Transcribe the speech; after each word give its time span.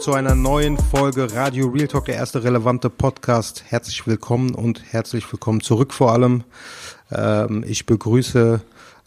Willkommen 0.00 0.24
zu 0.24 0.32
einer 0.32 0.34
neuen 0.34 0.78
Folge 0.78 1.30
Radio 1.34 1.68
Real 1.68 1.86
Talk, 1.86 2.06
der 2.06 2.14
erste 2.14 2.42
relevante 2.42 2.88
Podcast. 2.88 3.64
Herzlich 3.68 4.06
willkommen 4.06 4.54
und 4.54 4.82
herzlich 4.92 5.30
willkommen 5.30 5.60
zurück 5.60 5.92
vor 5.92 6.12
allem. 6.12 6.44
Ähm, 7.12 7.64
ich 7.66 7.84
begrüße 7.84 8.62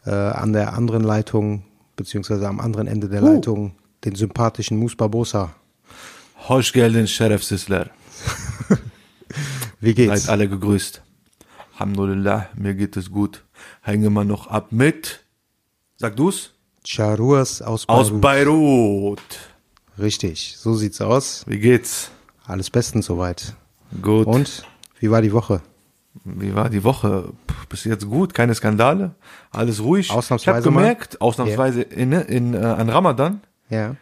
äh, 0.06 0.12
an 0.12 0.54
der 0.54 0.74
anderen 0.74 1.04
Leitung, 1.04 1.64
beziehungsweise 1.96 2.48
am 2.48 2.60
anderen 2.60 2.86
Ende 2.86 3.10
der 3.10 3.24
Uh. 3.24 3.34
Leitung, 3.34 3.76
den 4.06 4.14
sympathischen 4.14 4.78
Mus 4.78 4.96
Barbosa. 4.96 5.56
Hoş 6.48 6.72
geldin 6.72 7.08
Şeref 7.08 7.44
Sizler. 7.44 7.90
Wie 9.82 9.96
geht's? 9.96 10.26
Seid 10.26 10.30
alle 10.30 10.48
gegrüßt. 10.48 11.02
Alhamdulillah, 11.74 12.50
mir 12.55 12.76
geht 12.76 12.98
es 12.98 13.10
gut. 13.10 13.44
Hängen 13.82 14.14
wir 14.14 14.26
noch 14.26 14.46
ab 14.48 14.68
mit, 14.72 15.26
sag 15.98 16.16
du's? 16.18 16.52
Charuas 16.86 17.64
aus 17.64 17.88
Beirut. 17.88 18.12
Aus 18.12 18.22
Beirut. 18.22 19.52
Richtig, 19.99 20.55
so 20.58 20.74
sieht's 20.74 21.02
aus. 21.02 21.44
Wie 21.48 21.60
geht's? 21.60 22.10
Alles 22.46 22.70
bestens 22.70 23.05
soweit. 23.05 23.55
Gut. 24.02 24.26
Und 24.27 24.63
wie 25.00 25.12
war 25.12 25.22
die 25.22 25.32
Woche? 25.34 25.62
Wie 26.26 26.54
war 26.55 26.70
die 26.70 26.84
Woche? 26.84 27.32
Puh, 27.48 27.54
bis 27.70 27.84
jetzt 27.85 28.08
gut, 28.08 28.34
keine 28.34 28.54
Skandale, 28.55 29.16
alles 29.52 29.82
ruhig. 29.82 30.12
Ausnahmsweise 30.12 30.60
Ich 30.60 30.66
habe 30.66 30.72
mal? 30.76 30.82
gemerkt, 30.82 31.22
ausnahmsweise 31.22 31.82
in, 31.82 32.12
in, 32.12 32.54
äh, 32.54 32.58
an 32.58 32.90
Ramadan 32.90 33.41
Ja, 33.70 33.96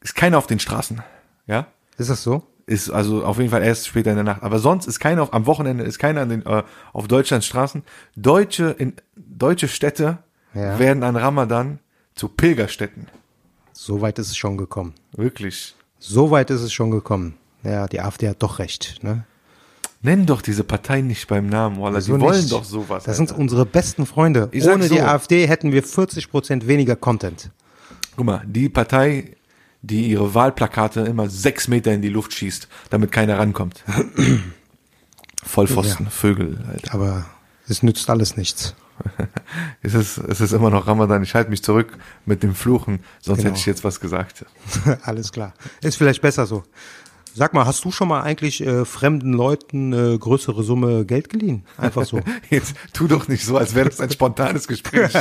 ist 0.00 0.14
keiner 0.14 0.38
auf 0.38 0.46
den 0.46 0.58
Straßen. 0.58 1.02
Ja? 1.46 1.66
ist 1.98 2.08
das 2.10 2.22
so? 2.22 2.46
Ist 2.66 2.88
also 2.90 3.24
auf 3.24 3.38
jeden 3.38 3.50
Fall 3.50 3.62
erst 3.62 3.88
später 3.88 4.10
in 4.10 4.16
der 4.16 4.24
Nacht. 4.24 4.42
Aber 4.42 4.58
sonst 4.58 4.86
ist 4.86 5.00
keiner 5.00 5.22
auf, 5.22 5.34
am 5.34 5.44
Wochenende 5.46 5.84
ist 5.84 5.98
keiner 5.98 6.20
an 6.22 6.28
den, 6.30 6.46
äh, 6.46 6.62
auf 6.92 7.08
Deutschlands 7.08 7.46
Straßen. 7.46 7.82
Deutsche, 8.16 8.70
in, 8.78 8.94
deutsche 9.16 9.68
Städte 9.68 10.18
Ja. 10.54 10.78
werden 10.78 11.02
an 11.02 11.16
Ramadan 11.16 11.78
zu 12.14 12.28
Pilgerstätten. 12.28 13.08
So 13.82 14.02
weit 14.02 14.18
ist 14.18 14.28
es 14.28 14.36
schon 14.36 14.58
gekommen. 14.58 14.92
Wirklich. 15.16 15.74
So 15.98 16.30
weit 16.30 16.50
ist 16.50 16.60
es 16.60 16.70
schon 16.70 16.90
gekommen. 16.90 17.38
Ja, 17.62 17.86
die 17.88 18.02
AfD 18.02 18.28
hat 18.28 18.42
doch 18.42 18.58
recht, 18.58 19.02
ne? 19.02 19.24
Nenn 20.02 20.26
doch 20.26 20.42
diese 20.42 20.64
Partei 20.64 21.00
nicht 21.00 21.28
beim 21.28 21.46
Namen, 21.48 21.80
Wallah. 21.80 22.02
So 22.02 22.14
Die 22.14 22.20
wollen 22.20 22.40
nicht. 22.40 22.52
doch 22.52 22.62
sowas. 22.64 23.04
Das 23.04 23.16
sind 23.16 23.30
Alter. 23.30 23.40
unsere 23.40 23.64
besten 23.64 24.04
Freunde. 24.04 24.50
Ich 24.52 24.66
Ohne 24.68 24.86
so. 24.86 24.94
die 24.94 25.00
AfD 25.00 25.46
hätten 25.48 25.72
wir 25.72 25.82
40% 25.82 26.66
weniger 26.66 26.94
Content. 26.94 27.52
Guck 28.16 28.26
mal, 28.26 28.42
die 28.46 28.68
Partei, 28.68 29.34
die 29.80 30.10
ihre 30.10 30.34
Wahlplakate 30.34 31.00
immer 31.00 31.30
sechs 31.30 31.66
Meter 31.66 31.90
in 31.94 32.02
die 32.02 32.10
Luft 32.10 32.34
schießt, 32.34 32.68
damit 32.90 33.12
keiner 33.12 33.38
rankommt. 33.38 33.82
Vollpfosten, 35.42 36.10
Vögel, 36.10 36.62
Alter. 36.70 36.92
Aber 36.92 37.24
es 37.66 37.82
nützt 37.82 38.10
alles 38.10 38.36
nichts. 38.36 38.74
Es 39.82 39.94
ist, 39.94 40.18
es 40.18 40.40
ist 40.40 40.52
immer 40.52 40.70
noch 40.70 40.86
Ramadan. 40.86 41.22
Ich 41.22 41.34
halte 41.34 41.50
mich 41.50 41.62
zurück 41.62 41.96
mit 42.26 42.42
dem 42.42 42.54
Fluchen, 42.54 43.00
sonst 43.20 43.38
Genau. 43.38 43.50
hätte 43.50 43.58
ich 43.58 43.66
jetzt 43.66 43.82
was 43.82 43.98
gesagt. 43.98 44.44
alles 45.02 45.32
klar. 45.32 45.54
Ist 45.82 45.96
vielleicht 45.96 46.20
besser 46.22 46.46
so. 46.46 46.62
Sag 47.34 47.54
mal, 47.54 47.64
hast 47.64 47.84
du 47.84 47.90
schon 47.92 48.08
mal 48.08 48.22
eigentlich 48.22 48.64
äh, 48.66 48.84
fremden 48.84 49.32
Leuten 49.32 49.92
äh, 49.92 50.18
größere 50.18 50.62
Summe 50.64 51.04
Geld 51.06 51.28
geliehen? 51.30 51.64
Einfach 51.78 52.04
so. 52.04 52.20
Jetzt 52.50 52.74
tu 52.92 53.06
doch 53.06 53.28
nicht 53.28 53.44
so, 53.44 53.56
als 53.56 53.74
wäre 53.74 53.88
das 53.88 54.00
ein 54.00 54.10
spontanes 54.10 54.66
Gespräch. 54.68 55.14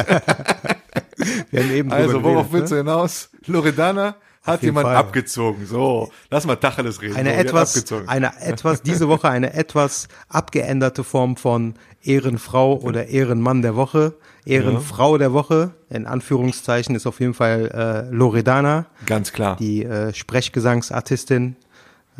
Wir 1.52 1.64
haben 1.64 1.72
eben 1.72 1.92
Also, 1.92 2.24
worauf 2.24 2.52
willst 2.52 2.72
du 2.72 2.76
ne? 2.76 2.82
hinaus? 2.82 3.30
Loredana 3.46 4.16
hat 4.50 4.64
jemand 4.64 4.88
Fall. 4.88 4.96
abgezogen. 4.96 5.66
So, 5.66 6.12
lass 6.30 6.46
mal 6.46 6.56
Tacheles 6.56 7.02
reden. 7.02 7.16
Eine 7.16 7.32
so, 7.32 7.38
etwas, 7.38 7.94
eine 8.08 8.42
etwas, 8.42 8.82
diese 8.82 9.08
Woche 9.08 9.30
eine 9.30 9.54
etwas 9.54 10.08
abgeänderte 10.28 11.04
Form 11.04 11.38
von 11.38 11.76
Ehrenfrau 12.04 12.78
oder 12.78 13.08
Ehrenmann 13.08 13.62
der 13.62 13.76
Woche. 13.76 14.14
Ehrenfrau 14.46 15.18
der 15.18 15.34
Woche, 15.34 15.72
in 15.90 16.06
Anführungszeichen, 16.06 16.96
ist 16.96 17.06
auf 17.06 17.20
jeden 17.20 17.34
Fall 17.34 18.08
äh, 18.12 18.14
Loredana. 18.14 18.86
Ganz 19.06 19.32
klar. 19.32 19.56
die 19.58 19.84
äh, 19.84 20.14
Sprechgesangsartistin. 20.14 21.56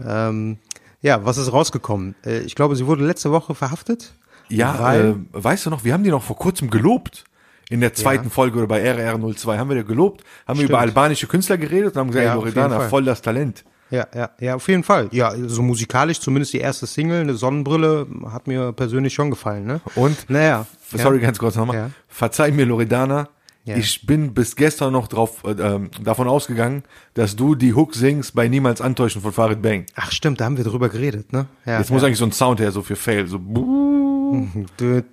Ähm, 0.06 0.58
ja, 1.02 1.26
was 1.26 1.38
ist 1.38 1.52
rausgekommen? 1.52 2.16
Äh, 2.26 2.40
ich 2.40 2.56
glaube, 2.56 2.76
sie 2.76 2.86
wurde 2.86 3.06
letzte 3.06 3.32
Woche 3.32 3.56
verhaftet. 3.56 4.14
Ja, 4.50 4.94
äh, 4.94 5.16
weißt 5.32 5.68
du 5.68 5.70
noch, 5.70 5.84
wir 5.84 5.94
haben 5.94 6.04
die 6.04 6.10
noch 6.10 6.24
vor 6.24 6.36
kurzem 6.36 6.70
gelobt. 6.70 7.24
In 7.70 7.82
der 7.82 7.94
zweiten 7.94 8.26
Ja. 8.26 8.30
Folge 8.32 8.58
oder 8.58 8.68
bei 8.68 8.84
RR02 8.84 9.58
haben 9.58 9.70
wir 9.70 9.78
die 9.78 9.86
gelobt, 9.88 10.24
haben 10.48 10.58
wir 10.58 10.66
Stimmt. 10.66 10.70
über 10.72 10.80
albanische 10.80 11.28
Künstler 11.28 11.58
geredet 11.58 11.94
und 11.96 12.00
haben 12.00 12.08
gesagt, 12.08 12.26
Ja, 12.26 12.34
Loredana, 12.34 12.80
voll 12.90 13.04
das 13.06 13.22
Talent. 13.22 13.64
ja, 13.92 14.08
ja, 14.16 14.30
ja, 14.40 14.56
auf 14.56 14.68
jeden 14.68 14.84
Fall. 14.84 15.08
Ja, 15.12 15.34
so 15.48 15.62
musikalisch 15.62 16.20
zumindest 16.20 16.54
die 16.54 16.60
erste 16.60 16.88
Single, 16.88 17.22
eine 17.22 17.36
Sonnenbrille, 17.36 18.08
hat 18.32 18.48
mir 18.48 18.72
persönlich 18.74 19.14
schon 19.14 19.30
gefallen. 19.30 19.66
Ne? 19.66 19.82
Und, 19.96 20.30
Naja. 20.30 20.66
sorry, 20.90 21.18
ja. 21.18 21.24
ganz 21.24 21.38
kurz 21.38 21.56
nochmal, 21.56 21.76
Ja. 21.76 21.90
verzeih 22.08 22.52
mir, 22.52 22.66
Loredana, 22.66 23.30
Ja. 23.66 23.76
ich 23.76 24.06
bin 24.08 24.34
bis 24.34 24.56
gestern 24.56 24.92
noch 24.94 25.08
drauf, 25.08 25.44
äh, 25.46 25.52
ähm, 25.52 25.92
davon 26.02 26.28
ausgegangen, 26.28 26.82
dass 27.14 27.36
du 27.36 27.54
die 27.54 27.76
Hook 27.76 27.94
singst 27.94 28.34
bei 28.34 28.48
Niemals 28.48 28.82
Antäuschen 28.82 29.22
von 29.22 29.32
Farid 29.32 29.62
Bang. 29.62 29.86
Ach 29.96 30.12
stimmt, 30.12 30.40
da 30.42 30.46
haben 30.46 30.58
wir 30.58 30.64
drüber 30.64 30.90
geredet, 30.90 31.32
ne? 31.34 31.46
Ja, 31.66 31.78
Jetzt 31.78 31.90
ja. 31.90 31.94
muss 31.94 32.04
eigentlich 32.04 32.18
so 32.18 32.26
ein 32.26 32.32
Sound 32.32 32.60
her, 32.62 32.72
so 32.72 32.82
für 32.82 32.96
Fail, 32.96 33.28
so 33.28 33.38
buh. 33.38 33.89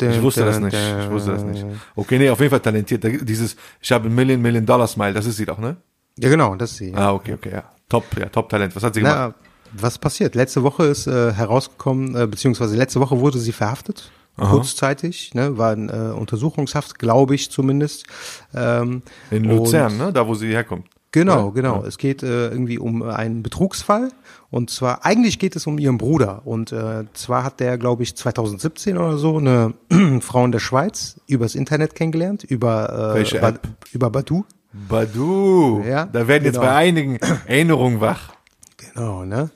Ich 0.00 0.22
wusste 0.22 0.44
das 0.44 0.60
nicht. 0.60 0.74
Ich 0.76 1.10
wusste 1.10 1.32
das 1.32 1.42
nicht. 1.44 1.64
Okay, 1.94 2.18
nee, 2.18 2.30
auf 2.30 2.38
jeden 2.40 2.50
Fall 2.50 2.60
talentiert. 2.60 3.04
Dieses, 3.28 3.56
ich 3.80 3.92
habe 3.92 4.08
ein 4.08 4.14
Million, 4.14 4.40
Million 4.40 4.64
Dollar 4.64 4.86
Smile, 4.86 5.12
das 5.14 5.26
ist 5.26 5.36
sie 5.36 5.46
doch, 5.46 5.58
ne? 5.58 5.76
Ja, 6.18 6.28
genau, 6.28 6.54
das 6.54 6.72
ist 6.72 6.76
sie. 6.78 6.90
Ja. 6.90 6.96
Ah, 6.98 7.12
okay, 7.12 7.34
okay, 7.34 7.50
ja. 7.52 7.64
Top, 7.88 8.04
ja, 8.18 8.26
Top 8.26 8.48
Talent. 8.48 8.74
Was 8.74 8.82
hat 8.82 8.94
sie 8.94 9.00
gemacht? 9.00 9.34
Na, 9.38 9.80
was 9.80 9.98
passiert? 9.98 10.34
Letzte 10.34 10.62
Woche 10.62 10.84
ist 10.84 11.06
äh, 11.06 11.32
herausgekommen, 11.32 12.16
äh, 12.16 12.26
beziehungsweise 12.26 12.76
letzte 12.76 13.00
Woche 13.00 13.20
wurde 13.20 13.38
sie 13.38 13.52
verhaftet, 13.52 14.10
kurzzeitig, 14.36 15.34
ne, 15.34 15.56
war 15.56 15.72
in 15.72 15.88
äh, 15.88 16.12
Untersuchungshaft, 16.14 16.98
glaube 16.98 17.34
ich 17.34 17.50
zumindest. 17.50 18.06
Ähm, 18.54 19.02
In 19.30 19.44
Luzern, 19.44 19.96
ne? 19.96 20.12
Da, 20.12 20.26
wo 20.26 20.34
sie 20.34 20.48
herkommt. 20.48 20.88
Genau, 21.12 21.50
genau. 21.52 21.82
Es 21.84 21.96
geht 21.96 22.22
äh, 22.22 22.48
irgendwie 22.48 22.78
um 22.78 23.02
einen 23.02 23.42
Betrugsfall 23.42 24.10
und 24.50 24.70
zwar 24.70 25.04
eigentlich 25.04 25.38
geht 25.38 25.56
es 25.56 25.66
um 25.66 25.78
ihren 25.78 25.98
Bruder 25.98 26.42
und 26.44 26.72
äh, 26.72 27.04
zwar 27.14 27.44
hat 27.44 27.60
der, 27.60 27.78
glaube 27.78 28.02
ich, 28.02 28.16
2017 28.16 28.96
oder 28.98 29.18
so 29.18 29.38
eine 29.38 29.74
Frau 30.20 30.44
in 30.44 30.52
der 30.52 30.60
Schweiz 30.60 31.20
übers 31.26 31.54
Internet 31.54 31.94
kennengelernt, 31.94 32.44
über 32.44 33.14
äh, 33.16 33.38
Ba- 33.40 33.54
über 33.92 34.10
Badu. 34.10 34.44
Badu. 34.88 35.82
Ja, 35.86 36.04
Da 36.06 36.28
werden 36.28 36.44
jetzt 36.44 36.54
genau. 36.54 36.66
bei 36.66 36.74
einigen 36.74 37.16
Erinnerungen 37.46 38.00
wach. 38.00 38.32
Genau, 38.76 39.24
ne? 39.24 39.50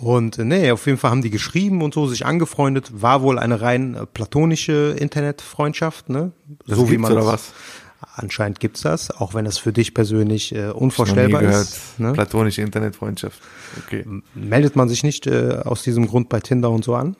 Und 0.00 0.38
äh, 0.38 0.44
nee, 0.44 0.70
auf 0.70 0.86
jeden 0.86 0.98
Fall 0.98 1.10
haben 1.10 1.22
die 1.22 1.30
geschrieben 1.30 1.82
und 1.82 1.92
so, 1.94 2.06
sich 2.06 2.24
angefreundet. 2.26 3.02
War 3.02 3.22
wohl 3.22 3.38
eine 3.38 3.60
rein 3.60 3.94
äh, 3.94 4.06
platonische 4.06 4.94
Internetfreundschaft, 4.98 6.08
ne? 6.08 6.32
Das 6.66 6.76
so 6.78 6.90
wie 6.90 6.98
man 6.98 7.12
oder 7.12 7.26
was? 7.26 7.52
Anscheinend 8.00 8.60
gibt's 8.60 8.82
das, 8.82 9.10
auch 9.10 9.34
wenn 9.34 9.44
das 9.44 9.58
für 9.58 9.72
dich 9.72 9.92
persönlich 9.92 10.54
äh, 10.54 10.68
unvorstellbar 10.68 11.42
ist. 11.42 11.98
Ne? 11.98 12.12
Platonische 12.12 12.62
Internetfreundschaft. 12.62 13.40
Okay. 13.84 14.04
Meldet 14.34 14.76
man 14.76 14.88
sich 14.88 15.02
nicht 15.02 15.26
äh, 15.26 15.60
aus 15.64 15.82
diesem 15.82 16.06
Grund 16.06 16.28
bei 16.28 16.38
Tinder 16.40 16.70
und 16.70 16.84
so 16.84 16.94
an? 16.94 17.16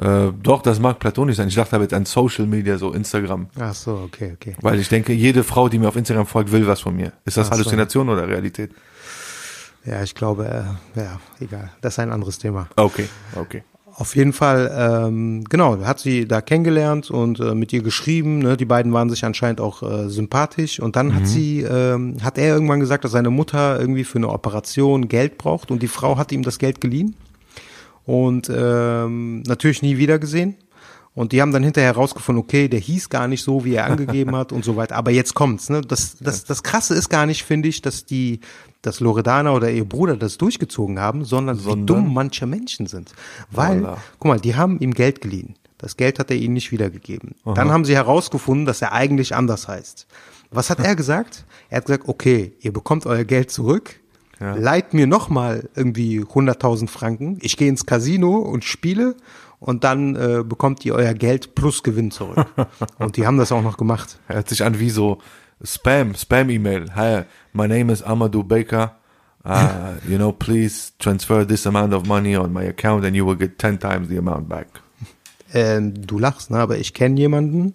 Äh, 0.00 0.32
doch, 0.42 0.62
das 0.62 0.78
mag 0.78 0.98
platonisch 0.98 1.36
sein. 1.36 1.48
Ich 1.48 1.54
dachte 1.54 1.74
aber 1.74 1.84
jetzt 1.84 1.94
an 1.94 2.04
Social 2.04 2.46
Media, 2.46 2.78
so 2.78 2.92
Instagram. 2.92 3.48
Ach 3.58 3.74
so, 3.74 3.96
okay, 4.04 4.32
okay. 4.34 4.54
Weil 4.60 4.78
ich 4.78 4.88
denke, 4.88 5.12
jede 5.12 5.42
Frau, 5.42 5.68
die 5.68 5.78
mir 5.78 5.88
auf 5.88 5.96
Instagram 5.96 6.26
folgt, 6.26 6.52
will 6.52 6.66
was 6.66 6.80
von 6.80 6.94
mir. 6.94 7.12
Ist 7.24 7.36
das 7.36 7.46
Ach 7.46 7.54
so. 7.54 7.58
Halluzination 7.58 8.08
oder 8.08 8.28
Realität? 8.28 8.72
Ja, 9.84 10.02
ich 10.02 10.14
glaube, 10.14 10.46
äh, 10.96 11.00
ja, 11.00 11.20
egal. 11.40 11.72
Das 11.80 11.94
ist 11.94 11.98
ein 11.98 12.12
anderes 12.12 12.38
Thema. 12.38 12.68
Okay, 12.76 13.08
okay. 13.36 13.64
Auf 13.98 14.14
jeden 14.14 14.34
Fall, 14.34 14.70
ähm, 14.76 15.44
genau, 15.44 15.82
hat 15.82 16.00
sie 16.00 16.28
da 16.28 16.42
kennengelernt 16.42 17.10
und 17.10 17.40
äh, 17.40 17.54
mit 17.54 17.72
ihr 17.72 17.82
geschrieben. 17.82 18.40
Ne? 18.40 18.58
Die 18.58 18.66
beiden 18.66 18.92
waren 18.92 19.08
sich 19.08 19.24
anscheinend 19.24 19.58
auch 19.58 19.82
äh, 19.82 20.10
sympathisch. 20.10 20.80
Und 20.80 20.96
dann 20.96 21.14
hat 21.14 21.26
sie, 21.26 21.62
ähm, 21.62 22.18
hat 22.22 22.36
er 22.36 22.52
irgendwann 22.52 22.80
gesagt, 22.80 23.04
dass 23.04 23.12
seine 23.12 23.30
Mutter 23.30 23.80
irgendwie 23.80 24.04
für 24.04 24.18
eine 24.18 24.28
Operation 24.28 25.08
Geld 25.08 25.38
braucht 25.38 25.70
und 25.70 25.82
die 25.82 25.88
Frau 25.88 26.18
hat 26.18 26.30
ihm 26.30 26.42
das 26.42 26.58
Geld 26.58 26.82
geliehen 26.82 27.16
und 28.04 28.50
ähm, 28.54 29.42
natürlich 29.44 29.80
nie 29.80 29.96
wieder 29.96 30.18
gesehen. 30.18 30.56
Und 31.14 31.32
die 31.32 31.40
haben 31.40 31.50
dann 31.50 31.62
hinterher 31.62 31.94
herausgefunden, 31.94 32.44
okay, 32.44 32.68
der 32.68 32.78
hieß 32.78 33.08
gar 33.08 33.26
nicht 33.26 33.42
so, 33.42 33.64
wie 33.64 33.76
er 33.76 33.86
angegeben 33.86 34.36
hat 34.36 34.52
und 34.52 34.62
so 34.62 34.76
weiter. 34.76 34.96
Aber 34.96 35.10
jetzt 35.10 35.32
kommt's, 35.32 35.70
ne? 35.70 35.80
Das, 35.80 36.18
das, 36.20 36.44
das 36.44 36.62
Krasse 36.62 36.94
ist 36.94 37.08
gar 37.08 37.24
nicht, 37.24 37.44
finde 37.44 37.70
ich, 37.70 37.80
dass 37.80 38.04
die, 38.04 38.40
dass 38.86 39.00
Loredana 39.00 39.52
oder 39.52 39.70
ihr 39.70 39.84
Bruder 39.84 40.16
das 40.16 40.38
durchgezogen 40.38 41.00
haben, 41.00 41.24
sondern, 41.24 41.58
wie 41.58 41.62
Sondern? 41.62 41.86
dumm 41.86 42.14
manche 42.14 42.46
Menschen 42.46 42.86
sind. 42.86 43.12
Weil, 43.50 43.82
Voila. 43.82 43.98
guck 44.18 44.28
mal, 44.28 44.40
die 44.40 44.54
haben 44.54 44.78
ihm 44.78 44.94
Geld 44.94 45.20
geliehen. 45.20 45.56
Das 45.78 45.96
Geld 45.96 46.18
hat 46.18 46.30
er 46.30 46.36
ihnen 46.36 46.54
nicht 46.54 46.72
wiedergegeben. 46.72 47.34
Aha. 47.44 47.54
Dann 47.54 47.70
haben 47.70 47.84
sie 47.84 47.94
herausgefunden, 47.94 48.64
dass 48.64 48.80
er 48.80 48.92
eigentlich 48.92 49.34
anders 49.34 49.68
heißt. 49.68 50.06
Was 50.50 50.70
hat 50.70 50.78
er 50.78 50.94
gesagt? 50.96 51.44
Er 51.68 51.78
hat 51.78 51.86
gesagt, 51.86 52.08
okay, 52.08 52.52
ihr 52.60 52.72
bekommt 52.72 53.06
euer 53.06 53.24
Geld 53.24 53.50
zurück, 53.50 53.98
ja. 54.40 54.54
leiht 54.54 54.94
mir 54.94 55.06
nochmal 55.06 55.68
irgendwie 55.74 56.20
100.000 56.20 56.88
Franken, 56.88 57.38
ich 57.42 57.56
gehe 57.56 57.68
ins 57.68 57.86
Casino 57.86 58.38
und 58.38 58.64
spiele 58.64 59.16
und 59.58 59.84
dann 59.84 60.14
äh, 60.14 60.44
bekommt 60.44 60.84
ihr 60.84 60.94
euer 60.94 61.14
Geld 61.14 61.54
plus 61.54 61.82
Gewinn 61.82 62.10
zurück. 62.10 62.46
und 62.98 63.16
die 63.16 63.26
haben 63.26 63.38
das 63.38 63.50
auch 63.52 63.62
noch 63.62 63.76
gemacht. 63.76 64.18
Hört 64.28 64.48
sich 64.48 64.62
an 64.64 64.78
wie 64.78 64.90
so 64.90 65.18
Spam, 65.64 66.14
Spam-E-Mail. 66.14 66.90
Hi, 66.94 67.24
my 67.52 67.66
name 67.66 67.90
is 67.90 68.02
Amadou 68.02 68.46
Baker. 68.46 68.92
Uh, 69.44 69.94
you 70.08 70.18
know, 70.18 70.32
please 70.32 70.92
transfer 70.98 71.44
this 71.44 71.66
amount 71.66 71.94
of 71.94 72.06
money 72.06 72.36
on 72.36 72.52
my 72.52 72.64
account 72.64 73.04
and 73.04 73.16
you 73.16 73.24
will 73.24 73.36
get 73.36 73.58
10 73.58 73.78
times 73.78 74.08
the 74.08 74.18
amount 74.18 74.48
back. 74.48 74.66
Ähm, 75.54 75.94
du 76.06 76.18
lachst, 76.18 76.50
ne? 76.50 76.58
aber 76.58 76.76
ich 76.76 76.92
kenne 76.92 77.18
jemanden, 77.18 77.74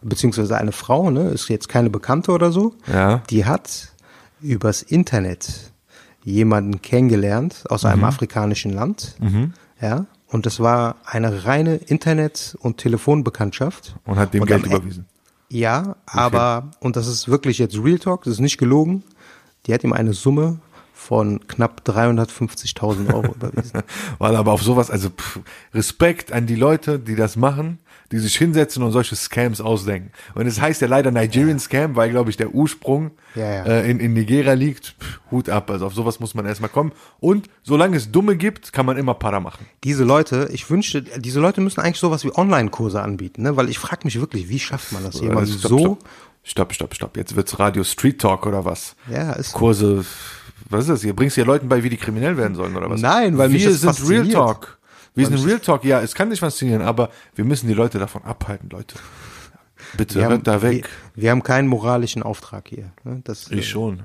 beziehungsweise 0.00 0.56
eine 0.56 0.72
Frau, 0.72 1.10
ne, 1.10 1.28
ist 1.30 1.48
jetzt 1.48 1.68
keine 1.68 1.90
Bekannte 1.90 2.32
oder 2.32 2.52
so, 2.52 2.74
ja. 2.86 3.18
die 3.28 3.44
hat 3.44 3.92
übers 4.40 4.80
Internet 4.82 5.72
jemanden 6.22 6.80
kennengelernt 6.80 7.64
aus 7.68 7.84
einem 7.84 7.98
mhm. 7.98 8.04
afrikanischen 8.04 8.72
Land, 8.72 9.16
mhm. 9.18 9.52
ja, 9.80 10.06
und 10.28 10.46
es 10.46 10.60
war 10.60 10.96
eine 11.04 11.44
reine 11.44 11.74
Internet- 11.74 12.56
und 12.60 12.78
Telefonbekanntschaft. 12.78 13.96
Und 14.04 14.16
hat 14.16 14.32
dem 14.32 14.42
und 14.42 14.46
Geld 14.46 14.64
überwiesen. 14.64 15.06
Ja, 15.50 15.80
okay. 15.80 15.94
aber, 16.06 16.70
und 16.80 16.96
das 16.96 17.08
ist 17.08 17.28
wirklich 17.28 17.58
jetzt 17.58 17.76
Real 17.76 17.98
Talk, 17.98 18.24
das 18.24 18.34
ist 18.34 18.40
nicht 18.40 18.58
gelogen, 18.58 19.02
die 19.66 19.74
hat 19.74 19.82
ihm 19.84 19.92
eine 19.92 20.12
Summe 20.12 20.60
von 20.94 21.46
knapp 21.48 21.82
350.000 21.86 23.12
Euro 23.12 23.34
überwiesen. 23.34 23.82
Weil 24.18 24.36
aber 24.36 24.52
auf 24.52 24.62
sowas, 24.62 24.90
also 24.90 25.10
pff, 25.10 25.40
Respekt 25.74 26.32
an 26.32 26.46
die 26.46 26.54
Leute, 26.54 26.98
die 26.98 27.16
das 27.16 27.36
machen, 27.36 27.78
die 28.12 28.18
sich 28.18 28.36
hinsetzen 28.36 28.82
und 28.82 28.92
solche 28.92 29.16
Scams 29.16 29.60
ausdenken. 29.60 30.10
Und 30.34 30.46
es 30.46 30.60
heißt 30.60 30.80
ja 30.80 30.88
leider 30.88 31.10
Nigerian 31.10 31.56
ja. 31.56 31.58
Scam, 31.58 31.96
weil, 31.96 32.10
glaube 32.10 32.30
ich, 32.30 32.36
der 32.36 32.54
Ursprung 32.54 33.12
ja, 33.34 33.42
ja. 33.42 33.64
Äh, 33.64 33.90
in, 33.90 34.00
in 34.00 34.12
Nigeria 34.12 34.54
liegt. 34.54 34.96
Pff, 35.00 35.20
Hut 35.30 35.48
ab, 35.48 35.70
also 35.70 35.86
auf 35.86 35.94
sowas 35.94 36.18
muss 36.18 36.34
man 36.34 36.44
erstmal 36.44 36.70
kommen. 36.70 36.92
Und 37.20 37.48
solange 37.62 37.96
es 37.96 38.10
Dumme 38.10 38.36
gibt, 38.36 38.72
kann 38.72 38.84
man 38.84 38.96
immer 38.96 39.14
Para 39.14 39.38
machen. 39.38 39.66
Diese 39.84 40.02
Leute, 40.04 40.48
ich 40.52 40.68
wünschte, 40.68 41.02
diese 41.02 41.40
Leute 41.40 41.60
müssen 41.60 41.80
eigentlich 41.80 42.00
sowas 42.00 42.24
wie 42.24 42.34
Online-Kurse 42.34 43.00
anbieten, 43.00 43.42
ne? 43.42 43.56
weil 43.56 43.68
ich 43.68 43.78
frage 43.78 44.02
mich 44.04 44.18
wirklich, 44.18 44.48
wie 44.48 44.58
schafft 44.58 44.92
man 44.92 45.04
das, 45.04 45.20
jemand 45.20 45.48
stopp, 45.48 45.70
so... 45.70 45.98
Stopp, 46.42 46.72
stopp, 46.72 46.94
stopp. 46.94 47.16
Jetzt 47.16 47.36
wird's 47.36 47.58
Radio 47.58 47.84
Street 47.84 48.20
Talk 48.20 48.46
oder 48.46 48.64
was? 48.64 48.96
Ja, 49.10 49.32
ist 49.32 49.52
Kurse 49.52 50.04
was 50.70 50.82
ist 50.82 50.90
das? 50.90 51.04
Ihr 51.04 51.14
bringst 51.14 51.36
ja 51.36 51.44
Leuten 51.44 51.68
bei, 51.68 51.82
wie 51.82 51.90
die 51.90 51.96
kriminell 51.96 52.36
werden 52.36 52.54
sollen, 52.54 52.76
oder 52.76 52.88
was? 52.88 53.00
Nein, 53.00 53.36
weil 53.38 53.50
wir 53.50 53.72
sind 53.72 54.08
Real 54.08 54.28
Talk. 54.28 54.78
Wir 55.14 55.26
sind 55.26 55.44
Real 55.44 55.58
Talk, 55.58 55.84
ja, 55.84 56.00
es 56.00 56.14
kann 56.14 56.28
nicht 56.28 56.40
faszinieren, 56.40 56.82
aber 56.82 57.10
wir 57.34 57.44
müssen 57.44 57.66
die 57.66 57.74
Leute 57.74 57.98
davon 57.98 58.22
abhalten, 58.22 58.70
Leute. 58.70 58.94
Bitte, 59.96 60.26
hört 60.26 60.46
da 60.46 60.62
weg. 60.62 60.88
Wir, 61.14 61.22
wir, 61.22 61.30
haben 61.30 61.42
keinen 61.42 61.66
moralischen 61.66 62.22
Auftrag 62.22 62.68
hier. 62.68 62.92
Ne? 63.04 63.20
Das, 63.24 63.50
ich 63.50 63.58
äh, 63.58 63.62
schon. 63.62 64.02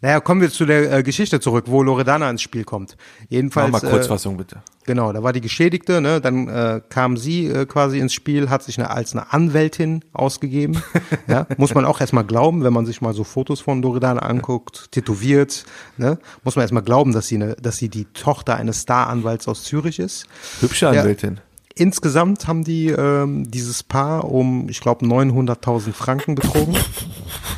Naja, 0.00 0.20
kommen 0.20 0.40
wir 0.40 0.50
zu 0.50 0.64
der 0.64 0.92
äh, 0.92 1.02
Geschichte 1.02 1.40
zurück, 1.40 1.64
wo 1.68 1.82
Loredana 1.82 2.30
ins 2.30 2.42
Spiel 2.42 2.64
kommt. 2.64 2.96
Jedenfalls. 3.28 3.72
Mach 3.72 3.82
mal 3.82 3.90
Kurzfassung, 3.90 4.34
äh, 4.34 4.38
bitte. 4.38 4.62
Genau, 4.86 5.12
da 5.12 5.22
war 5.22 5.32
die 5.32 5.40
Geschädigte, 5.40 6.00
ne? 6.00 6.20
Dann 6.20 6.48
äh, 6.48 6.80
kam 6.88 7.16
sie 7.16 7.46
äh, 7.46 7.66
quasi 7.66 7.98
ins 7.98 8.14
Spiel, 8.14 8.48
hat 8.48 8.62
sich 8.62 8.78
eine, 8.78 8.90
als 8.90 9.12
eine 9.12 9.32
Anwältin 9.32 10.04
ausgegeben. 10.12 10.82
ja, 11.26 11.46
muss 11.56 11.74
man 11.74 11.84
auch 11.84 12.00
erstmal 12.00 12.24
glauben, 12.24 12.62
wenn 12.62 12.72
man 12.72 12.86
sich 12.86 13.00
mal 13.00 13.12
so 13.12 13.24
Fotos 13.24 13.60
von 13.60 13.82
Loredana 13.82 14.20
anguckt, 14.20 14.92
tätowiert, 14.92 15.64
ne? 15.96 16.18
Muss 16.44 16.56
man 16.56 16.62
erstmal 16.62 16.84
glauben, 16.84 17.12
dass 17.12 17.26
sie 17.26 17.34
eine, 17.34 17.56
dass 17.56 17.76
sie 17.76 17.88
die 17.88 18.04
Tochter 18.06 18.56
eines 18.56 18.82
Staranwalts 18.82 19.48
aus 19.48 19.64
Zürich 19.64 19.98
ist. 19.98 20.26
Hübsche 20.60 20.88
Anwältin. 20.88 21.36
Ja, 21.36 21.42
insgesamt 21.74 22.46
haben 22.46 22.64
die 22.64 22.88
ähm, 22.88 23.50
dieses 23.50 23.82
Paar 23.82 24.24
um, 24.30 24.68
ich 24.68 24.80
glaube, 24.80 25.04
900.000 25.04 25.92
Franken 25.92 26.34
betrogen 26.34 26.76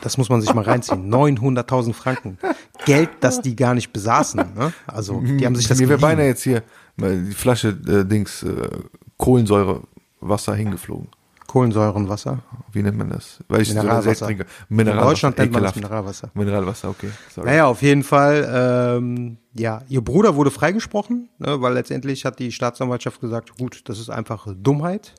das 0.00 0.18
muss 0.18 0.28
man 0.28 0.40
sich 0.40 0.52
mal 0.54 0.64
reinziehen. 0.64 1.12
900.000 1.12 1.92
Franken. 1.92 2.38
Geld, 2.84 3.10
das 3.20 3.40
die 3.40 3.56
gar 3.56 3.74
nicht 3.74 3.92
besaßen. 3.92 4.40
Ne? 4.56 4.72
Also, 4.86 5.20
die 5.20 5.44
haben 5.44 5.56
sich 5.56 5.68
das 5.68 5.78
Mir 5.78 5.88
wäre 5.88 5.98
beinahe 5.98 6.26
jetzt 6.26 6.42
hier 6.42 6.62
die 6.96 7.32
Flasche 7.32 7.68
äh, 7.68 8.04
Dings 8.04 8.42
äh, 8.42 8.68
Kohlensäure 9.16 9.82
Wasser 10.20 10.54
hingeflogen. 10.54 11.08
Kohlensäurenwasser? 11.48 12.40
Wie 12.72 12.82
nennt 12.82 12.98
man 12.98 13.08
das? 13.08 13.42
Weil 13.48 13.62
ich 13.62 13.70
Mineralwasser. 13.70 14.14
so 14.14 14.24
trinke. 14.26 14.44
Mineralwasser. 14.68 15.02
In 15.02 15.08
Deutschland 15.08 15.38
nennt 15.38 15.52
man 15.52 15.62
das 15.62 15.74
Mineralwasser. 15.74 16.30
Mineralwasser, 16.34 16.90
okay. 16.90 17.10
Sorry. 17.34 17.46
Naja, 17.46 17.66
auf 17.66 17.80
jeden 17.80 18.02
Fall, 18.02 18.98
ähm, 18.98 19.38
ja, 19.54 19.80
ihr 19.88 20.02
Bruder 20.02 20.36
wurde 20.36 20.50
freigesprochen, 20.50 21.30
ne, 21.38 21.60
weil 21.62 21.72
letztendlich 21.72 22.26
hat 22.26 22.38
die 22.38 22.52
Staatsanwaltschaft 22.52 23.22
gesagt, 23.22 23.56
gut, 23.56 23.80
das 23.88 23.98
ist 23.98 24.10
einfach 24.10 24.46
Dummheit. 24.54 25.14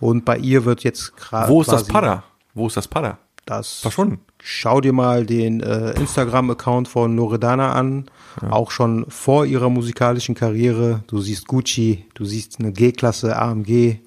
Und 0.00 0.24
bei 0.24 0.38
ihr 0.38 0.64
wird 0.64 0.82
jetzt 0.82 1.14
gerade. 1.14 1.50
Wo 1.50 1.60
ist 1.60 1.70
das 1.70 1.84
Para? 1.84 2.24
Wo 2.54 2.66
ist 2.66 2.78
das 2.78 2.88
Para? 2.88 3.18
Das 3.46 3.80
Verschwunden. 3.80 4.20
Schau 4.42 4.80
dir 4.80 4.92
mal 4.92 5.26
den 5.26 5.60
äh, 5.60 5.92
Instagram-Account 5.92 6.88
von 6.88 7.16
Loredana 7.16 7.72
an. 7.72 8.10
Ja. 8.40 8.50
Auch 8.50 8.70
schon 8.70 9.04
vor 9.08 9.44
ihrer 9.44 9.68
musikalischen 9.68 10.34
Karriere. 10.34 11.04
Du 11.06 11.20
siehst 11.20 11.46
Gucci, 11.46 12.06
du 12.14 12.24
siehst 12.24 12.58
eine 12.58 12.72
G-Klasse, 12.72 13.36
AMG. 13.36 13.98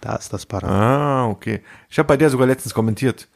Da 0.00 0.16
ist 0.16 0.32
das 0.32 0.46
Para. 0.46 0.66
Ah, 0.66 1.28
okay. 1.28 1.62
Ich 1.88 1.98
habe 1.98 2.08
bei 2.08 2.16
der 2.16 2.30
sogar 2.30 2.46
letztens 2.46 2.74
kommentiert. 2.74 3.28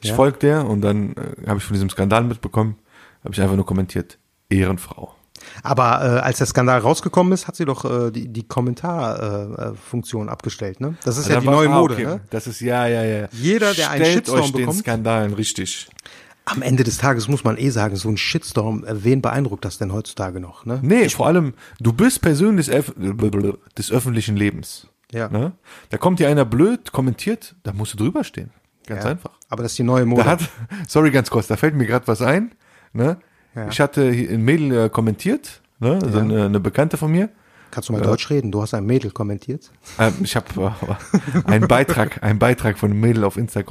Ich 0.00 0.10
ja? 0.10 0.14
folge 0.14 0.38
der 0.38 0.66
und 0.66 0.82
dann 0.82 1.14
äh, 1.14 1.48
habe 1.48 1.58
ich 1.58 1.64
von 1.64 1.74
diesem 1.74 1.90
Skandal 1.90 2.24
mitbekommen, 2.24 2.76
habe 3.24 3.34
ich 3.34 3.40
einfach 3.40 3.56
nur 3.56 3.66
kommentiert. 3.66 4.18
Ehrenfrau. 4.48 5.14
Aber 5.62 6.02
äh, 6.02 6.20
als 6.20 6.38
der 6.38 6.46
Skandal 6.46 6.80
rausgekommen 6.80 7.32
ist, 7.32 7.46
hat 7.46 7.56
sie 7.56 7.64
doch 7.64 7.84
äh, 7.84 8.10
die, 8.10 8.28
die 8.28 8.42
Kommentarfunktion 8.42 10.28
äh, 10.28 10.30
abgestellt, 10.30 10.80
ne? 10.80 10.96
Das 11.04 11.16
ist 11.16 11.24
also 11.24 11.34
ja 11.34 11.40
die 11.40 11.46
neue 11.46 11.68
Mode, 11.68 11.94
okay. 11.94 12.04
ne? 12.04 12.20
Das 12.30 12.46
ist 12.46 12.60
ja, 12.60 12.86
ja, 12.86 13.04
ja. 13.04 13.28
Jeder, 13.32 13.74
der 13.74 13.90
einen 13.90 14.04
Shitstorm 14.04 14.40
euch 14.40 14.52
bekommt, 14.52 14.76
den 14.76 14.82
Skandalen 14.82 15.34
richtig. 15.34 15.88
Am 16.46 16.60
Ende 16.60 16.84
des 16.84 16.98
Tages 16.98 17.28
muss 17.28 17.44
man 17.44 17.56
eh 17.56 17.70
sagen, 17.70 17.96
so 17.96 18.08
ein 18.08 18.16
Shitstorm, 18.16 18.84
äh, 18.84 19.04
wen 19.04 19.22
beeindruckt 19.22 19.64
das 19.64 19.78
denn 19.78 19.92
heutzutage 19.92 20.40
noch, 20.40 20.66
ne? 20.66 20.80
Nee, 20.82 21.02
ich 21.02 21.14
vor 21.14 21.26
allem, 21.26 21.54
du 21.80 21.92
bist 21.92 22.20
Person 22.20 22.56
des, 22.56 22.66
des 22.66 23.92
öffentlichen 23.92 24.36
Lebens. 24.36 24.88
Ja. 25.12 25.28
Ne? 25.28 25.52
Da 25.90 25.98
kommt 25.98 26.18
dir 26.18 26.28
einer 26.28 26.44
blöd, 26.44 26.90
kommentiert, 26.92 27.54
da 27.62 27.72
musst 27.72 27.94
du 27.94 27.98
drüber 27.98 28.24
stehen. 28.24 28.50
Ganz 28.86 29.04
ja, 29.04 29.10
einfach. 29.10 29.30
Aber 29.48 29.62
das 29.62 29.72
ist 29.72 29.78
die 29.78 29.84
neue 29.84 30.04
Mode. 30.04 30.24
Da 30.24 30.30
hat, 30.30 30.40
sorry, 30.88 31.10
ganz 31.10 31.30
kurz, 31.30 31.46
da 31.46 31.56
fällt 31.56 31.74
mir 31.74 31.86
gerade 31.86 32.06
was 32.08 32.20
ein. 32.20 32.52
Ne? 32.92 33.18
Ja. 33.54 33.68
Ich 33.68 33.80
hatte 33.80 34.02
ein 34.02 34.42
Mädel 34.42 34.86
äh, 34.86 34.88
kommentiert, 34.88 35.60
ne? 35.78 35.98
also 36.02 36.18
ja. 36.18 36.24
eine, 36.24 36.44
eine, 36.46 36.60
Bekannte 36.60 36.96
von 36.96 37.10
mir. 37.10 37.28
Kannst 37.70 37.88
du 37.88 37.92
mal 37.92 38.02
äh, 38.02 38.04
Deutsch 38.04 38.30
reden? 38.30 38.50
Du 38.50 38.62
hast 38.62 38.74
ein 38.74 38.84
Mädel 38.84 39.10
kommentiert. 39.10 39.70
Ähm, 39.98 40.14
ich 40.22 40.36
habe 40.36 40.46
äh, 40.56 41.50
einen 41.50 41.68
Beitrag, 41.68 42.22
einen 42.22 42.38
Beitrag 42.38 42.78
von 42.78 42.90
einem 42.90 43.00
Mädel 43.00 43.24
auf 43.24 43.36
Insta 43.36 43.60
äh, 43.60 43.64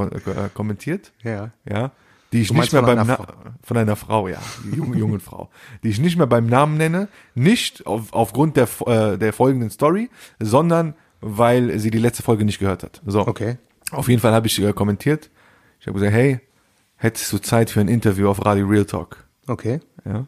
kommentiert. 0.53 1.11
Ja. 1.23 1.52
Ja. 1.69 1.92
Die 2.31 2.42
ich 2.42 2.52
nicht 2.52 2.73
mehr 2.73 2.81
beim 2.81 2.97
einer 2.97 3.28
von 3.61 3.78
einer 3.78 3.95
Frau, 3.95 4.28
ja, 4.28 4.40
jungen, 4.75 4.97
jungen 4.97 5.19
Frau, 5.19 5.52
die 5.83 5.90
ich 5.90 5.99
nicht 5.99 6.18
mehr 6.18 6.25
beim 6.25 6.47
Namen 6.47 6.78
nenne, 6.78 7.07
nicht 7.35 7.85
auf, 7.85 8.11
aufgrund 8.11 8.57
der 8.57 8.68
äh, 8.87 9.18
der 9.19 9.33
folgenden 9.33 9.69
Story, 9.69 10.09
sondern 10.40 10.95
weil 11.21 11.78
sie 11.78 11.92
die 11.92 11.99
letzte 11.99 12.23
Folge 12.23 12.44
nicht 12.44 12.57
gehört 12.57 12.81
hat. 12.81 13.02
So. 13.06 13.28
Okay. 13.28 13.57
Auf 13.92 14.09
jeden 14.09 14.19
Fall 14.19 14.33
habe 14.33 14.47
ich 14.47 14.59
äh, 14.59 14.73
kommentiert. 14.73 15.30
Ich 15.80 15.85
habe 15.85 15.99
gesagt, 15.99 16.13
hey, 16.13 16.40
hättest 16.95 17.31
du 17.31 17.37
Zeit 17.37 17.69
für 17.69 17.81
ein 17.81 17.87
Interview 17.87 18.28
auf 18.28 18.44
Radio 18.44 18.66
Real 18.66 18.85
Talk? 18.85 19.22
Okay. 19.47 19.80
Ja. 20.06 20.28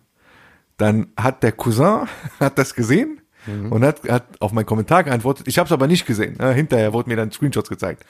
Dann 0.77 1.07
hat 1.17 1.43
der 1.43 1.51
Cousin 1.51 2.07
hat 2.39 2.57
das 2.57 2.73
gesehen 2.73 3.21
mhm. 3.47 3.71
und 3.71 3.83
hat, 3.83 4.07
hat 4.09 4.41
auf 4.41 4.51
meinen 4.51 4.65
Kommentar 4.65 5.03
geantwortet. 5.03 5.47
Ich 5.47 5.57
habe 5.57 5.67
es 5.67 5.71
aber 5.71 5.87
nicht 5.87 6.05
gesehen. 6.05 6.35
Ne? 6.39 6.53
Hinterher 6.53 6.93
wurde 6.93 7.09
mir 7.09 7.15
dann 7.15 7.31
Screenshots 7.31 7.69
gezeigt. 7.69 8.05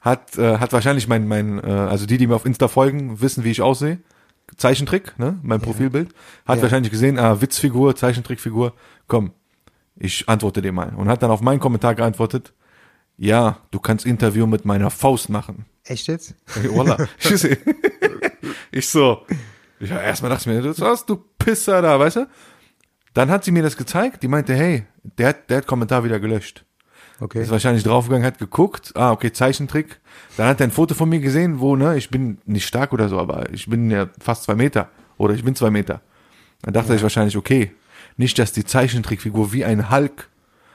Hat 0.00 0.36
äh, 0.36 0.58
hat 0.58 0.72
wahrscheinlich 0.72 1.06
mein 1.06 1.28
mein 1.28 1.62
äh, 1.62 1.70
also 1.70 2.06
die 2.06 2.18
die 2.18 2.26
mir 2.26 2.34
auf 2.34 2.44
Insta 2.44 2.68
folgen 2.68 3.20
wissen 3.20 3.44
wie 3.44 3.50
ich 3.50 3.62
aussehe. 3.62 3.98
Zeichentrick, 4.56 5.18
ne, 5.18 5.38
mein 5.42 5.60
ja. 5.60 5.64
Profilbild. 5.64 6.10
Hat 6.44 6.56
ja. 6.56 6.62
wahrscheinlich 6.62 6.90
gesehen, 6.90 7.18
ah, 7.18 7.40
Witzfigur, 7.40 7.96
Zeichentrickfigur. 7.96 8.74
Komm, 9.06 9.32
ich 9.96 10.28
antworte 10.28 10.62
dir 10.62 10.72
mal. 10.72 10.92
Und 10.96 11.08
hat 11.08 11.22
dann 11.22 11.30
auf 11.30 11.40
meinen 11.40 11.60
Kommentar 11.60 11.94
geantwortet, 11.94 12.52
ja, 13.16 13.58
du 13.70 13.78
kannst 13.78 14.04
Interview 14.04 14.46
mit 14.46 14.64
meiner 14.64 14.90
Faust 14.90 15.28
machen. 15.28 15.66
Echt 15.84 16.08
jetzt? 16.08 16.34
Voila. 16.46 16.96
ich 18.72 18.88
so, 18.88 19.24
ja, 19.90 20.00
erstmal 20.00 20.30
dachte 20.30 20.50
ich 20.50 20.56
mir, 20.56 20.62
das 20.62 20.80
was, 20.80 21.04
du 21.06 21.16
Pisser 21.38 21.82
da, 21.82 21.98
weißt 21.98 22.16
du? 22.16 22.26
Dann 23.14 23.30
hat 23.30 23.44
sie 23.44 23.50
mir 23.50 23.62
das 23.62 23.76
gezeigt, 23.76 24.22
die 24.22 24.28
meinte, 24.28 24.54
hey, 24.54 24.86
der 25.02 25.28
hat, 25.28 25.50
der 25.50 25.58
hat 25.58 25.66
Kommentar 25.66 26.04
wieder 26.04 26.18
gelöscht. 26.20 26.64
Okay. 27.20 27.42
Ist 27.42 27.50
wahrscheinlich 27.50 27.84
draufgegangen, 27.84 28.26
hat 28.26 28.38
geguckt, 28.38 28.92
ah, 28.96 29.12
okay, 29.12 29.32
Zeichentrick. 29.32 30.00
Dann 30.36 30.48
hat 30.48 30.60
er 30.60 30.66
ein 30.66 30.70
Foto 30.70 30.94
von 30.94 31.08
mir 31.08 31.20
gesehen, 31.20 31.60
wo, 31.60 31.76
ne, 31.76 31.96
ich 31.96 32.10
bin 32.10 32.38
nicht 32.46 32.66
stark 32.66 32.92
oder 32.92 33.08
so, 33.08 33.18
aber 33.18 33.50
ich 33.52 33.68
bin 33.68 33.90
ja 33.90 34.08
fast 34.18 34.44
zwei 34.44 34.54
Meter. 34.54 34.88
Oder 35.18 35.34
ich 35.34 35.44
bin 35.44 35.54
zwei 35.54 35.70
Meter. 35.70 36.00
Dann 36.62 36.74
dachte 36.74 36.90
ja. 36.90 36.96
ich 36.96 37.02
wahrscheinlich, 37.02 37.36
okay, 37.36 37.72
nicht, 38.16 38.38
dass 38.38 38.52
die 38.52 38.64
Zeichentrickfigur 38.64 39.52
wie 39.52 39.64
ein 39.64 39.90
Hulk, 39.90 40.30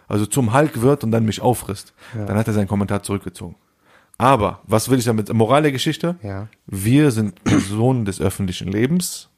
also 0.08 0.26
zum 0.26 0.54
Hulk 0.54 0.82
wird 0.82 1.04
und 1.04 1.12
dann 1.12 1.26
mich 1.26 1.42
auffrisst. 1.42 1.94
Ja. 2.16 2.26
Dann 2.26 2.38
hat 2.38 2.48
er 2.48 2.54
seinen 2.54 2.68
Kommentar 2.68 3.04
zurückgezogen. 3.04 3.56
Aber, 4.18 4.62
was 4.66 4.90
will 4.90 4.98
ich 4.98 5.06
damit? 5.06 5.32
Moral 5.32 5.62
der 5.62 5.72
Geschichte? 5.72 6.16
Ja. 6.24 6.48
Wir 6.66 7.12
sind 7.12 7.44
Personen 7.44 8.06
des 8.06 8.20
öffentlichen 8.20 8.68
Lebens. 8.72 9.30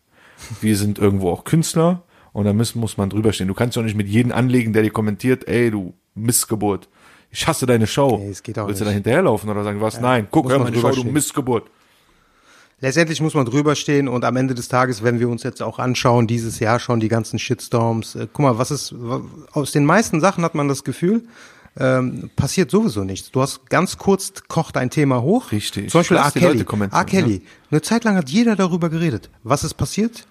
Wir 0.62 0.78
sind 0.78 1.00
irgendwo 1.00 1.30
auch 1.32 1.44
Künstler. 1.44 2.04
Und 2.32 2.46
da 2.46 2.54
muss, 2.54 2.76
muss 2.76 2.98
man 2.98 3.10
drüber 3.10 3.34
stehen. 3.34 3.48
Du 3.48 3.54
kannst 3.54 3.76
ja 3.76 3.82
auch 3.82 3.86
nicht 3.86 3.98
mit 3.98 4.08
jedem 4.08 4.32
anlegen, 4.32 4.72
der 4.72 4.84
dir 4.84 4.92
kommentiert, 4.92 5.48
ey, 5.48 5.72
du 5.72 5.94
Missgeburt. 6.16 6.88
Ich 7.32 7.48
hasse 7.48 7.66
deine 7.66 7.88
Show. 7.88 8.18
Nee, 8.20 8.30
es 8.30 8.42
geht 8.42 8.58
auch 8.58 8.68
Willst 8.68 8.82
du 8.82 8.86
nicht. 8.86 8.92
da 8.92 8.96
hinterherlaufen 8.96 9.50
oder 9.50 9.64
sagen, 9.64 9.82
was? 9.82 10.00
Nein, 10.00 10.28
guck, 10.32 10.46
muss 10.46 10.54
hör 10.54 10.60
Show, 10.60 10.72
drüber 10.72 10.90
du 10.92 11.00
stehen. 11.02 11.14
Missgeburt. 11.14 11.70
Letztendlich 12.82 13.20
muss 13.20 13.34
man 13.34 13.46
drüber 13.46 13.76
stehen 13.76 14.08
und 14.08 14.24
am 14.24 14.38
Ende 14.38 14.56
des 14.56 14.70
Tages, 14.70 15.04
wenn 15.04 15.20
wir 15.20 15.28
uns 15.28 15.44
jetzt 15.44 15.62
auch 15.62 15.80
anschauen, 15.80 16.28
dieses 16.28 16.60
Jahr 16.60 16.80
schon 16.80 17.02
die 17.02 17.10
ganzen 17.10 17.38
Shitstorms, 17.38 18.16
äh, 18.16 18.28
guck 18.32 18.44
mal, 18.44 18.58
was 18.58 18.72
ist, 18.72 18.96
aus 19.52 19.72
den 19.72 19.84
meisten 19.84 20.22
Sachen 20.22 20.46
hat 20.46 20.56
man 20.56 20.70
das 20.70 20.86
Gefühl, 20.86 21.24
ähm, 21.78 22.30
passiert 22.36 22.72
sowieso 22.72 23.04
nichts. 23.04 23.32
Du 23.32 23.42
hast 23.42 23.70
ganz 23.70 23.98
kurz 23.98 24.34
kocht 24.48 24.78
ein 24.78 24.90
Thema 24.90 25.22
hoch. 25.22 25.52
Richtig. 25.52 25.90
Zum 25.92 26.00
Beispiel 26.00 26.20
die 26.34 26.40
Kelly. 26.40 26.66
R. 26.92 27.06
Kelly. 27.06 27.42
Eine 27.72 27.82
Zeit 27.82 28.04
lang 28.04 28.16
hat 28.16 28.30
jeder 28.30 28.56
darüber 28.56 28.90
geredet. 28.90 29.30
Was 29.44 29.64
ist 29.64 29.76
passiert? 29.76 30.26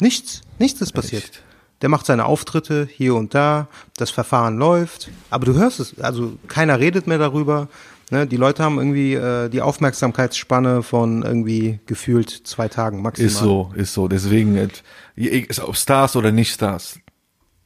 Nichts. 0.00 0.42
Nichts 0.58 0.80
ist 0.80 0.92
passiert. 0.92 1.24
Echt? 1.24 1.42
Der 1.82 1.88
macht 1.88 2.06
seine 2.06 2.24
Auftritte 2.24 2.88
hier 2.90 3.14
und 3.14 3.34
da, 3.34 3.68
das 3.96 4.10
Verfahren 4.10 4.56
läuft, 4.56 5.10
aber 5.28 5.44
du 5.44 5.54
hörst 5.54 5.80
es, 5.80 5.98
also 6.00 6.38
keiner 6.48 6.78
redet 6.78 7.06
mehr 7.06 7.18
darüber. 7.18 7.68
Ne? 8.10 8.26
Die 8.26 8.36
Leute 8.36 8.62
haben 8.62 8.78
irgendwie 8.78 9.14
äh, 9.14 9.48
die 9.48 9.60
Aufmerksamkeitsspanne 9.60 10.82
von 10.82 11.22
irgendwie 11.22 11.80
gefühlt 11.86 12.30
zwei 12.30 12.68
Tagen 12.68 13.02
maximal. 13.02 13.28
Ist 13.28 13.38
so, 13.38 13.72
ist 13.74 13.92
so. 13.92 14.08
Deswegen, 14.08 14.56
äh, 14.56 14.68
ist 15.16 15.60
ob 15.60 15.76
Stars 15.76 16.16
oder 16.16 16.32
nicht 16.32 16.52
Stars, 16.52 16.98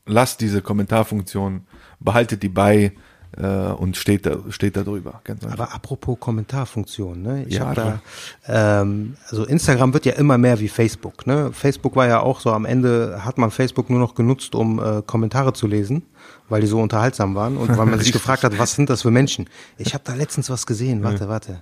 lasst 0.06 0.40
diese 0.40 0.62
Kommentarfunktion, 0.62 1.66
behaltet 2.00 2.42
die 2.42 2.48
bei 2.48 2.92
und 3.36 3.96
steht 3.96 4.26
da, 4.26 4.38
steht 4.50 4.76
da 4.76 4.82
drüber. 4.82 5.20
Aber 5.50 5.74
apropos 5.74 6.18
Kommentarfunktion, 6.18 7.22
ne? 7.22 7.44
Ich 7.44 7.54
Ja, 7.54 7.66
habe 7.66 8.00
da, 8.46 8.80
ähm, 8.80 9.16
also 9.28 9.44
Instagram 9.44 9.92
wird 9.92 10.06
ja 10.06 10.14
immer 10.14 10.38
mehr 10.38 10.58
wie 10.60 10.68
Facebook, 10.68 11.26
ne? 11.26 11.52
Facebook 11.52 11.94
war 11.94 12.08
ja 12.08 12.20
auch 12.20 12.40
so, 12.40 12.52
am 12.52 12.64
Ende 12.64 13.24
hat 13.24 13.38
man 13.38 13.50
Facebook 13.50 13.90
nur 13.90 14.00
noch 14.00 14.14
genutzt, 14.14 14.54
um 14.54 14.78
äh, 14.78 15.02
Kommentare 15.02 15.52
zu 15.52 15.66
lesen, 15.66 16.02
weil 16.48 16.62
die 16.62 16.66
so 16.66 16.80
unterhaltsam 16.80 17.34
waren 17.34 17.56
und 17.58 17.76
weil 17.76 17.86
man 17.86 17.98
sich 18.00 18.12
gefragt 18.12 18.44
hat, 18.44 18.58
was 18.58 18.74
sind 18.74 18.88
das 18.90 19.02
für 19.02 19.10
Menschen? 19.10 19.48
Ich 19.76 19.94
habe 19.94 20.02
da 20.04 20.14
letztens 20.14 20.48
was 20.50 20.66
gesehen, 20.66 21.02
warte, 21.02 21.28
warte. 21.28 21.60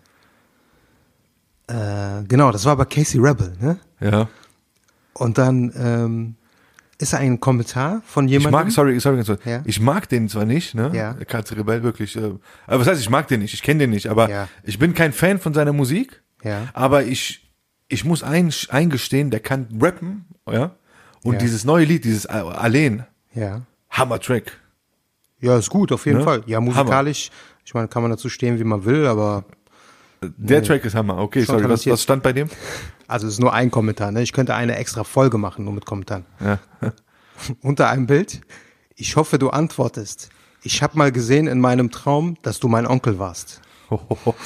Äh, 1.66 2.22
genau, 2.28 2.52
das 2.52 2.64
war 2.64 2.76
bei 2.76 2.84
Casey 2.84 3.20
Rebel, 3.20 3.52
ne? 3.60 3.78
ja. 4.00 4.28
Und 5.14 5.38
dann 5.38 5.72
ähm, 5.76 6.34
ist 6.98 7.12
da 7.12 7.18
ein 7.18 7.38
Kommentar 7.40 8.02
von 8.06 8.24
Ich 8.26 8.32
jemandem. 8.32 8.52
mag, 8.52 8.70
sorry, 8.72 8.98
sorry, 9.00 9.22
kurz. 9.24 9.44
Ja. 9.44 9.62
ich 9.64 9.80
mag 9.80 10.08
den 10.08 10.28
zwar 10.28 10.44
nicht, 10.46 10.74
ne? 10.74 10.90
Ja. 10.94 11.12
Katze 11.14 11.56
Rebell 11.56 11.82
wirklich. 11.82 12.16
Äh, 12.16 12.32
aber 12.66 12.80
was 12.80 12.86
heißt, 12.88 13.00
ich 13.00 13.10
mag 13.10 13.28
den 13.28 13.40
nicht, 13.40 13.52
ich 13.54 13.62
kenne 13.62 13.80
den 13.80 13.90
nicht, 13.90 14.06
aber 14.08 14.30
Ja. 14.30 14.48
ich 14.62 14.78
bin 14.78 14.94
kein 14.94 15.12
Fan 15.12 15.38
von 15.38 15.52
seiner 15.54 15.72
Musik. 15.72 16.22
Ja. 16.42 16.68
Aber 16.72 17.04
ich, 17.04 17.50
ich 17.88 18.04
muss 18.04 18.22
ein, 18.22 18.52
eingestehen, 18.70 19.30
der 19.30 19.40
kann 19.40 19.66
rappen, 19.80 20.24
ja. 20.50 20.72
Und 21.22 21.34
Ja. 21.34 21.38
dieses 21.40 21.64
neue 21.64 21.84
Lied, 21.84 22.04
dieses 22.04 22.26
Alleen, 22.26 23.04
Ja. 23.34 23.62
Hammer-Track. 23.90 24.52
Ja, 25.40 25.58
ist 25.58 25.68
gut, 25.70 25.92
auf 25.92 26.06
jeden 26.06 26.18
Ne? 26.18 26.24
Fall. 26.24 26.42
Ja, 26.46 26.60
musikalisch, 26.60 27.30
ich 27.64 27.74
meine, 27.74 27.88
kann 27.88 28.00
man 28.02 28.10
dazu 28.10 28.28
stehen, 28.28 28.58
wie 28.58 28.64
man 28.64 28.84
will, 28.84 29.06
aber 29.06 29.44
Der 30.38 30.62
Track 30.62 30.84
ist 30.86 30.94
Hammer. 30.94 31.18
Okay, 31.18 31.44
Schon 31.44 31.58
sorry, 31.58 31.68
was, 31.70 31.86
was 31.86 32.02
stand 32.02 32.22
bei 32.22 32.32
dem? 32.32 32.48
Also 33.08 33.26
es 33.26 33.34
ist 33.34 33.40
nur 33.40 33.52
ein 33.52 33.70
Kommentar, 33.70 34.10
ne? 34.10 34.22
Ich 34.22 34.32
könnte 34.32 34.54
eine 34.54 34.76
extra 34.76 35.04
Folge 35.04 35.38
machen, 35.38 35.64
nur 35.64 35.74
mit 35.74 35.86
Kommentaren. 35.86 36.24
Ja. 36.40 36.58
Unter 37.62 37.88
einem 37.88 38.06
Bild. 38.06 38.40
Ich 38.94 39.16
hoffe, 39.16 39.38
du 39.38 39.50
antwortest. 39.50 40.30
Ich 40.62 40.82
habe 40.82 40.98
mal 40.98 41.12
gesehen 41.12 41.46
in 41.46 41.60
meinem 41.60 41.90
Traum, 41.90 42.36
dass 42.42 42.58
du 42.58 42.68
mein 42.68 42.86
Onkel 42.86 43.18
warst. 43.18 43.60
Aber 43.88 44.42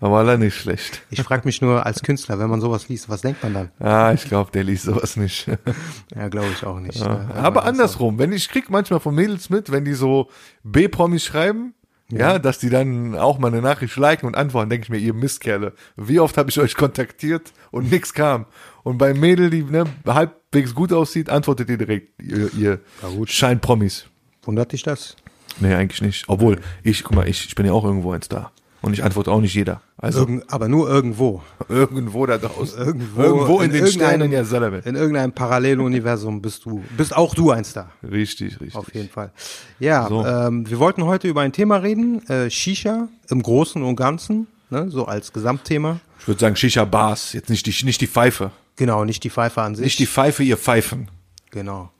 war 0.00 0.36
nicht 0.36 0.56
schlecht. 0.56 1.02
Ich 1.10 1.22
frage 1.22 1.42
mich 1.44 1.60
nur 1.60 1.86
als 1.86 2.02
Künstler, 2.02 2.38
wenn 2.38 2.50
man 2.50 2.60
sowas 2.60 2.88
liest, 2.88 3.08
was 3.08 3.20
denkt 3.20 3.42
man 3.42 3.54
dann? 3.54 3.70
Ah, 3.78 4.12
ich 4.12 4.24
glaube, 4.24 4.50
der 4.50 4.64
liest 4.64 4.84
sowas 4.84 5.16
nicht. 5.16 5.46
Ja, 6.16 6.28
glaube 6.28 6.48
ich 6.52 6.66
auch 6.66 6.80
nicht. 6.80 6.98
ne? 7.00 7.30
Aber 7.34 7.64
andersrum, 7.64 8.18
wenn 8.18 8.32
ich 8.32 8.48
krieg 8.48 8.68
manchmal 8.70 8.98
von 8.98 9.14
Mädels 9.14 9.48
mit, 9.50 9.70
wenn 9.70 9.84
die 9.84 9.94
so 9.94 10.28
B-Promis 10.64 11.24
schreiben, 11.24 11.74
ja. 12.18 12.38
dass 12.38 12.58
die 12.58 12.70
dann 12.70 13.16
auch 13.16 13.38
mal 13.38 13.48
eine 13.48 13.62
Nachricht 13.62 13.96
liken 13.96 14.26
und 14.26 14.36
antworten, 14.36 14.70
denke 14.70 14.84
ich 14.84 14.90
mir, 14.90 14.98
ihr 14.98 15.14
Mistkerle, 15.14 15.72
wie 15.96 16.20
oft 16.20 16.36
habe 16.36 16.50
ich 16.50 16.58
euch 16.58 16.74
kontaktiert 16.74 17.52
und 17.70 17.90
nix 17.90 18.14
kam. 18.14 18.46
Und 18.82 18.98
bei 18.98 19.14
Mädel, 19.14 19.50
die 19.50 19.62
ne, 19.62 19.84
halbwegs 20.06 20.74
gut 20.74 20.92
aussieht, 20.92 21.30
antwortet 21.30 21.68
ihr 21.68 21.78
direkt, 21.78 22.20
ihr, 22.22 22.52
ihr 22.54 22.80
gut. 23.16 23.30
Schein-Promis. 23.30 24.06
Wundert 24.42 24.72
dich 24.72 24.82
das? 24.82 25.16
Nee, 25.60 25.74
eigentlich 25.74 26.00
nicht. 26.00 26.24
Obwohl, 26.28 26.60
ich, 26.82 27.04
guck 27.04 27.14
mal, 27.14 27.28
ich, 27.28 27.46
ich 27.46 27.54
bin 27.54 27.66
ja 27.66 27.72
auch 27.72 27.84
irgendwo 27.84 28.12
ein 28.12 28.22
Star. 28.22 28.52
Und 28.82 28.94
ich 28.94 29.04
antworte 29.04 29.30
auch 29.30 29.40
nicht 29.42 29.54
jeder. 29.54 29.82
Also 29.98 30.20
Irgend, 30.20 30.50
aber 30.50 30.66
nur 30.68 30.88
irgendwo. 30.88 31.42
irgendwo 31.68 32.24
da 32.24 32.38
draußen. 32.38 32.78
Irgendwo, 32.78 33.22
irgendwo 33.22 33.60
in, 33.60 33.70
den 33.72 33.84
irgendeinem- 33.84 33.92
Sternen 33.92 34.32
ja 34.32 34.44
selber. 34.44 34.86
In 34.86 34.94
irgendeinem 34.96 35.32
Paralleluniversum 35.32 36.40
bist 36.40 36.64
du, 36.64 36.82
bist 36.96 37.14
auch 37.14 37.34
du 37.34 37.50
ein 37.50 37.64
Star. 37.64 37.90
Richtig, 38.02 38.58
richtig. 38.60 38.74
Auf 38.76 38.94
jeden 38.94 39.10
Fall. 39.10 39.32
Ja, 39.78 40.08
So. 40.08 40.24
ähm, 40.24 40.68
wir 40.68 40.78
wollten 40.78 41.04
heute 41.04 41.28
über 41.28 41.42
ein 41.42 41.52
Thema 41.52 41.76
reden, 41.76 42.26
äh, 42.28 42.48
Shisha 42.48 43.08
im 43.28 43.42
Großen 43.42 43.82
und 43.82 43.96
Ganzen, 43.96 44.46
ne, 44.70 44.88
so 44.90 45.04
als 45.04 45.32
Gesamtthema. 45.34 46.00
Ich 46.18 46.26
würde 46.28 46.40
sagen 46.40 46.56
Shisha-Bars, 46.56 47.34
jetzt 47.34 47.50
nicht 47.50 47.66
die, 47.66 47.84
nicht 47.84 48.00
die 48.00 48.06
Pfeife. 48.06 48.50
Genau, 48.76 49.04
nicht 49.04 49.22
die 49.24 49.30
Pfeife 49.30 49.60
an 49.60 49.74
sich. 49.74 49.84
Nicht 49.84 49.98
die 49.98 50.06
Pfeife, 50.06 50.42
ihr 50.42 50.56
Pfeifen. 50.56 51.08
Genau. 51.50 51.90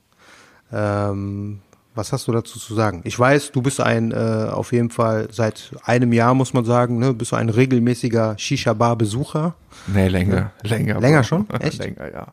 Ähm, 0.73 1.59
was 1.93 2.13
hast 2.13 2.27
du 2.27 2.31
dazu 2.31 2.59
zu 2.59 2.73
sagen? 2.73 3.01
Ich 3.03 3.17
weiß, 3.17 3.51
du 3.51 3.61
bist 3.61 3.81
ein, 3.81 4.11
äh, 4.11 4.15
auf 4.15 4.71
jeden 4.71 4.89
Fall 4.89 5.27
seit 5.31 5.71
einem 5.83 6.13
Jahr, 6.13 6.33
muss 6.33 6.53
man 6.53 6.63
sagen, 6.65 6.99
ne, 6.99 7.13
bist 7.13 7.31
du 7.31 7.35
ein 7.35 7.49
regelmäßiger 7.49 8.37
Shisha-Bar-Besucher. 8.37 9.55
Nee, 9.87 10.07
länger, 10.07 10.51
länger. 10.63 10.99
Länger 10.99 11.19
Bro. 11.19 11.27
schon? 11.27 11.49
Echt? 11.59 11.79
länger, 11.79 12.11
ja. 12.11 12.27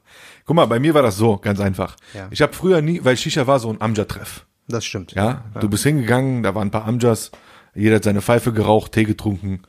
Guck 0.46 0.56
mal, 0.56 0.66
bei 0.66 0.78
mir 0.78 0.94
war 0.94 1.02
das 1.02 1.16
so, 1.16 1.36
ganz 1.38 1.60
einfach. 1.60 1.96
Ja. 2.14 2.28
Ich 2.30 2.40
habe 2.42 2.52
früher 2.52 2.80
nie, 2.82 3.04
weil 3.04 3.16
Shisha 3.16 3.46
war 3.46 3.58
so 3.58 3.70
ein 3.70 3.80
Amjad-Treff. 3.80 4.44
Das 4.68 4.84
stimmt. 4.84 5.12
Ja? 5.12 5.44
du 5.58 5.68
bist 5.68 5.82
hingegangen, 5.84 6.42
da 6.42 6.54
waren 6.54 6.68
ein 6.68 6.70
paar 6.70 6.86
Amjas, 6.86 7.30
jeder 7.74 7.96
hat 7.96 8.04
seine 8.04 8.20
Pfeife 8.20 8.52
geraucht, 8.52 8.92
Tee 8.92 9.04
getrunken. 9.04 9.62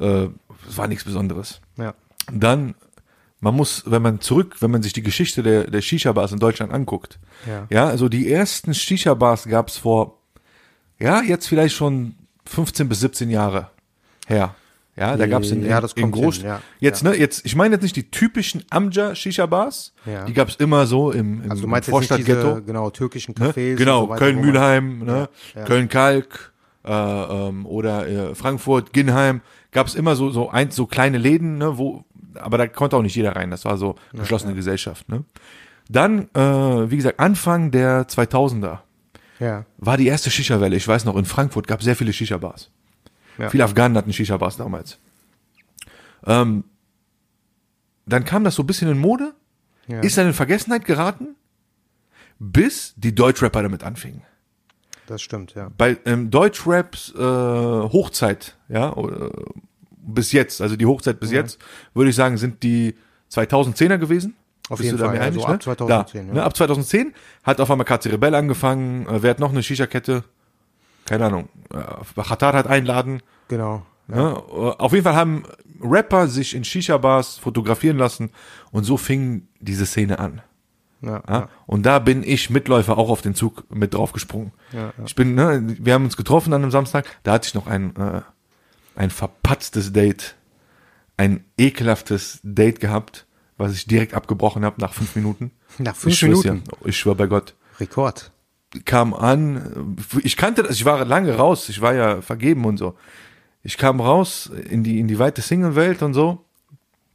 Äh, 0.00 0.28
es 0.68 0.76
war 0.78 0.88
nichts 0.88 1.04
Besonderes. 1.04 1.60
Ja. 1.76 1.94
dann, 2.30 2.74
man 3.42 3.54
muss, 3.54 3.82
wenn 3.86 4.00
man 4.02 4.20
zurück, 4.20 4.56
wenn 4.60 4.70
man 4.70 4.82
sich 4.82 4.92
die 4.94 5.02
Geschichte 5.02 5.42
der, 5.42 5.64
der 5.70 5.82
Shisha-Bars 5.82 6.32
in 6.32 6.38
Deutschland 6.38 6.72
anguckt, 6.72 7.18
Ja. 7.46 7.66
ja, 7.70 7.86
also 7.88 8.08
die 8.08 8.30
ersten 8.32 8.72
Shisha-Bars 8.72 9.44
gab's 9.48 9.76
vor, 9.76 10.18
ja, 10.98 11.20
jetzt 11.22 11.48
vielleicht 11.48 11.74
schon 11.74 12.14
15 12.46 12.88
bis 12.88 13.00
17 13.00 13.28
Jahre 13.30 13.68
her. 14.26 14.54
Ja, 14.94 15.16
da 15.16 15.26
gab's 15.26 15.50
in, 15.50 15.64
Ja, 15.64 15.80
das 15.80 15.94
in 15.94 16.02
kommt 16.02 16.14
Groß, 16.14 16.42
ja. 16.42 16.60
jetzt, 16.78 17.02
Ja. 17.02 17.10
ne, 17.10 17.16
jetzt, 17.16 17.44
ich 17.46 17.56
meine 17.56 17.74
jetzt 17.74 17.82
nicht 17.82 17.96
die 17.96 18.10
typischen 18.10 18.62
Amja 18.70 19.14
Shisha-Bars, 19.14 19.94
Ja. 20.06 20.24
die 20.26 20.34
gab's 20.34 20.54
immer 20.56 20.86
so 20.86 21.10
im, 21.10 21.42
im, 21.42 21.50
Also 21.50 21.62
du 21.62 21.64
im 21.66 21.70
meinst 21.70 21.88
jetzt 21.88 21.98
nicht 21.98 22.08
Vorstadtghetto. 22.08 22.62
genau, 22.64 22.90
türkischen 22.90 23.34
Ne? 23.38 23.50
Cafés. 23.52 23.74
Genau, 23.76 24.02
und 24.04 24.10
so 24.10 24.14
Köln-Mühlheim, 24.16 24.98
ne? 25.04 25.28
Köln-Kalk 25.64 26.52
äh, 26.84 26.92
ähm, 26.92 27.64
oder 27.66 28.06
äh, 28.08 28.34
Frankfurt, 28.34 28.92
Ginheim, 28.92 29.40
gab 29.70 29.86
es 29.86 29.94
immer 29.94 30.14
so 30.14 30.30
so 30.30 30.50
ein, 30.50 30.70
so 30.70 30.86
kleine 30.86 31.16
Läden, 31.18 31.56
ne, 31.58 31.78
wo, 31.78 32.04
aber 32.38 32.58
da 32.58 32.66
konnte 32.66 32.96
auch 32.96 33.02
nicht 33.02 33.14
jeder 33.16 33.34
rein. 33.36 33.50
Das 33.50 33.64
war 33.64 33.76
so 33.76 33.96
geschlossene 34.12 34.54
Gesellschaft. 34.54 35.08
Ne? 35.08 35.24
Dann, 35.88 36.28
äh, 36.34 36.90
wie 36.90 36.96
gesagt, 36.96 37.18
Anfang 37.20 37.70
der 37.70 38.06
2000er 38.08 38.78
Ja. 39.40 39.64
war 39.78 39.96
die 39.96 40.06
erste 40.06 40.30
Shisha-Welle. 40.30 40.76
Ich 40.76 40.86
weiß 40.86 41.04
noch, 41.04 41.16
in 41.16 41.24
Frankfurt 41.24 41.66
gab 41.66 41.80
es 41.80 41.84
sehr 41.84 41.96
viele 41.96 42.12
Shisha-Bars. 42.12 42.70
Ja. 43.38 43.50
Viele 43.50 43.64
Afghanen 43.64 43.96
hatten 43.96 44.12
Shisha-Bars 44.12 44.56
damals. 44.56 44.98
Ähm, 46.26 46.64
dann 48.06 48.24
kam 48.24 48.44
das 48.44 48.54
so 48.54 48.62
ein 48.62 48.66
bisschen 48.66 48.90
in 48.90 48.98
Mode, 48.98 49.34
Ja. 49.88 50.00
ist 50.00 50.16
dann 50.18 50.26
in 50.28 50.32
Vergessenheit 50.34 50.84
geraten, 50.84 51.34
bis 52.38 52.94
die 52.96 53.14
Deutschrapper 53.14 53.62
damit 53.62 53.82
anfingen 53.84 54.22
Das 55.06 55.22
stimmt, 55.22 55.54
ja. 55.54 55.70
bei 55.76 55.96
ähm, 56.04 56.30
Deutschraps 56.30 57.12
äh, 57.14 57.18
Hochzeit, 57.18 58.56
ja, 58.68 58.92
oder, 58.94 59.30
bis 60.14 60.32
jetzt, 60.32 60.60
also 60.60 60.76
die 60.76 60.86
Hochzeit 60.86 61.20
bis 61.20 61.30
jetzt, 61.30 61.58
würde 61.94 62.10
ich 62.10 62.16
sagen, 62.16 62.36
sind 62.36 62.62
die 62.62 62.94
2010er 63.30 63.98
gewesen. 63.98 64.36
Auf 64.68 64.78
Bist 64.78 64.86
jeden 64.90 64.98
Fall, 64.98 65.18
also 65.18 65.22
einig, 65.22 65.44
ab 65.44 65.50
ne? 65.52 65.58
2010, 65.58 66.26
Da, 66.26 66.28
ja. 66.28 66.34
ne, 66.34 66.42
ab 66.44 66.56
2010 66.56 67.14
hat 67.42 67.60
auf 67.60 67.70
einmal 67.70 67.84
KC 67.84 68.06
Rebell 68.12 68.34
angefangen, 68.34 69.06
äh, 69.06 69.22
wer 69.22 69.30
hat 69.30 69.40
noch 69.40 69.50
eine 69.50 69.62
Shisha-Kette? 69.62 70.24
Keine 71.04 71.26
Ahnung. 71.26 71.48
Äh, 71.72 72.22
hat 72.22 72.66
einladen. 72.66 73.22
Genau. 73.48 73.84
Ne? 74.06 74.42
Äh, 74.48 74.52
Auf 74.54 74.92
jeden 74.92 75.04
Fall 75.04 75.16
haben 75.16 75.44
Rapper 75.82 76.28
sich 76.28 76.54
in 76.54 76.64
Shisha-Bars 76.64 77.38
fotografieren 77.38 77.98
lassen 77.98 78.30
und 78.70 78.84
so 78.84 78.96
fing 78.96 79.48
diese 79.60 79.86
Szene 79.86 80.18
an. 80.18 80.42
Ja, 81.00 81.22
Ja? 81.28 81.48
Und 81.66 81.84
da 81.84 81.98
bin 81.98 82.22
ich 82.22 82.50
Mitläufer 82.50 82.96
auch 82.96 83.10
auf 83.10 83.22
den 83.22 83.34
Zug 83.34 83.64
mit 83.68 83.94
draufgesprungen. 83.94 84.52
Ja, 84.72 84.92
ja. 84.96 85.04
Ich 85.04 85.14
bin, 85.14 85.34
ne, 85.34 85.76
wir 85.80 85.94
haben 85.94 86.04
uns 86.04 86.16
getroffen 86.16 86.52
an 86.52 86.62
einem 86.62 86.70
Samstag, 86.70 87.06
da 87.24 87.32
hatte 87.32 87.48
ich 87.48 87.54
noch 87.54 87.66
ein, 87.66 87.96
äh, 87.96 88.20
ein 88.94 89.10
verpatztes 89.10 89.92
Date, 89.92 90.34
ein 91.16 91.44
ekelhaftes 91.58 92.40
Date 92.42 92.80
gehabt, 92.80 93.26
was 93.56 93.72
ich 93.74 93.86
direkt 93.86 94.14
abgebrochen 94.14 94.64
habe 94.64 94.80
nach 94.80 94.92
fünf 94.92 95.14
Minuten. 95.16 95.52
Nach 95.78 95.96
fünf 95.96 96.14
ich 96.14 96.22
Minuten? 96.22 96.64
Dir, 96.64 96.88
ich 96.88 96.98
schwör 96.98 97.14
bei 97.14 97.26
Gott. 97.26 97.54
Rekord. 97.78 98.30
Kam 98.84 99.12
an, 99.12 99.96
ich 100.22 100.36
kannte 100.36 100.62
das, 100.62 100.76
ich 100.76 100.84
war 100.84 101.04
lange 101.04 101.36
raus, 101.36 101.68
ich 101.68 101.80
war 101.80 101.94
ja 101.94 102.22
vergeben 102.22 102.64
und 102.64 102.78
so. 102.78 102.96
Ich 103.62 103.76
kam 103.76 104.00
raus 104.00 104.50
in 104.70 104.82
die, 104.82 104.98
in 104.98 105.08
die 105.08 105.18
weite 105.18 105.42
Single-Welt 105.42 106.02
und 106.02 106.14
so, 106.14 106.44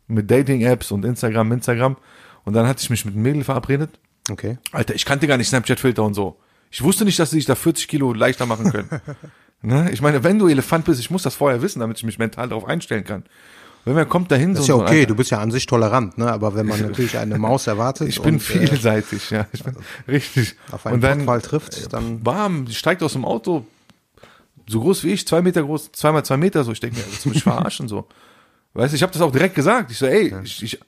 mit 0.07 0.29
Dating-Apps 0.29 0.91
und 0.91 1.03
Instagram, 1.03 1.51
Instagram. 1.51 1.97
Und 2.45 2.53
dann 2.53 2.67
hatte 2.67 2.81
ich 2.81 2.89
mich 2.89 3.03
mit 3.05 3.15
einem 3.15 3.23
Mädel 3.23 3.43
verabredet. 3.43 3.99
Okay. 4.29 4.57
Alter, 4.71 4.95
ich 4.95 5.05
kannte 5.05 5.27
gar 5.27 5.37
nicht 5.37 5.49
Snapchat-Filter 5.49 6.03
und 6.03 6.13
so. 6.13 6.37
Ich 6.69 6.83
wusste 6.83 7.05
nicht, 7.05 7.17
dass 7.19 7.31
sie 7.31 7.37
sich 7.37 7.45
da 7.45 7.55
40 7.55 7.87
Kilo 7.87 8.13
leichter 8.13 8.45
machen 8.45 8.71
können. 8.71 8.89
ne? 9.61 9.89
Ich 9.91 10.01
meine, 10.01 10.23
wenn 10.23 10.39
du 10.39 10.47
Elefant 10.47 10.85
bist, 10.85 10.99
ich 10.99 11.09
muss 11.09 11.23
das 11.23 11.35
vorher 11.35 11.61
wissen, 11.61 11.79
damit 11.79 11.97
ich 11.97 12.03
mich 12.03 12.19
mental 12.19 12.49
darauf 12.49 12.65
einstellen 12.65 13.03
kann. 13.03 13.23
Wenn 13.85 13.95
man 13.95 14.09
kommt 14.09 14.29
dahin, 14.31 14.53
Das 14.53 14.61
ist 14.61 14.67
so, 14.67 14.73
ja 14.73 14.79
so, 14.79 14.83
okay, 14.85 15.05
du 15.05 15.15
bist 15.15 15.31
ja 15.31 15.39
an 15.39 15.49
sich 15.49 15.65
tolerant, 15.65 16.17
ne? 16.17 16.29
Aber 16.29 16.55
wenn 16.55 16.65
man 16.65 16.81
natürlich 16.87 17.17
eine 17.17 17.37
Maus 17.37 17.67
erwartet 17.67 18.09
ich 18.09 18.21
bin 18.21 18.35
und, 18.35 18.41
äh, 18.41 18.67
vielseitig, 18.67 19.29
ja. 19.29 19.47
Ich 19.53 19.63
bin, 19.63 19.75
richtig. 20.09 20.55
auf 20.71 20.85
einen 20.85 20.95
Und 20.95 21.01
dann 21.01 21.19
Pottwal 21.19 21.41
trifft, 21.41 21.93
dann 21.93 22.21
bam, 22.21 22.65
die 22.65 22.73
steigt 22.75 23.01
aus 23.01 23.13
dem 23.13 23.23
Auto, 23.23 23.65
so 24.67 24.81
groß 24.81 25.05
wie 25.05 25.13
ich, 25.13 25.25
zwei 25.25 25.41
Meter 25.41 25.63
groß, 25.63 25.93
zweimal 25.93 26.25
zwei 26.25 26.35
Meter, 26.35 26.65
so. 26.65 26.73
Ich 26.73 26.81
denke 26.81 26.97
mir, 26.97 27.05
willst 27.05 27.23
du 27.23 27.29
mich 27.29 27.43
verarschen, 27.43 27.87
so. 27.87 28.07
Weißt 28.73 28.91
du, 28.91 28.97
ich 28.97 29.03
habe 29.03 29.13
das 29.13 29.21
auch 29.21 29.31
direkt 29.31 29.55
gesagt. 29.55 29.89
Ich 29.89 29.97
so, 29.97 30.05
ey, 30.05 30.35
ich, 30.43 30.61
ich 30.61 30.79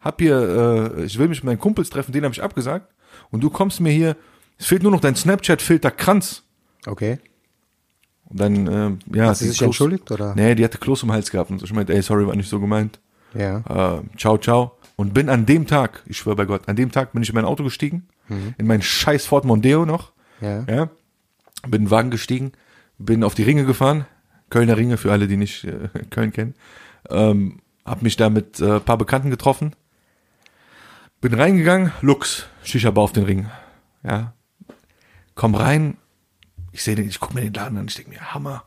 hab 0.00 0.20
hier, 0.20 0.94
äh, 0.98 1.04
ich 1.04 1.16
will 1.16 1.28
mich 1.28 1.38
mit 1.38 1.44
meinen 1.44 1.60
Kumpels 1.60 1.90
treffen, 1.90 2.10
den 2.10 2.24
habe 2.24 2.34
ich 2.34 2.42
abgesagt. 2.42 2.92
Und 3.30 3.40
du 3.42 3.50
kommst 3.50 3.80
mir 3.80 3.92
hier, 3.92 4.16
es 4.58 4.66
fehlt 4.66 4.82
nur 4.82 4.90
noch 4.90 5.00
dein 5.00 5.14
Snapchat-Filter 5.14 5.92
Kranz. 5.92 6.42
okay. 6.86 7.18
Und 8.30 8.40
dann, 8.40 8.66
äh, 9.12 9.16
ja. 9.16 9.28
Hat 9.28 9.36
sie 9.38 9.48
sich 9.48 9.58
Kloß- 9.58 9.64
entschuldigt 9.66 10.10
oder? 10.10 10.34
Nee, 10.34 10.54
die 10.54 10.64
hatte 10.64 10.78
Kloß 10.78 11.02
im 11.04 11.12
Hals 11.12 11.30
gehabt 11.30 11.50
und 11.50 11.58
so. 11.58 11.64
Ich 11.64 11.72
meinte, 11.72 11.94
ey, 11.94 12.02
sorry, 12.02 12.26
war 12.26 12.36
nicht 12.36 12.48
so 12.48 12.60
gemeint. 12.60 13.00
Ja. 13.34 13.58
Äh, 13.98 14.02
ciao, 14.18 14.38
ciao. 14.38 14.72
Und 14.96 15.14
bin 15.14 15.28
an 15.28 15.46
dem 15.46 15.66
Tag, 15.66 16.02
ich 16.06 16.18
schwöre 16.18 16.36
bei 16.36 16.44
Gott, 16.44 16.68
an 16.68 16.76
dem 16.76 16.90
Tag 16.90 17.12
bin 17.12 17.22
ich 17.22 17.28
in 17.28 17.34
mein 17.36 17.44
Auto 17.44 17.62
gestiegen, 17.64 18.08
in 18.58 18.66
mein 18.66 18.82
scheiß 18.82 19.26
Ford 19.26 19.44
Mondeo 19.44 19.86
noch. 19.86 20.12
Ja. 20.40 20.64
Ja. 20.68 20.84
Bin 21.62 21.82
in 21.82 21.84
den 21.86 21.90
Wagen 21.90 22.10
gestiegen, 22.10 22.52
bin 22.98 23.22
auf 23.24 23.34
die 23.34 23.44
Ringe 23.44 23.64
gefahren, 23.64 24.06
Kölner 24.50 24.76
Ringe 24.76 24.96
für 24.96 25.12
alle, 25.12 25.28
die 25.28 25.36
nicht 25.36 25.64
äh, 25.64 25.88
Köln 26.10 26.32
kennen. 26.32 26.54
Ähm, 27.10 27.60
hab 27.84 28.02
mich 28.02 28.16
da 28.16 28.28
mit 28.28 28.60
äh, 28.60 28.80
paar 28.80 28.98
Bekannten 28.98 29.30
getroffen. 29.30 29.74
Bin 31.20 31.32
reingegangen, 31.34 31.92
Lux, 32.02 32.46
Shisha-Bar 32.64 33.04
auf 33.04 33.12
den 33.12 33.24
Ring. 33.24 33.46
Ja. 34.04 34.34
Komm 35.34 35.54
rein, 35.54 35.96
ich 36.78 36.84
sehe 36.84 36.94
den, 36.94 37.08
ich 37.08 37.18
guck 37.20 37.34
mir 37.34 37.40
den 37.42 37.52
Laden 37.54 37.76
an, 37.76 37.86
ich 37.88 37.96
denke 37.96 38.10
mir, 38.10 38.32
Hammer. 38.32 38.62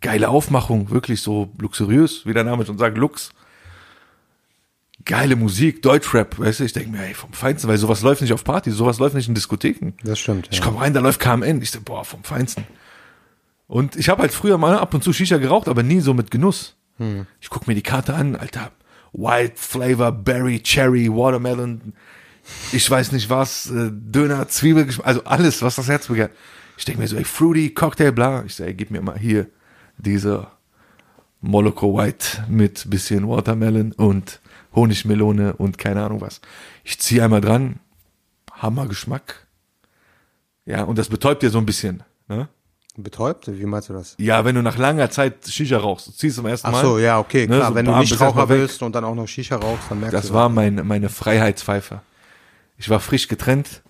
Geile 0.00 0.28
Aufmachung, 0.28 0.90
wirklich 0.90 1.22
so 1.22 1.50
luxuriös, 1.58 2.26
wie 2.26 2.34
der 2.34 2.44
Name 2.44 2.66
schon 2.66 2.76
sagt, 2.76 2.98
Lux. 2.98 3.30
Geile 5.04 5.36
Musik, 5.36 5.82
Deutschrap, 5.82 6.38
weißt 6.38 6.60
du, 6.60 6.64
ich 6.64 6.72
denke 6.72 6.90
mir, 6.90 7.04
ey, 7.04 7.14
vom 7.14 7.32
Feinsten, 7.32 7.68
weil 7.70 7.78
sowas 7.78 8.02
läuft 8.02 8.22
nicht 8.22 8.32
auf 8.32 8.42
Partys, 8.42 8.74
sowas 8.74 8.98
läuft 8.98 9.14
nicht 9.14 9.28
in 9.28 9.34
Diskotheken. 9.34 9.92
Das 10.02 10.18
stimmt. 10.18 10.48
Ich 10.50 10.58
Ja. 10.58 10.64
komme 10.64 10.80
rein, 10.80 10.92
da 10.92 11.00
läuft 11.00 11.20
KMN. 11.20 11.62
Ich 11.62 11.70
so, 11.70 11.80
boah, 11.80 12.04
vom 12.04 12.24
Feinsten. 12.24 12.64
Und 13.68 13.94
ich 13.96 14.08
habe 14.08 14.22
halt 14.22 14.32
früher 14.32 14.58
mal 14.58 14.76
ab 14.78 14.92
und 14.94 15.04
zu 15.04 15.12
Shisha 15.12 15.36
geraucht, 15.38 15.68
aber 15.68 15.82
nie 15.82 16.00
so 16.00 16.14
mit 16.14 16.30
Genuss. 16.30 16.74
Ich 17.40 17.50
guck 17.50 17.66
mir 17.68 17.74
die 17.74 17.82
Karte 17.82 18.14
an, 18.14 18.36
Alter. 18.36 18.72
White 19.12 19.54
Flavor, 19.56 20.10
Berry, 20.12 20.60
Cherry, 20.62 21.08
Watermelon, 21.10 21.92
ich 22.72 22.90
weiß 22.90 23.12
nicht 23.12 23.28
was, 23.30 23.70
äh, 23.70 23.90
Döner, 23.92 24.48
Zwiebel, 24.48 24.88
also 25.02 25.22
alles, 25.24 25.62
was 25.62 25.76
das 25.76 25.88
Herz 25.88 26.06
begehrt. 26.08 26.32
Ich 26.76 26.84
denke 26.84 27.00
mir 27.00 27.08
so, 27.08 27.16
ey, 27.16 27.24
Fruity, 27.24 27.70
Cocktail, 27.70 28.12
bla. 28.12 28.44
Ich 28.44 28.58
ey, 28.60 28.74
gib 28.74 28.90
mir 28.90 29.00
mal 29.02 29.18
hier 29.18 29.46
diese 29.98 30.46
Moloko 31.40 31.96
White 31.96 32.44
mit 32.48 32.88
bisschen 32.90 33.28
Watermelon 33.28 33.92
und 33.92 34.40
Honigmelone 34.74 35.54
und 35.54 35.78
keine 35.78 36.04
Ahnung 36.04 36.20
was. 36.20 36.40
Ich 36.84 36.98
ziehe 37.00 37.24
einmal 37.24 37.40
dran, 37.40 37.80
Hammergeschmack. 38.52 39.46
Ja, 40.66 40.82
und 40.84 40.98
das 40.98 41.08
betäubt 41.08 41.42
dir 41.42 41.50
so 41.50 41.58
ein 41.58 41.66
bisschen. 41.66 42.02
Ne? 42.28 42.48
Betäubt? 42.96 43.46
Wie 43.48 43.64
meinst 43.66 43.88
du 43.88 43.92
das? 43.92 44.14
Ja, 44.18 44.44
wenn 44.44 44.54
du 44.54 44.62
nach 44.62 44.78
langer 44.78 45.10
Zeit 45.10 45.46
Shisha 45.46 45.76
rauchst, 45.78 46.08
du 46.08 46.12
ziehst 46.12 46.36
zum 46.36 46.46
ersten 46.46 46.66
Ach 46.68 46.72
Mal. 46.72 46.82
so, 46.82 46.98
ja, 46.98 47.18
okay, 47.18 47.46
Ne, 47.46 47.56
klar. 47.56 47.68
so 47.68 47.74
Wenn 47.74 47.84
du 47.86 47.96
nicht 47.96 48.20
Raucher 48.20 48.46
bist 48.46 48.82
und 48.82 48.94
dann 48.94 49.04
auch 49.04 49.14
noch 49.14 49.28
Shisha 49.28 49.56
rauchst, 49.56 49.90
dann 49.90 50.00
merkst 50.00 50.14
Das 50.14 50.28
du 50.28 50.34
war 50.34 50.48
meine, 50.48 50.82
meine 50.82 51.08
Freiheitspfeife. 51.08 52.00
Ich 52.78 52.88
war 52.90 53.00
frisch 53.00 53.28
getrennt. 53.28 53.82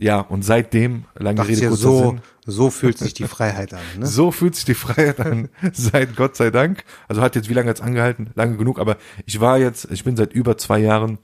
Ja, 0.00 0.20
und 0.20 0.42
seitdem, 0.42 1.04
lange 1.14 1.46
Rede, 1.46 1.60
dir, 1.60 1.68
kurzer 1.68 1.82
so, 1.82 1.98
Sinn, 1.98 2.20
so 2.46 2.70
fühlt 2.70 2.96
sich 2.96 3.12
die 3.12 3.24
Freiheit 3.24 3.74
an. 3.74 3.80
Ne? 3.98 4.06
so 4.06 4.30
fühlt 4.30 4.54
sich 4.54 4.64
die 4.64 4.74
Freiheit 4.74 5.20
an, 5.20 5.50
seit 5.72 6.16
Gott 6.16 6.36
sei 6.36 6.50
Dank. 6.50 6.84
Also 7.06 7.20
hat 7.20 7.36
jetzt, 7.36 7.50
wie 7.50 7.54
lange 7.54 7.68
hat's 7.68 7.82
angehalten? 7.82 8.30
Lange 8.34 8.56
genug, 8.56 8.78
aber 8.78 8.96
ich 9.26 9.40
war 9.40 9.58
jetzt, 9.58 9.88
ich 9.90 10.02
bin 10.02 10.16
seit 10.16 10.32
über 10.32 10.56
zwei 10.56 10.78
Jahren, 10.78 11.18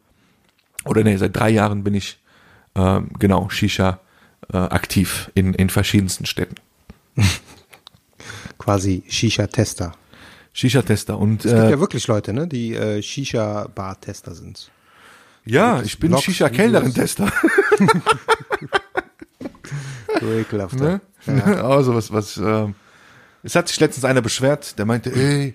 oder 0.84 1.02
nee, 1.04 1.17
seit 1.17 1.34
drei 1.34 1.49
Jahren 1.49 1.84
bin 1.84 1.95
ich, 1.95 2.21
ähm, 2.75 3.08
genau, 3.19 3.49
Shisha 3.49 3.99
äh, 4.52 4.58
aktiv 4.58 5.30
in, 5.34 5.54
in 5.54 5.71
verschiedensten 5.71 6.26
Städten. 6.26 6.56
Quasi 8.58 9.04
Shisha-Tester. 9.08 9.93
Shisha-Tester 10.52 11.19
und 11.19 11.47
Es 11.47 11.50
gibt 11.50 11.65
äh, 11.65 11.71
ja 11.71 11.80
wirklich 11.80 12.06
Leute, 12.08 12.34
ne, 12.34 12.47
die 12.47 12.75
äh, 12.75 13.00
Shisha-Bar-Tester 13.00 14.34
sind. 14.34 14.71
Ja, 15.47 15.80
ich 15.82 15.99
bin 15.99 16.17
Shisha-Kellnerin-Tester. 16.17 17.32
So 20.21 20.32
ekelhaft. 20.32 20.78
Ne? 20.80 21.00
Also 21.63 21.95
was, 21.95 22.13
was, 22.13 22.37
ähm, 22.37 22.75
es 23.43 23.54
hat 23.56 23.69
sich 23.69 23.80
letztens 23.80 24.04
einer 24.04 24.23
beschwert, 24.23 24.78
der 24.78 24.87
meinte, 24.87 25.13
ey, 25.13 25.54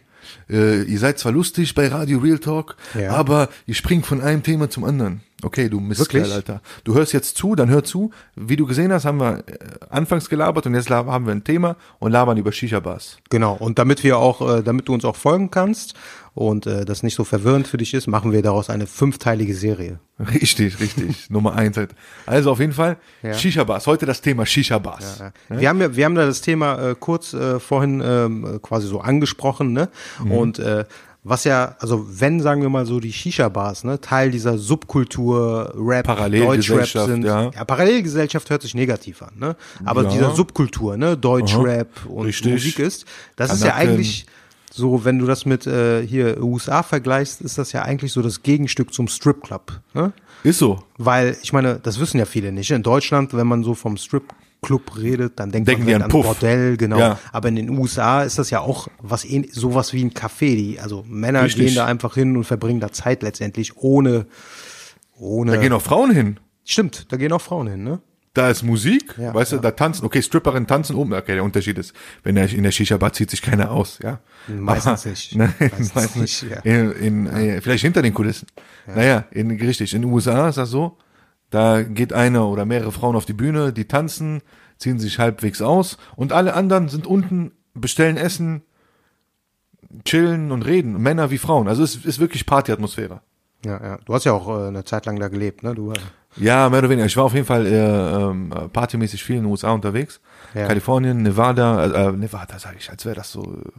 äh, 0.49 0.83
ihr 0.83 0.99
seid 0.99 1.17
zwar 1.17 1.31
lustig 1.31 1.73
bei 1.75 1.87
Radio 1.87 2.19
Real 2.19 2.39
Talk, 2.39 2.75
Ja. 2.93 3.11
aber 3.13 3.49
ihr 3.65 3.75
springt 3.75 4.05
von 4.05 4.21
einem 4.21 4.43
Thema 4.43 4.69
zum 4.69 4.83
anderen. 4.83 5.21
Okay, 5.43 5.69
du 5.69 5.79
Mistkerl? 5.79 6.31
Alter. 6.31 6.61
Du 6.83 6.93
hörst 6.93 7.13
jetzt 7.13 7.35
zu, 7.37 7.55
dann 7.55 7.69
hör 7.69 7.83
zu. 7.83 8.11
Wie 8.35 8.55
du 8.57 8.67
gesehen 8.67 8.91
hast, 8.93 9.05
haben 9.05 9.19
wir 9.19 9.39
äh, 9.47 9.57
anfangs 9.89 10.29
gelabert 10.29 10.67
und 10.67 10.75
jetzt 10.75 10.89
haben 10.89 11.25
wir 11.25 11.31
ein 11.31 11.43
Thema 11.43 11.77
und 11.99 12.11
labern 12.11 12.37
über 12.37 12.51
Shisha-Bars. 12.51 13.17
Genau. 13.29 13.53
Und 13.53 13.79
damit 13.79 14.03
wir 14.03 14.17
auch, 14.17 14.57
äh, 14.57 14.61
damit 14.61 14.87
du 14.87 14.93
uns 14.93 15.03
auch 15.05 15.15
folgen 15.15 15.49
kannst 15.49 15.95
und 16.33 16.65
äh, 16.65 16.85
das 16.85 17.03
nicht 17.03 17.15
so 17.15 17.23
verwirrend 17.23 17.67
für 17.67 17.77
dich 17.77 17.93
ist, 17.93 18.07
machen 18.07 18.31
wir 18.31 18.41
daraus 18.41 18.69
eine 18.69 18.87
fünfteilige 18.87 19.53
Serie. 19.53 19.99
Richtig, 20.19 20.79
richtig. 20.79 21.29
Nummer 21.29 21.55
eins. 21.55 21.75
halt. 21.77 21.91
Also 22.25 22.51
auf 22.51 22.59
jeden 22.59 22.73
Fall, 22.73 22.97
Ja. 23.21 23.33
Shisha-Bars. 23.33 23.85
Heute 23.87 24.05
das 24.05 24.21
Thema 24.21 24.45
Shisha-Bars. 24.45 25.23
Wir 25.49 25.67
haben 25.69 25.81
ja, 25.81 25.95
wir 25.95 26.05
haben 26.05 26.15
da 26.15 26.25
das 26.25 26.41
Thema 26.41 26.91
äh, 26.91 26.95
kurz 26.99 27.33
äh, 27.33 27.59
vorhin 27.59 28.01
ähm, 28.05 28.45
äh, 28.55 28.59
quasi 28.59 28.87
so 28.87 29.01
angesprochen, 29.01 29.73
ne? 29.73 29.89
Mhm. 30.23 30.31
Und 30.31 30.59
äh, 30.59 30.85
was 31.23 31.43
ja, 31.43 31.75
also 31.79 32.07
wenn, 32.19 32.39
sagen 32.39 32.63
wir 32.63 32.69
mal 32.69 32.85
so, 32.87 32.99
die 32.99 33.13
Shisha-Bars, 33.13 33.83
ne, 33.83 34.01
Teil 34.01 34.31
dieser 34.31 34.57
Subkultur, 34.57 35.71
Rap, 35.77 36.07
Deutschrap 36.07 36.87
sind. 37.07 37.23
ja. 37.25 37.49
Parallelgesellschaft 37.65 38.49
hört 38.49 38.61
sich 38.61 38.73
negativ 38.73 39.21
an, 39.21 39.31
ne? 39.37 39.55
Aber 39.85 40.03
Ja. 40.03 40.09
dieser 40.09 40.31
Subkultur, 40.35 40.97
ne, 40.97 41.17
Deutschrap 41.17 41.89
und 42.07 42.25
Richtig. 42.25 42.53
Musik 42.53 42.79
ist, 42.79 43.05
das 43.35 43.53
ist 43.53 43.63
ja 43.63 43.71
Kanaken. 43.71 43.89
eigentlich 43.95 44.25
so, 44.73 45.03
wenn 45.03 45.19
du 45.19 45.25
das 45.25 45.45
mit 45.45 45.67
äh, 45.67 46.05
hier 46.05 46.41
USA 46.41 46.81
vergleichst, 46.81 47.41
ist 47.41 47.57
das 47.57 47.73
ja 47.73 47.81
eigentlich 47.81 48.13
so 48.13 48.21
das 48.21 48.41
Gegenstück 48.41 48.93
zum 48.93 49.07
Stripclub, 49.07 49.81
ne? 49.93 50.13
Ist 50.43 50.59
so. 50.59 50.81
Weil, 50.97 51.37
ich 51.43 51.53
meine, 51.53 51.79
das 51.79 51.99
wissen 51.99 52.17
ja 52.17 52.25
viele 52.25 52.51
nicht. 52.51 52.71
In 52.71 52.81
Deutschland, 52.81 53.33
wenn 53.33 53.45
man 53.47 53.63
so 53.63 53.75
vom 53.75 53.97
Stripclub 53.97 54.97
redet, 54.97 55.39
dann 55.39 55.51
denkt 55.51 55.67
Denken 55.67 55.83
man 55.83 55.87
direkt 55.87 56.03
an 56.05 56.09
Puff. 56.09 56.25
Bordell, 56.25 56.77
genau. 56.77 56.97
Ja. 56.97 57.19
Aber 57.31 57.49
in 57.49 57.57
den 57.57 57.69
USA 57.69 58.23
ist 58.23 58.39
das 58.39 58.49
ja 58.49 58.61
auch 58.61 58.87
was 58.99 59.27
sowas 59.51 59.93
wie 59.93 60.03
ein 60.03 60.11
Café. 60.11 60.55
Die, 60.55 60.79
also 60.79 61.03
Männer 61.07 61.43
Richtig. 61.43 61.67
gehen 61.67 61.75
da 61.75 61.85
einfach 61.85 62.15
hin 62.15 62.35
und 62.37 62.45
verbringen 62.45 62.79
da 62.79 62.91
Zeit 62.91 63.21
letztendlich 63.23 63.77
ohne, 63.77 64.25
ohne. 65.19 65.51
Da 65.51 65.57
gehen 65.57 65.73
auch 65.73 65.81
Frauen 65.81 66.11
hin. 66.11 66.39
Stimmt, 66.63 67.11
da 67.11 67.17
gehen 67.17 67.33
auch 67.33 67.41
Frauen 67.41 67.67
hin, 67.67 67.83
ne? 67.83 67.99
Da 68.33 68.49
ist 68.49 68.63
Musik, 68.63 69.15
Ja, 69.17 69.33
weißt 69.33 69.51
du, 69.51 69.57
da 69.57 69.71
tanzen, 69.71 70.05
okay, 70.05 70.21
Stripperinnen 70.21 70.65
tanzen 70.65 70.95
oben, 70.95 71.11
okay, 71.13 71.33
der 71.33 71.43
Unterschied 71.43 71.77
ist, 71.77 71.93
wenn 72.23 72.37
er 72.37 72.47
in 72.49 72.63
der 72.63 72.71
Shisha-Bar 72.71 73.11
zieht 73.11 73.29
sich 73.29 73.41
keiner 73.41 73.71
aus, 73.71 73.99
ja. 74.01 74.21
Meistens 74.47 75.01
Aber- 75.01 75.09
nicht. 75.09 75.35
Nein, 75.35 75.53
Meistens 75.59 75.95
meistens 75.95 76.21
nicht, 76.21 76.43
nicht. 76.43 76.51
ja. 76.53 76.61
In, 76.61 76.91
in, 76.93 77.27
äh, 77.27 77.59
vielleicht 77.61 77.83
hinter 77.83 78.01
den 78.01 78.13
Kulissen. 78.13 78.47
Naja, 78.87 79.25
in, 79.31 79.51
richtig, 79.51 79.93
in 79.93 80.03
den 80.03 80.11
USA 80.11 80.47
ist 80.47 80.57
das 80.57 80.69
so, 80.69 80.97
da 81.49 81.83
geht 81.83 82.13
eine 82.13 82.45
oder 82.45 82.63
mehrere 82.65 82.93
Frauen 82.93 83.17
auf 83.17 83.25
die 83.25 83.33
Bühne, 83.33 83.73
die 83.73 83.83
tanzen, 83.85 84.41
ziehen 84.77 84.97
sich 84.97 85.19
halbwegs 85.19 85.61
aus 85.61 85.97
und 86.15 86.31
alle 86.31 86.53
anderen 86.53 86.87
sind 86.87 87.05
unten, 87.05 87.51
bestellen 87.73 88.15
Essen, 88.15 88.61
chillen 90.05 90.51
und 90.53 90.61
reden, 90.65 91.01
Männer 91.01 91.31
wie 91.31 91.37
Frauen. 91.37 91.67
Also 91.67 91.83
es 91.83 91.97
ist 91.97 92.19
wirklich 92.19 92.45
Partyatmosphäre. 92.45 93.21
Ja, 93.65 93.79
ja. 93.83 93.97
Du 94.05 94.13
hast 94.13 94.25
ja 94.25 94.33
auch 94.33 94.47
äh, 94.47 94.67
eine 94.67 94.83
Zeit 94.85 95.05
lang 95.05 95.19
da 95.19 95.27
gelebt, 95.27 95.63
ne? 95.63 95.75
Du, 95.75 95.91
äh, 95.91 95.95
Ja, 96.37 96.69
mehr 96.69 96.79
oder 96.79 96.89
weniger. 96.89 97.05
Ich 97.05 97.17
war 97.17 97.25
auf 97.25 97.33
jeden 97.33 97.45
Fall 97.45 97.65
äh, 97.65 97.71
ähm, 97.77 98.53
partymäßig 98.71 99.23
viel 99.23 99.37
in 99.37 99.43
den 99.43 99.51
USA 99.51 99.71
unterwegs. 99.71 100.19
Ja. 100.53 100.67
Kalifornien, 100.67 101.21
Nevada, 101.21 101.85
äh, 101.85 102.07
äh, 102.07 102.11
Nevada 102.11 102.57
sage 102.59 102.77
ich, 102.79 102.89
als 102.89 103.05
wäre 103.05 103.15
das 103.15 103.31
so, 103.31 103.43
äh, 103.43 103.71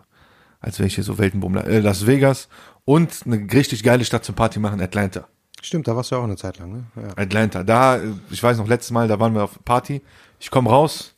als 0.60 0.78
wäre 0.78 0.86
ich 0.86 0.94
hier 0.94 1.04
so 1.04 1.18
Weltenbummler. 1.18 1.66
Äh, 1.66 1.80
Las 1.80 2.06
Vegas 2.06 2.48
und 2.84 3.12
eine 3.26 3.46
richtig 3.52 3.82
geile 3.82 4.04
Stadt 4.04 4.24
zum 4.24 4.34
Party 4.34 4.58
machen, 4.60 4.80
Atlanta. 4.80 5.26
stimmt, 5.60 5.88
da 5.88 5.96
warst 5.96 6.10
du 6.10 6.14
ja 6.16 6.20
auch 6.20 6.24
eine 6.24 6.36
Zeit 6.36 6.58
lang, 6.58 6.72
ne? 6.72 6.84
Ja. 6.96 7.08
Atlanta. 7.16 7.64
Da, 7.64 7.96
äh, 7.96 8.12
ich 8.30 8.42
weiß 8.42 8.58
noch, 8.58 8.68
letztes 8.68 8.90
Mal, 8.92 9.08
da 9.08 9.18
waren 9.18 9.34
wir 9.34 9.44
auf 9.44 9.58
Party. 9.64 10.02
Ich 10.38 10.50
komme 10.50 10.70
raus 10.70 11.14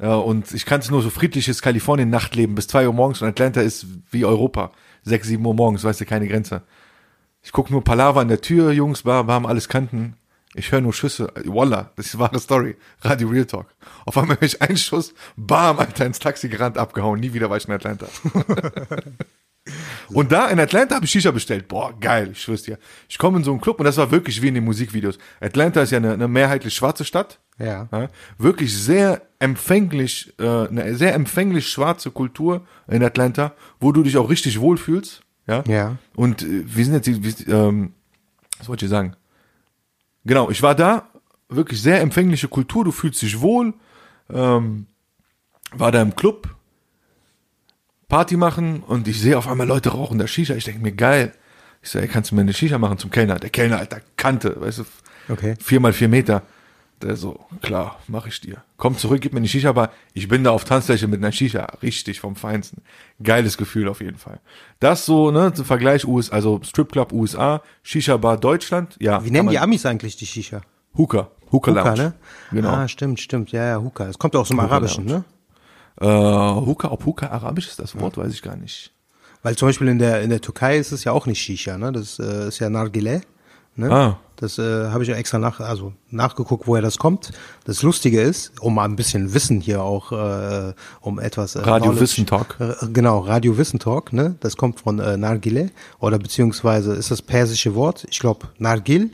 ja, 0.00 0.14
und 0.14 0.52
ich 0.52 0.66
kannte 0.66 0.90
nur 0.90 1.00
so 1.02 1.10
friedliches 1.10 1.62
Kalifornien-Nachtleben 1.62 2.54
bis 2.54 2.68
zwei 2.68 2.86
Uhr 2.86 2.92
morgens 2.92 3.22
und 3.22 3.28
Atlanta 3.28 3.60
ist 3.62 3.86
wie 4.10 4.24
Europa. 4.24 4.72
Sechs, 5.02 5.28
sieben 5.28 5.46
Uhr 5.46 5.54
morgens, 5.54 5.84
weißt 5.84 6.00
du, 6.00 6.04
keine 6.04 6.28
Grenze. 6.28 6.62
Ich 7.46 7.52
gucke 7.52 7.70
nur 7.72 7.84
Palaver 7.84 8.22
an 8.22 8.28
der 8.28 8.40
Tür, 8.40 8.72
Jungs, 8.72 9.02
bar, 9.02 9.24
haben 9.28 9.46
alles 9.46 9.68
Kanten. 9.68 10.16
Ich 10.56 10.72
höre 10.72 10.80
nur 10.80 10.92
Schüsse. 10.92 11.32
Wallah, 11.44 11.92
das 11.94 12.06
ist 12.06 12.18
wahre 12.18 12.40
Story. 12.40 12.74
Radio 13.02 13.28
Real 13.28 13.44
Talk. 13.44 13.66
Auf 14.04 14.18
einmal 14.18 14.36
höre 14.36 14.48
ich 14.48 14.60
einen 14.60 14.76
Schuss, 14.76 15.14
bam, 15.36 15.78
Alter, 15.78 16.06
ins 16.06 16.18
Taxi 16.18 16.48
gerannt, 16.48 16.76
abgehauen. 16.76 17.20
Nie 17.20 17.34
wieder 17.34 17.48
war 17.48 17.56
ich 17.56 17.68
in 17.68 17.72
Atlanta. 17.72 18.08
Und 20.08 20.32
da 20.32 20.48
in 20.48 20.58
Atlanta 20.58 20.96
habe 20.96 21.04
ich 21.04 21.12
Shisha 21.12 21.30
bestellt. 21.30 21.68
Boah, 21.68 21.94
geil, 22.00 22.30
ich 22.32 22.42
schwör's 22.42 22.64
dir. 22.64 22.80
Ich 23.08 23.16
komme 23.16 23.38
in 23.38 23.44
so 23.44 23.52
einen 23.52 23.60
Club 23.60 23.78
und 23.78 23.84
das 23.84 23.96
war 23.96 24.10
wirklich 24.10 24.42
wie 24.42 24.48
in 24.48 24.54
den 24.54 24.64
Musikvideos. 24.64 25.18
Atlanta 25.40 25.82
ist 25.82 25.92
ja 25.92 25.98
eine, 25.98 26.14
eine 26.14 26.28
mehrheitlich 26.28 26.74
schwarze 26.74 27.04
Stadt. 27.04 27.38
Ja. 27.58 27.88
Ja, 27.92 28.08
wirklich 28.38 28.76
sehr 28.76 29.22
empfänglich, 29.38 30.34
äh, 30.38 30.66
eine 30.68 30.96
sehr 30.96 31.14
empfänglich 31.14 31.68
schwarze 31.68 32.10
Kultur 32.10 32.66
in 32.88 33.04
Atlanta, 33.04 33.54
wo 33.78 33.92
du 33.92 34.02
dich 34.02 34.16
auch 34.16 34.30
richtig 34.30 34.60
wohlfühlst. 34.60 35.22
Ja. 35.46 35.62
Ja. 35.66 35.96
Und 36.14 36.42
äh, 36.42 36.62
wir 36.66 36.84
sind 36.84 36.94
jetzt, 36.94 37.06
wie, 37.06 37.50
ähm, 37.50 37.92
was 38.58 38.68
wollte 38.68 38.86
ich 38.86 38.90
sagen? 38.90 39.14
Genau, 40.24 40.50
ich 40.50 40.62
war 40.62 40.74
da, 40.74 41.08
wirklich 41.48 41.80
sehr 41.80 42.00
empfängliche 42.00 42.48
Kultur, 42.48 42.84
du 42.84 42.90
fühlst 42.92 43.22
dich 43.22 43.40
wohl, 43.40 43.74
ähm, 44.30 44.86
war 45.72 45.92
da 45.92 46.02
im 46.02 46.16
Club, 46.16 46.48
Party 48.08 48.36
machen 48.36 48.82
und 48.82 49.08
ich 49.08 49.20
sehe 49.20 49.36
auf 49.36 49.48
einmal 49.48 49.66
Leute 49.66 49.90
rauchen 49.90 50.18
da 50.18 50.26
Shisha. 50.26 50.54
Ich 50.54 50.64
denke 50.64 50.80
mir, 50.80 50.92
geil. 50.92 51.32
Ich 51.82 51.90
sage, 51.90 52.06
ey, 52.06 52.12
kannst 52.12 52.30
du 52.30 52.36
mir 52.36 52.42
eine 52.42 52.52
Shisha 52.52 52.78
machen 52.78 52.98
zum 52.98 53.10
Kellner? 53.10 53.36
Der 53.36 53.50
Kellner, 53.50 53.78
Alter, 53.78 54.00
kannte, 54.16 54.60
weißt 54.60 54.78
du, 54.78 54.84
Okay. 55.28 55.56
vier 55.60 55.80
mal 55.80 55.92
vier 55.92 56.08
Meter. 56.08 56.42
Der 57.02 57.14
so, 57.16 57.38
klar, 57.60 57.98
mach 58.08 58.26
ich 58.26 58.40
dir. 58.40 58.62
Komm 58.78 58.96
zurück, 58.96 59.20
gib 59.20 59.32
mir 59.34 59.38
eine 59.38 59.48
Shisha, 59.48 59.68
aber 59.68 59.90
ich 60.14 60.28
bin 60.28 60.44
da 60.44 60.50
auf 60.50 60.64
Tanzfläche 60.64 61.06
mit 61.08 61.18
einer 61.22 61.30
Shisha. 61.30 61.66
Richtig 61.82 62.20
vom 62.20 62.36
Feinsten. 62.36 62.82
Geiles 63.22 63.58
Gefühl 63.58 63.88
auf 63.88 64.00
jeden 64.00 64.16
Fall. 64.16 64.40
Das 64.80 65.04
so, 65.04 65.30
ne, 65.30 65.52
zum 65.52 65.66
Vergleich 65.66 66.06
US, 66.06 66.30
also 66.30 66.60
Stripclub 66.62 67.12
USA, 67.12 67.60
Shisha 67.82 68.16
Bar 68.16 68.38
Deutschland, 68.38 68.96
ja. 68.98 69.22
Wie 69.24 69.30
nennen 69.30 69.50
die 69.50 69.58
Amis 69.58 69.84
eigentlich 69.84 70.16
die 70.16 70.26
Shisha? 70.26 70.62
Hookah. 70.96 71.30
Hookah, 71.52 71.70
Hookah, 71.72 71.84
Lounge. 71.94 72.02
ne? 72.02 72.14
Genau. 72.50 72.70
Ah, 72.70 72.88
stimmt, 72.88 73.20
stimmt. 73.20 73.52
Ja, 73.52 73.64
ja, 73.66 73.80
Hookah. 73.80 74.08
Es 74.08 74.18
kommt 74.18 74.34
auch 74.34 74.40
aus 74.40 74.48
dem 74.48 74.58
Hookah 74.58 74.70
Arabischen, 74.70 75.06
Lounge. 75.06 75.24
ne? 76.00 76.06
Äh, 76.08 76.66
Hookah, 76.66 76.90
ob 76.92 77.04
Hookah 77.06 77.28
arabisch 77.30 77.68
ist 77.68 77.78
das 77.78 77.98
Wort, 78.00 78.16
weiß 78.16 78.32
ich 78.32 78.42
gar 78.42 78.56
nicht. 78.56 78.92
Weil 79.42 79.54
zum 79.56 79.68
Beispiel 79.68 79.88
in 79.88 79.98
der, 79.98 80.22
in 80.22 80.30
der 80.30 80.40
Türkei 80.40 80.76
ist 80.78 80.92
es 80.92 81.04
ja 81.04 81.12
auch 81.12 81.26
nicht 81.26 81.40
Shisha, 81.40 81.78
ne? 81.78 81.92
Das 81.92 82.18
äh, 82.18 82.48
ist 82.48 82.58
ja 82.58 82.68
Nargile. 82.70 83.20
Ne? 83.76 83.90
Ah. 83.90 84.18
Das 84.36 84.58
äh, 84.58 84.88
habe 84.88 85.02
ich 85.02 85.08
ja 85.08 85.16
extra 85.16 85.38
nach, 85.38 85.60
also 85.60 85.92
nachgeguckt, 86.10 86.66
woher 86.66 86.82
das 86.82 86.98
kommt. 86.98 87.32
Das 87.64 87.82
Lustige 87.82 88.20
ist, 88.20 88.52
um 88.60 88.74
mal 88.74 88.84
ein 88.84 88.96
bisschen 88.96 89.32
Wissen 89.32 89.60
hier 89.60 89.82
auch, 89.82 90.12
äh, 90.12 90.74
um 91.00 91.18
etwas 91.18 91.54
äh, 91.54 91.60
Radio 91.60 91.98
Wissen 91.98 92.26
Talk. 92.26 92.56
Äh, 92.58 92.74
genau, 92.92 93.20
Radio 93.20 93.56
Wissen 93.56 93.78
Talk, 93.78 94.12
ne? 94.12 94.36
Das 94.40 94.56
kommt 94.56 94.80
von 94.80 94.98
äh, 94.98 95.16
Nargile 95.16 95.70
oder 96.00 96.18
beziehungsweise 96.18 96.92
ist 96.94 97.10
das 97.10 97.22
persische 97.22 97.74
Wort, 97.74 98.06
ich 98.10 98.18
glaube 98.18 98.48
Nargil 98.58 99.10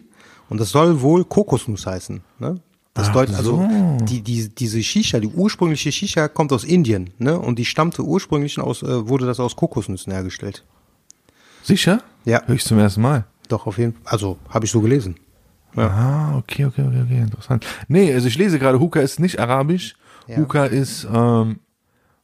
und 0.49 0.61
das 0.61 0.71
soll 0.71 1.01
wohl 1.03 1.25
Kokosnuss 1.25 1.87
heißen, 1.87 2.21
ne? 2.39 2.61
Das 2.95 3.09
Ach 3.09 3.15
deutet, 3.15 3.37
also 3.37 3.57
so. 3.57 4.05
die, 4.05 4.21
die, 4.21 4.49
diese 4.51 4.83
Shisha, 4.83 5.19
die 5.19 5.29
ursprüngliche 5.29 5.91
Shisha 5.91 6.29
kommt 6.29 6.53
aus 6.53 6.65
Indien, 6.65 7.11
ne? 7.19 7.39
Und 7.39 7.59
die 7.59 7.65
stammte 7.65 8.03
ursprünglich 8.03 8.59
aus, 8.59 8.83
äh, 8.83 9.09
wurde 9.09 9.25
das 9.25 9.41
aus 9.41 9.57
Kokosnüssen 9.57 10.13
hergestellt. 10.13 10.65
Sicher? 11.63 12.03
Ja. 12.25 12.43
Hör 12.45 12.55
ich 12.55 12.65
zum 12.65 12.79
ersten 12.79 13.01
Mal. 13.01 13.25
Doch, 13.49 13.67
auf 13.67 13.79
jeden 13.79 13.93
Fall. 13.95 14.03
Also, 14.05 14.39
habe 14.49 14.65
ich 14.65 14.71
so 14.71 14.81
gelesen. 14.81 15.17
Ah, 15.77 16.37
okay, 16.37 16.67
okay, 16.67 16.83
okay, 16.87 17.03
okay, 17.03 17.19
interessant. 17.19 17.67
Nee, 17.89 18.13
also 18.13 18.29
ich 18.29 18.37
lese 18.37 18.59
gerade, 18.59 18.79
Hookah 18.79 19.01
ist 19.01 19.21
nicht 19.21 19.39
arabisch. 19.41 19.95
Ja. 20.27 20.37
Hookah 20.37 20.67
ist, 20.67 21.07
ähm, 21.13 21.61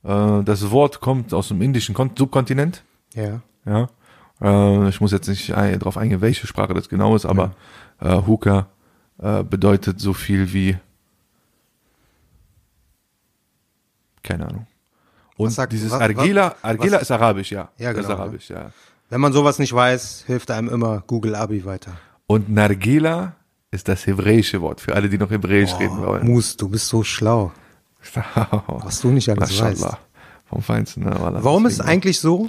äh, 0.04 0.42
das 0.44 0.70
Wort 0.70 1.00
kommt 1.00 1.32
aus 1.32 1.48
dem 1.48 1.62
indischen 1.62 1.94
Kon 1.94 2.10
Subkontinent. 2.16 2.84
Ja. 3.14 3.40
Ja. 3.64 3.88
Äh, 4.40 4.88
ich 4.90 5.00
muss 5.00 5.12
jetzt 5.12 5.28
nicht 5.28 5.54
ein, 5.54 5.78
darauf 5.78 5.96
eingehen, 5.96 6.20
welche 6.20 6.46
Sprache 6.46 6.74
das 6.74 6.88
genau 6.90 7.16
ist, 7.16 7.24
aber 7.26 7.52
äh, 8.00 8.20
Hookah 8.26 8.68
äh, 9.20 9.42
bedeutet 9.42 9.98
so 9.98 10.12
viel 10.12 10.52
wie 10.52 10.76
keine 14.22 14.46
Ahnung. 14.46 14.66
Und 15.36 15.50
sagt- 15.50 15.72
dieses 15.72 15.90
was- 15.90 16.00
Argila, 16.00 16.50
was- 16.50 16.64
Argila 16.64 16.96
was- 16.96 17.02
ist 17.02 17.10
arabisch, 17.10 17.52
ja. 17.52 17.68
Ja, 17.78 17.92
Das 17.92 18.02
genau, 18.02 18.14
Ist 18.14 18.20
arabisch, 18.20 18.50
ja. 18.50 18.70
Wenn 19.10 19.20
man 19.20 19.32
sowas 19.32 19.58
nicht 19.58 19.72
weiß, 19.72 20.24
hilft 20.26 20.50
einem 20.50 20.68
immer 20.68 21.02
Google 21.06 21.34
Abi 21.34 21.64
weiter. 21.64 21.92
Und 22.26 22.50
Nargila 22.50 23.34
ist 23.70 23.88
das 23.88 24.06
hebräische 24.06 24.60
Wort 24.60 24.80
für 24.80 24.94
alle, 24.94 25.08
die 25.08 25.18
noch 25.18 25.30
hebräisch 25.30 25.78
reden 25.78 25.98
wollen. 26.04 26.26
Mus, 26.26 26.56
du 26.56 26.68
bist 26.68 26.88
so 26.88 27.02
schlau. 27.02 27.52
Was 28.66 29.00
du 29.00 29.08
nicht 29.08 29.28
alles 29.28 29.60
weißt. 29.60 29.86
Vom 30.46 30.62
Feinsten. 30.62 31.04
Ne? 31.04 31.14
Wallah, 31.18 31.42
Warum 31.42 31.66
ist 31.66 31.80
eigentlich 31.80 32.20
so, 32.20 32.48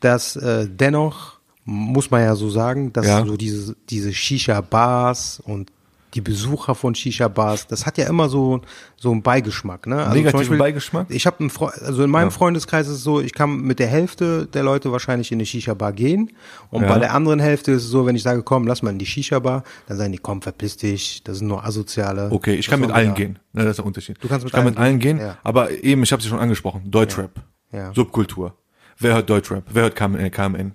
dass 0.00 0.36
äh, 0.36 0.66
dennoch, 0.70 1.38
muss 1.64 2.10
man 2.10 2.22
ja 2.22 2.34
so 2.34 2.48
sagen, 2.48 2.92
dass 2.92 3.06
Ja. 3.06 3.24
so 3.26 3.36
diese, 3.36 3.76
diese 3.90 4.12
Shisha-Bars 4.14 5.40
und 5.44 5.70
die 6.14 6.20
Besucher 6.20 6.74
von 6.74 6.94
Shisha-Bars, 6.94 7.66
das 7.66 7.86
hat 7.86 7.96
ja 7.98 8.06
immer 8.08 8.28
so, 8.28 8.60
so 8.96 9.10
einen 9.12 9.22
Beigeschmack. 9.22 9.86
Ne? 9.86 9.96
Also 9.98 10.10
Negativen 10.16 10.38
Beispiel, 10.40 10.58
Beigeschmack? 10.58 11.06
Ich 11.10 11.26
habe 11.26 11.40
einen 11.40 11.50
Fre 11.50 11.72
also 11.82 12.02
in 12.02 12.10
meinem 12.10 12.30
Freundeskreis 12.30 12.86
ist 12.88 12.94
es 12.96 13.02
so, 13.02 13.20
ich 13.20 13.32
kann 13.32 13.60
mit 13.60 13.78
der 13.78 13.86
Hälfte 13.86 14.46
der 14.46 14.62
Leute 14.62 14.90
wahrscheinlich 14.92 15.30
in 15.32 15.36
eine 15.36 15.46
Shisha-Bar 15.46 15.92
gehen 15.92 16.32
und 16.70 16.82
Ja. 16.82 16.88
bei 16.88 16.98
der 16.98 17.14
anderen 17.14 17.38
Hälfte 17.40 17.72
ist 17.72 17.84
es 17.84 17.88
so, 17.90 18.06
wenn 18.06 18.16
ich 18.16 18.22
sage, 18.22 18.42
komm, 18.42 18.66
lass 18.66 18.82
mal 18.82 18.90
in 18.90 18.98
die 18.98 19.06
Shisha-Bar, 19.06 19.62
dann 19.86 19.96
sagen 19.96 20.12
die, 20.12 20.18
komm, 20.18 20.42
verpiss 20.42 20.76
dich, 20.76 21.22
das 21.24 21.38
sind 21.38 21.46
nur 21.48 21.64
Asoziale. 21.64 22.28
Okay, 22.30 22.54
ich 22.54 22.66
kann 22.68 22.80
mit 22.80 22.90
allen 22.90 23.14
gehen. 23.14 23.38
Ne, 23.52 23.62
das 23.62 23.70
ist 23.72 23.76
der 23.78 23.86
Unterschied. 23.86 24.16
Du 24.20 24.28
kannst 24.28 24.44
mit 24.44 24.50
ich 24.50 24.54
kann 24.54 24.64
allen 24.66 24.74
mit 24.74 24.78
allen 24.78 24.98
gehen? 24.98 25.18
gehen, 25.18 25.26
Ja. 25.26 25.38
aber 25.42 25.70
eben, 25.70 26.02
ich 26.02 26.12
habe 26.12 26.22
sie 26.22 26.28
schon 26.28 26.38
angesprochen. 26.40 26.82
Deutschrap. 26.90 27.30
Ja. 27.72 27.92
Subkultur. 27.94 28.54
Wer 28.98 29.14
hört 29.14 29.30
Deutschrap? 29.30 29.64
Wer 29.72 29.82
hört 29.84 29.96
KMN? 29.96 30.30
KMN? 30.30 30.72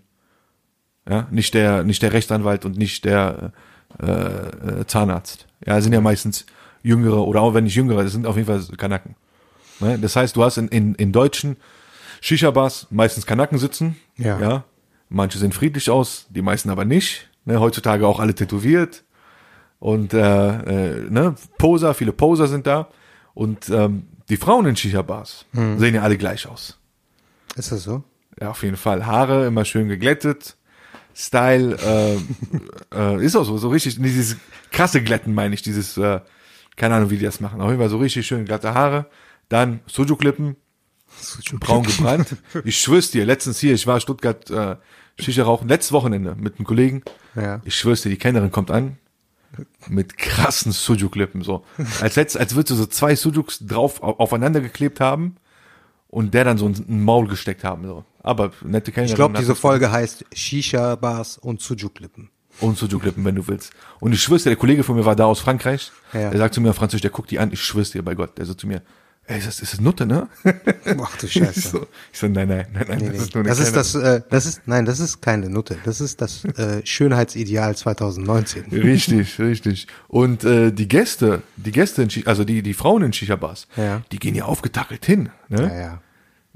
Ja, 1.08 1.28
nicht 1.30 1.54
der, 1.54 1.84
nicht 1.84 2.02
der 2.02 2.13
Rechtsanwalt 2.13 2.65
und 2.65 2.78
nicht 2.78 3.06
der 3.06 3.52
äh, 4.01 4.81
äh, 4.81 4.88
Zahnarzt. 4.88 5.47
Ja, 5.65 5.79
sind 5.81 5.93
ja 5.93 6.01
meistens 6.01 6.45
jüngere 6.84 7.25
oder 7.25 7.41
auch 7.41 7.53
wenn 7.53 7.63
nicht 7.63 7.75
jüngere, 7.75 8.03
das 8.03 8.12
sind 8.12 8.25
auf 8.25 8.36
jeden 8.36 8.47
Fall 8.47 8.62
Kanaken. 8.77 9.15
Ne? 9.79 9.97
Das 9.99 10.15
heißt, 10.15 10.36
du 10.36 10.43
hast 10.43 10.58
in, 10.58 10.67
in, 10.67 10.95
in 10.95 11.12
deutschen 11.12 11.58
Shisha-Bars 12.21 12.88
meistens 12.89 13.25
Kanaken 13.25 13.58
sitzen. 13.58 13.97
Ja. 14.17 14.39
ja. 14.39 14.63
Manche 15.10 15.38
sehen 15.38 15.51
friedlich 15.51 15.89
aus, 15.89 16.27
die 16.29 16.41
meisten 16.41 16.69
aber 16.69 16.86
nicht. 16.86 17.29
Ne? 17.45 17.60
Heutzutage 17.60 18.08
auch 18.08 18.19
alle 18.19 18.36
tätowiert. 18.36 19.03
Und 19.79 20.13
äh, 20.13 20.19
äh, 20.19 21.10
ne? 21.10 21.36
Poser, 21.58 21.93
viele 21.93 22.13
Poser 22.13 22.47
sind 22.47 22.65
da. 22.65 22.89
Und 23.34 23.69
ähm, 23.69 24.08
die 24.29 24.38
Frauen 24.38 24.65
in 24.65 24.75
Shisha-Bars 24.75 25.45
sehen 25.51 25.95
ja 25.95 26.01
alle 26.01 26.17
gleich 26.17 26.47
aus. 26.47 26.79
Ist 27.55 27.71
das 27.71 27.84
so? 27.84 28.03
Ja, 28.39 28.49
auf 28.51 28.63
jeden 28.63 28.77
Fall. 28.77 29.05
Haare 29.05 29.45
immer 29.45 29.65
schön 29.65 29.88
geglättet. 29.88 30.55
Style 31.15 31.78
äh, 32.93 32.95
äh, 32.95 33.23
ist 33.25 33.36
auch 33.36 33.45
so, 33.45 33.58
so 33.58 33.69
richtig, 33.69 33.95
dieses 34.01 34.36
krasse 34.71 35.01
Glätten 35.01 35.34
meine 35.34 35.56
ich, 35.56 35.62
dieses, 35.62 35.97
äh, 35.97 36.19
keine 36.75 36.95
Ahnung, 36.95 37.10
wie 37.10 37.17
die 37.17 37.23
das 37.25 37.39
machen. 37.39 37.62
Auf 37.62 37.69
jeden 37.69 37.80
Fall 37.80 37.89
so 37.89 37.97
richtig 37.97 38.28
schön 38.28 38.43
glatte 38.45 38.73
Haare. 38.73 39.06
Dann 39.47 39.80
Suju-Klippen, 39.88 40.56
braun 41.60 41.84
gebrannt. 41.84 42.36
Ich 42.65 42.80
schwör's 42.80 43.12
dir, 43.12 43.25
letztens 43.25 43.60
hier, 43.60 43.73
ich 43.73 43.88
war 43.88 43.95
in 43.95 44.01
Stuttgart 44.01 44.49
äh, 44.51 44.75
Shisha 45.17 45.43
rauchen, 45.43 45.69
letztes 45.69 45.93
Wochenende 45.93 46.36
mit 46.36 46.58
einem 46.58 46.65
Kollegen. 46.65 47.04
Ja. 47.36 47.62
Ich 47.63 47.75
schwör's 47.78 48.01
dir, 48.01 48.10
die 48.10 48.17
Kellnerin 48.17 48.51
kommt 48.51 48.69
an 48.71 48.97
mit 49.88 50.17
krassen 50.17 50.73
Sujuk-Klippen, 50.73 51.41
so. 51.43 51.63
Als, 52.01 52.17
hättest- 52.17 52.38
als 52.38 52.56
würdest 52.56 52.71
du 52.71 52.75
so 52.75 52.86
zwei 52.88 53.15
Sujuks 53.15 53.60
drauf 53.65 54.04
au- 54.04 54.17
aufeinander 54.17 54.60
geklebt 54.60 54.99
haben 54.99 55.38
und 56.10 56.34
der 56.34 56.43
dann 56.43 56.58
so 56.58 56.65
ein, 56.67 56.73
ein 56.89 57.04
Maul 57.06 57.28
gesteckt 57.30 57.63
haben, 57.63 57.86
so. 57.86 58.04
Aber 58.25 58.51
nette 58.63 58.91
Kellnerin. 58.91 59.11
Ich 59.11 59.15
glaube, 59.15 59.38
diese 59.38 59.53
Folge 59.55 59.91
heißt 59.91 60.25
Shisha-Bars 60.33 61.38
und 61.38 61.61
Sujuk-Lippen. 61.61 62.29
Und 62.59 62.77
Sujuk-Klippen, 62.77 63.23
wenn 63.23 63.35
du 63.35 63.47
willst. 63.47 63.71
Und 63.99 64.13
ich 64.13 64.21
schwör's 64.21 64.43
dir, 64.43 64.49
der 64.49 64.57
Kollege 64.57 64.83
von 64.83 64.95
mir 64.95 65.05
war 65.05 65.15
da 65.15 65.25
aus 65.25 65.39
Frankreich. 65.41 65.91
Ja. 66.13 66.29
Der 66.31 66.39
sagt 66.39 66.53
zu 66.55 66.61
mir 66.61 66.71
auf 66.71 66.75
Französisch, 66.75 67.01
der 67.01 67.11
guckt 67.11 67.29
die 67.29 67.38
an, 67.39 67.51
ich 67.51 67.61
schwör's 67.61 67.91
dir 67.91 68.01
bei 68.03 68.15
Gott. 68.15 68.38
Der 68.38 68.45
sagt 68.45 68.61
zu 68.61 68.67
mir, 68.67 68.81
ey, 69.27 69.38
ist 69.38 69.47
das, 69.47 69.59
ist 69.59 69.73
das 69.73 69.81
Nutte, 69.81 70.05
ne? 70.07 70.27
Ach 71.03 71.17
du 71.17 71.25
Ich 71.27 71.33
Scheiße. 71.33 71.59
so, 71.69 71.88
ich 72.13 72.17
so 72.19 72.27
nein, 72.27 72.47
nein, 72.47 72.65
nein, 72.73 72.85
nein, 72.88 72.97
Nee, 72.99 73.05
das 73.09 73.13
nee. 73.17 73.23
ist 73.23 73.35
nur 73.35 73.41
eine 73.43 73.49
Das 73.49 73.59
ist 73.59 73.75
das, 73.75 73.93
äh, 73.95 74.21
das 74.29 74.45
ist, 74.47 74.61
nein, 74.65 74.85
das 74.85 74.99
ist 74.99 75.21
keine 75.21 75.49
Nutte. 75.49 75.77
Das 75.83 76.01
ist 76.01 76.21
das 76.21 76.45
äh, 76.45 76.83
Schönheitsideal 76.85 77.75
2019. 77.75 78.65
Richtig, 78.71 79.38
richtig. 79.39 79.88
Und 80.07 80.43
äh, 80.45 80.71
die 80.71 80.88
Gäste, 80.88 81.43
die 81.57 81.71
Gäste, 81.71 82.01
in 82.03 82.09
Shisha, 82.09 82.27
also 82.29 82.43
die, 82.43 82.63
die 82.63 82.73
Frauen 82.73 83.03
in 83.03 83.13
Shisha-Bars, 83.13 83.67
Ja. 83.75 84.01
die 84.11 84.17
gehen 84.19 84.33
ja 84.33 84.45
aufgetackelt 84.45 85.05
hin. 85.05 85.29
Ne? 85.49 85.61
Ja, 85.61 85.77
ja. 85.77 86.01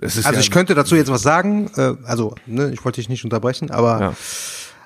Also 0.01 0.21
ja, 0.21 0.39
ich 0.39 0.51
könnte 0.51 0.75
dazu 0.75 0.95
jetzt 0.95 1.11
was 1.11 1.21
sagen, 1.21 1.69
äh, 1.75 1.93
also 2.05 2.35
ne, 2.45 2.71
ich 2.73 2.83
wollte 2.85 3.01
dich 3.01 3.09
nicht 3.09 3.23
unterbrechen, 3.23 3.71
aber 3.71 3.99
Ja. 3.99 4.13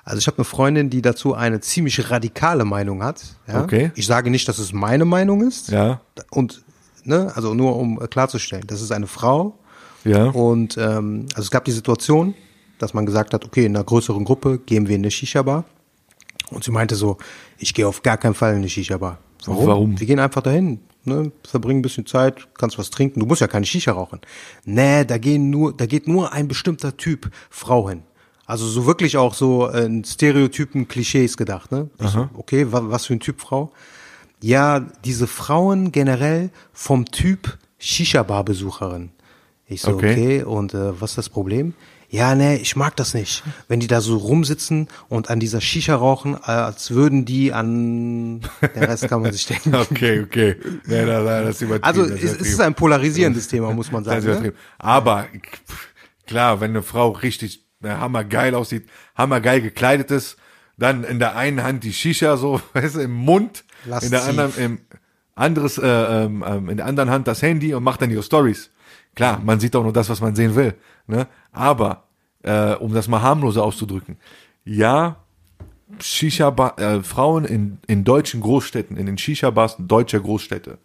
also 0.04 0.18
ich 0.18 0.26
habe 0.26 0.38
eine 0.38 0.44
Freundin, 0.44 0.90
die 0.90 1.02
dazu 1.02 1.34
eine 1.34 1.60
ziemlich 1.60 2.10
radikale 2.10 2.64
Meinung 2.64 3.02
hat. 3.02 3.22
Ja? 3.46 3.62
Okay. 3.62 3.92
Ich 3.94 4.06
sage 4.06 4.30
nicht, 4.30 4.48
dass 4.48 4.58
es 4.58 4.72
meine 4.72 5.04
Meinung 5.04 5.46
ist. 5.46 5.68
Ja, 5.70 6.00
Und 6.30 6.62
ne, 7.04 7.32
also 7.34 7.54
nur 7.54 7.76
um 7.76 8.00
äh, 8.02 8.06
klarzustellen, 8.08 8.66
das 8.66 8.80
ist 8.82 8.90
eine 8.92 9.06
Frau 9.06 9.58
ja, 10.04 10.24
und 10.26 10.76
ähm, 10.76 11.26
also 11.32 11.42
es 11.42 11.50
gab 11.50 11.64
die 11.64 11.72
Situation, 11.72 12.34
dass 12.78 12.92
man 12.92 13.06
gesagt 13.06 13.32
hat, 13.32 13.44
okay, 13.44 13.64
in 13.64 13.74
einer 13.74 13.84
größeren 13.84 14.24
Gruppe 14.24 14.58
gehen 14.58 14.86
wir 14.86 14.96
in 14.96 15.00
eine 15.02 15.10
Shisha-Bar. 15.10 15.64
Und 16.50 16.62
sie 16.62 16.70
meinte 16.70 16.94
so, 16.94 17.16
ich 17.56 17.72
gehe 17.72 17.88
auf 17.88 18.02
gar 18.02 18.18
keinen 18.18 18.34
Fall 18.34 18.50
in 18.52 18.58
eine 18.58 18.68
Shisha-Bar. 18.68 19.18
Warum? 19.46 19.98
Wir 19.98 20.06
gehen 20.06 20.18
einfach 20.18 20.42
dahin, 20.42 20.80
ne, 21.06 21.32
verbringen 21.46 21.80
ein 21.80 21.82
bisschen 21.82 22.06
Zeit, 22.06 22.48
kannst 22.58 22.78
was 22.78 22.90
trinken. 22.90 23.20
Du 23.20 23.26
musst 23.26 23.40
ja 23.40 23.46
keine 23.46 23.66
Shisha 23.66 23.92
rauchen. 23.92 24.20
Nee, 24.64 25.04
da 25.04 25.18
gehen 25.18 25.50
nur, 25.50 25.76
da 25.76 25.86
geht 25.86 26.08
nur 26.08 26.32
ein 26.32 26.48
bestimmter 26.48 26.96
Typ 26.96 27.30
Frau 27.50 27.88
hin. 27.88 28.02
Also 28.46 28.66
so 28.66 28.84
wirklich 28.86 29.16
auch 29.16 29.32
so 29.34 29.68
äh, 29.70 29.84
in 29.86 30.04
Stereotypen, 30.04 30.86
Klischees 30.86 31.36
gedacht, 31.36 31.72
ne? 31.72 31.88
So, 31.98 32.28
okay, 32.34 32.70
wa 32.70 32.82
was 32.90 33.06
für 33.06 33.14
ein 33.14 33.20
Typ 33.20 33.40
Frau? 33.40 33.72
Ja, 34.42 34.80
diese 35.04 35.26
Frauen 35.26 35.92
generell 35.92 36.50
vom 36.74 37.06
Typ 37.06 37.56
Shisha-Bar-Besucherin. 37.78 39.10
Ich 39.66 39.80
so, 39.80 39.92
Okay. 39.92 40.12
okay, 40.12 40.42
und 40.42 40.74
äh, 40.74 41.00
was 41.00 41.12
ist 41.12 41.18
das 41.18 41.28
Problem? 41.30 41.72
Ja, 42.14 42.36
nee, 42.36 42.54
ich 42.54 42.76
mag 42.76 42.94
das 42.94 43.12
nicht. 43.12 43.42
Wenn 43.66 43.80
die 43.80 43.88
da 43.88 44.00
so 44.00 44.16
rumsitzen 44.16 44.86
und 45.08 45.30
an 45.30 45.40
dieser 45.40 45.60
Shisha 45.60 45.96
rauchen, 45.96 46.34
äh, 46.34 46.50
als 46.52 46.92
würden 46.92 47.24
die 47.24 47.52
an, 47.52 48.40
der 48.62 48.88
Rest 48.88 49.08
kann 49.08 49.20
man 49.20 49.32
sich 49.32 49.46
denken. 49.46 49.74
Okay, 49.90 50.20
okay. 50.20 50.56
Nee, 50.86 51.04
da, 51.04 51.24
da, 51.24 51.42
das 51.42 51.60
ist. 51.60 51.82
Also 51.82 52.08
das 52.08 52.22
es, 52.22 52.34
es 52.34 52.48
ist 52.50 52.60
ein 52.60 52.74
polarisierendes 52.74 53.48
Thema, 53.48 53.72
muss 53.72 53.90
man 53.90 54.04
ist 54.04 54.08
sagen. 54.08 54.42
Ne? 54.42 54.52
Aber 54.78 55.26
klar, 56.24 56.60
wenn 56.60 56.70
eine 56.70 56.84
Frau 56.84 57.10
richtig 57.10 57.66
äh, 57.82 57.88
hammergeil 57.88 58.54
aussieht, 58.54 58.88
hammergeil 59.16 59.60
gekleidet 59.60 60.12
ist, 60.12 60.36
dann 60.78 61.02
in 61.02 61.18
der 61.18 61.34
einen 61.34 61.64
Hand 61.64 61.82
die 61.82 61.92
Shisha 61.92 62.36
so, 62.36 62.60
weißt 62.74 62.94
du, 62.94 63.00
im 63.00 63.12
Mund, 63.12 63.64
in 64.02 64.10
der 64.12 64.24
anderen 64.24 64.52
im 64.56 64.78
anderes 65.34 65.78
äh, 65.78 65.86
ähm, 65.88 66.44
ähm, 66.46 66.68
in 66.68 66.76
der 66.76 66.86
anderen 66.86 67.10
Hand 67.10 67.26
das 67.26 67.42
Handy 67.42 67.74
und 67.74 67.82
macht 67.82 68.02
dann 68.02 68.10
ihre 68.10 68.22
Stories. 68.22 68.70
Klar, 69.16 69.40
man 69.44 69.58
sieht 69.58 69.74
auch 69.74 69.82
nur 69.82 69.92
das, 69.92 70.08
was 70.08 70.20
man 70.20 70.36
sehen 70.36 70.54
will, 70.54 70.74
ne? 71.08 71.26
Aber 71.50 72.03
äh, 72.44 72.74
um 72.78 72.92
das 72.94 73.08
mal 73.08 73.22
harmloser 73.22 73.62
auszudrücken, 73.64 74.16
ja, 74.64 75.16
Shisha 76.00 76.48
äh, 76.76 77.02
Frauen 77.02 77.44
in 77.44 77.78
in 77.86 78.04
deutschen 78.04 78.40
Großstädten, 78.40 78.96
in 78.96 79.06
den 79.06 79.18
Shisha 79.18 79.50
Bars 79.50 79.76
deutscher 79.78 80.20
Großstädte 80.20 80.78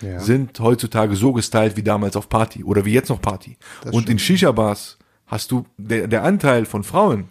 Ja. 0.00 0.20
sind 0.20 0.58
heutzutage 0.60 1.16
so 1.16 1.32
gestylt 1.32 1.76
wie 1.76 1.82
damals 1.82 2.16
auf 2.16 2.28
Party 2.28 2.64
oder 2.64 2.84
wie 2.84 2.92
jetzt 2.92 3.08
noch 3.10 3.20
Party. 3.20 3.56
Und 3.92 4.08
in 4.08 4.18
Shisha-Bars 4.18 4.98
hast 5.26 5.50
du, 5.50 5.66
der, 5.76 6.08
der 6.08 6.22
Anteil 6.24 6.64
von 6.66 6.82
Frauen 6.84 7.30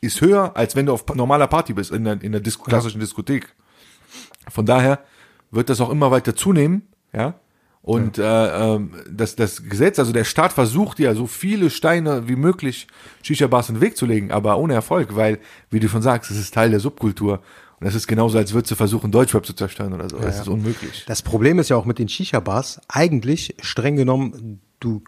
ist 0.00 0.20
höher, 0.20 0.56
als 0.56 0.76
wenn 0.76 0.86
du 0.86 0.92
auf 0.92 1.04
normaler 1.14 1.46
Party 1.46 1.72
bist, 1.74 1.90
in 1.90 2.04
der, 2.04 2.22
in 2.22 2.32
der 2.32 2.40
Disco, 2.40 2.64
klassischen 2.64 3.00
Diskothek. 3.00 3.54
Von 4.48 4.66
daher 4.66 5.00
wird 5.50 5.68
das 5.68 5.80
auch 5.80 5.90
immer 5.90 6.10
weiter 6.10 6.34
zunehmen, 6.34 6.82
ja. 7.12 7.34
Und 7.82 8.18
äh, 8.18 8.22
ähm, 8.74 8.90
das, 9.10 9.36
das 9.36 9.62
Gesetz, 9.62 9.98
also 9.98 10.12
der 10.12 10.24
Staat 10.24 10.52
versucht 10.52 10.98
ja 10.98 11.14
so 11.14 11.26
viele 11.26 11.70
Steine 11.70 12.28
wie 12.28 12.36
möglich 12.36 12.86
Shisha-Bars 13.22 13.70
in 13.70 13.76
den 13.76 13.80
Weg 13.80 13.96
zu 13.96 14.04
legen, 14.04 14.30
aber 14.30 14.58
ohne 14.58 14.74
Erfolg, 14.74 15.16
weil, 15.16 15.38
wie 15.70 15.80
du 15.80 15.88
schon 15.88 16.02
sagst, 16.02 16.30
es 16.30 16.38
ist 16.38 16.52
Teil 16.52 16.70
der 16.70 16.80
Subkultur. 16.80 17.40
Und 17.80 17.86
das 17.86 17.94
ist 17.94 18.06
genauso, 18.06 18.36
als 18.36 18.52
würdest 18.52 18.72
du 18.72 18.74
versuchen, 18.74 19.10
Deutschrap 19.10 19.46
zu 19.46 19.54
zerstören 19.54 19.94
oder 19.94 20.10
so. 20.10 20.18
Das 20.18 20.40
ist 20.40 20.48
unmöglich. 20.48 21.04
Das 21.06 21.22
Problem 21.22 21.58
ist 21.58 21.70
ja 21.70 21.76
auch 21.76 21.86
mit 21.86 21.98
den 21.98 22.08
Shisha-Bars, 22.08 22.82
eigentlich 22.88 23.56
streng 23.62 23.96
genommen, 23.96 24.60
du, 24.78 25.02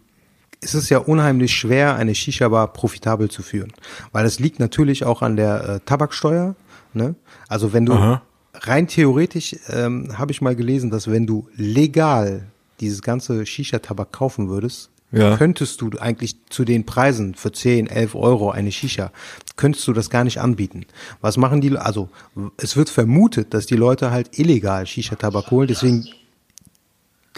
es 0.62 0.74
ist 0.74 0.88
ja 0.88 0.96
unheimlich 0.96 1.54
schwer, 1.54 1.96
eine 1.96 2.14
Shisha-Bar 2.14 2.72
profitabel 2.72 3.30
zu 3.30 3.42
führen. 3.42 3.74
Weil 4.12 4.24
es 4.24 4.40
liegt 4.40 4.58
natürlich 4.58 5.04
auch 5.04 5.20
an 5.20 5.36
der 5.36 5.68
äh, 5.68 5.80
Tabaksteuer. 5.80 6.54
Ne? 6.94 7.16
Also 7.48 7.74
wenn 7.74 7.84
du, 7.84 7.92
Aha. 7.92 8.22
rein 8.54 8.88
theoretisch 8.88 9.56
ähm, 9.68 10.16
habe 10.16 10.32
ich 10.32 10.40
mal 10.40 10.56
gelesen, 10.56 10.90
dass 10.90 11.10
wenn 11.10 11.26
du 11.26 11.48
legal 11.54 12.51
dieses 12.82 13.00
ganze 13.02 13.46
Shisha-Tabak 13.46 14.12
kaufen 14.12 14.48
würdest, 14.50 14.90
Ja. 15.10 15.36
könntest 15.36 15.80
du 15.80 15.90
eigentlich 15.98 16.36
zu 16.50 16.64
den 16.64 16.84
Preisen 16.84 17.34
für 17.34 17.52
10, 17.52 17.86
11 17.86 18.14
Euro 18.14 18.50
eine 18.50 18.72
Shisha, 18.72 19.10
könntest 19.56 19.86
du 19.88 19.92
das 19.92 20.10
gar 20.10 20.24
nicht 20.24 20.40
anbieten. 20.40 20.84
Was 21.20 21.36
machen 21.36 21.60
die, 21.60 21.76
also 21.76 22.08
es 22.56 22.76
wird 22.76 22.90
vermutet, 22.90 23.54
dass 23.54 23.66
die 23.66 23.76
Leute 23.76 24.10
halt 24.10 24.38
illegal 24.38 24.86
Shisha-Tabak 24.86 25.50
holen, 25.50 25.68
deswegen 25.68 26.06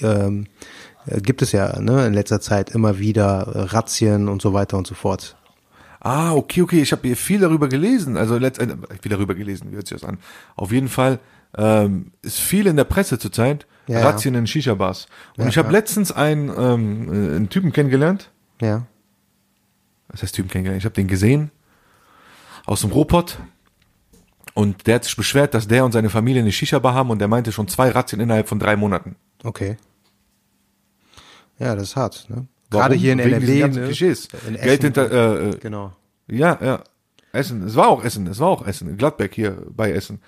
ähm, 0.02 0.46
äh, 1.06 1.20
gibt 1.20 1.42
es 1.42 1.52
ja 1.52 1.78
ne, 1.80 2.06
in 2.06 2.14
letzter 2.14 2.40
Zeit 2.40 2.70
immer 2.70 2.98
wieder 2.98 3.46
äh, 3.54 3.60
Razzien 3.62 4.28
und 4.28 4.42
so 4.42 4.52
weiter 4.52 4.76
und 4.78 4.86
so 4.86 4.94
fort. 4.94 5.36
Ah, 6.00 6.32
okay, 6.34 6.60
okay. 6.62 6.82
Ich 6.82 6.92
habe 6.92 7.06
hier 7.06 7.16
viel 7.16 7.40
darüber 7.40 7.66
gelesen. 7.68 8.16
Also 8.18 8.36
letztendlich 8.36 8.78
viel 9.00 9.10
darüber 9.10 9.34
gelesen. 9.34 9.70
Wie 9.70 9.76
hört 9.76 9.86
sich 9.88 9.98
das 9.98 10.06
an? 10.08 10.18
Auf 10.54 10.70
jeden 10.70 10.88
Fall 10.88 11.18
ähm, 11.56 12.12
ist 12.20 12.40
viel 12.40 12.66
in 12.66 12.76
der 12.76 12.84
Presse 12.84 13.18
zurzeit. 13.18 13.66
Ja. 13.86 14.00
Razzien 14.02 14.34
in 14.34 14.46
Shisha-Bars. 14.46 15.06
Und 15.36 15.44
Ja, 15.44 15.48
ich 15.50 15.58
habe 15.58 15.68
ja. 15.68 15.72
letztens 15.72 16.10
einen, 16.12 16.48
ähm, 16.48 17.08
äh, 17.08 17.36
einen 17.36 17.48
Typen 17.50 17.72
kennengelernt. 17.72 18.30
Ja. 18.60 18.86
Was 20.08 20.22
heißt 20.22 20.34
Typen 20.34 20.48
kennengelernt? 20.50 20.80
Ich 20.80 20.84
habe 20.86 20.94
den 20.94 21.08
gesehen 21.08 21.50
aus 22.66 22.80
dem 22.82 22.92
Ruhrpott. 22.92 23.38
Und 24.54 24.86
der 24.86 24.96
hat 24.96 25.04
sich 25.04 25.16
beschwert, 25.16 25.52
dass 25.52 25.66
der 25.66 25.84
und 25.84 25.92
seine 25.92 26.10
Familie 26.10 26.40
eine 26.42 26.52
Shisha-Bar 26.52 26.94
haben 26.94 27.10
und 27.10 27.18
der 27.18 27.26
meinte 27.28 27.50
schon 27.50 27.66
zwei 27.68 27.90
Razzien 27.90 28.20
innerhalb 28.20 28.48
von 28.48 28.58
drei 28.60 28.76
Monaten. 28.76 29.16
Okay. 29.42 29.76
Ja, 31.58 31.74
das 31.74 31.84
ist 31.90 31.96
hart. 31.96 32.26
Ne? 32.28 32.46
Warum? 32.70 32.82
Gerade 32.82 32.94
hier 32.94 33.12
in 33.12 33.18
Wegen 33.18 33.32
NRW. 33.32 33.68
Ne? 33.80 33.84
Klischees. 33.86 34.28
In 34.46 34.54
Geld 34.54 34.64
Essen. 34.66 34.82
hinter, 34.82 35.10
äh, 35.10 35.48
äh, 35.50 35.56
Genau. 35.58 35.92
Ja, 36.28 36.58
ja. 36.62 36.84
Essen. 37.32 37.66
Es 37.66 37.74
war 37.74 37.88
auch 37.88 38.04
Essen. 38.04 38.26
Es 38.28 38.38
war 38.38 38.48
auch 38.48 38.66
Essen. 38.66 38.96
Gladbeck 38.96 39.34
hier 39.34 39.58
bei 39.70 39.90
Essen. 39.92 40.20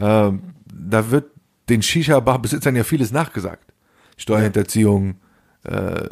Ähm, 0.00 0.54
da 0.72 1.10
wird 1.10 1.31
den 1.72 1.82
Shisha-Bar-Besitzern 1.82 2.76
ja 2.76 2.84
vieles 2.84 3.10
nachgesagt. 3.10 3.72
Steuerhinterziehung, 4.16 5.16
äh, 5.64 6.08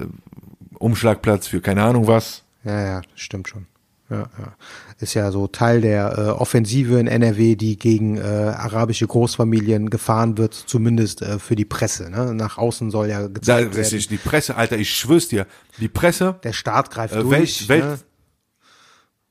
Umschlagplatz 0.78 1.46
für 1.46 1.60
keine 1.60 1.82
Ahnung 1.82 2.06
was. 2.06 2.44
Ja, 2.64 2.80
ja, 2.82 3.00
das 3.02 3.20
stimmt 3.20 3.48
schon. 3.48 3.66
Ja, 4.08 4.28
ja. 4.38 4.56
Ist 4.98 5.14
ja 5.14 5.30
so 5.30 5.46
Teil 5.46 5.82
der 5.82 6.18
äh, 6.18 6.22
Offensive 6.30 6.98
in 6.98 7.06
NRW, 7.06 7.54
die 7.54 7.78
gegen 7.78 8.16
äh, 8.16 8.22
arabische 8.22 9.06
Großfamilien 9.06 9.88
gefahren 9.88 10.36
wird, 10.36 10.52
zumindest 10.54 11.22
äh, 11.22 11.38
für 11.38 11.54
die 11.54 11.64
Presse. 11.64 12.10
Ne? 12.10 12.34
Nach 12.34 12.58
außen 12.58 12.90
soll 12.90 13.08
ja 13.08 13.20
Da, 13.22 13.28
gezeigt 13.28 13.66
werden. 13.70 13.78
richtig, 13.78 14.08
die 14.08 14.16
Presse, 14.16 14.56
Alter, 14.56 14.78
ich 14.78 14.92
schwör's 14.92 15.28
dir. 15.28 15.46
Die 15.78 15.88
Presse, 15.88 16.40
Der 16.42 16.52
Staat 16.52 16.90
greift 16.90 17.14
äh, 17.14 17.20
durch. 17.22 17.68
Welt, 17.68 17.82
Welt, 17.84 18.04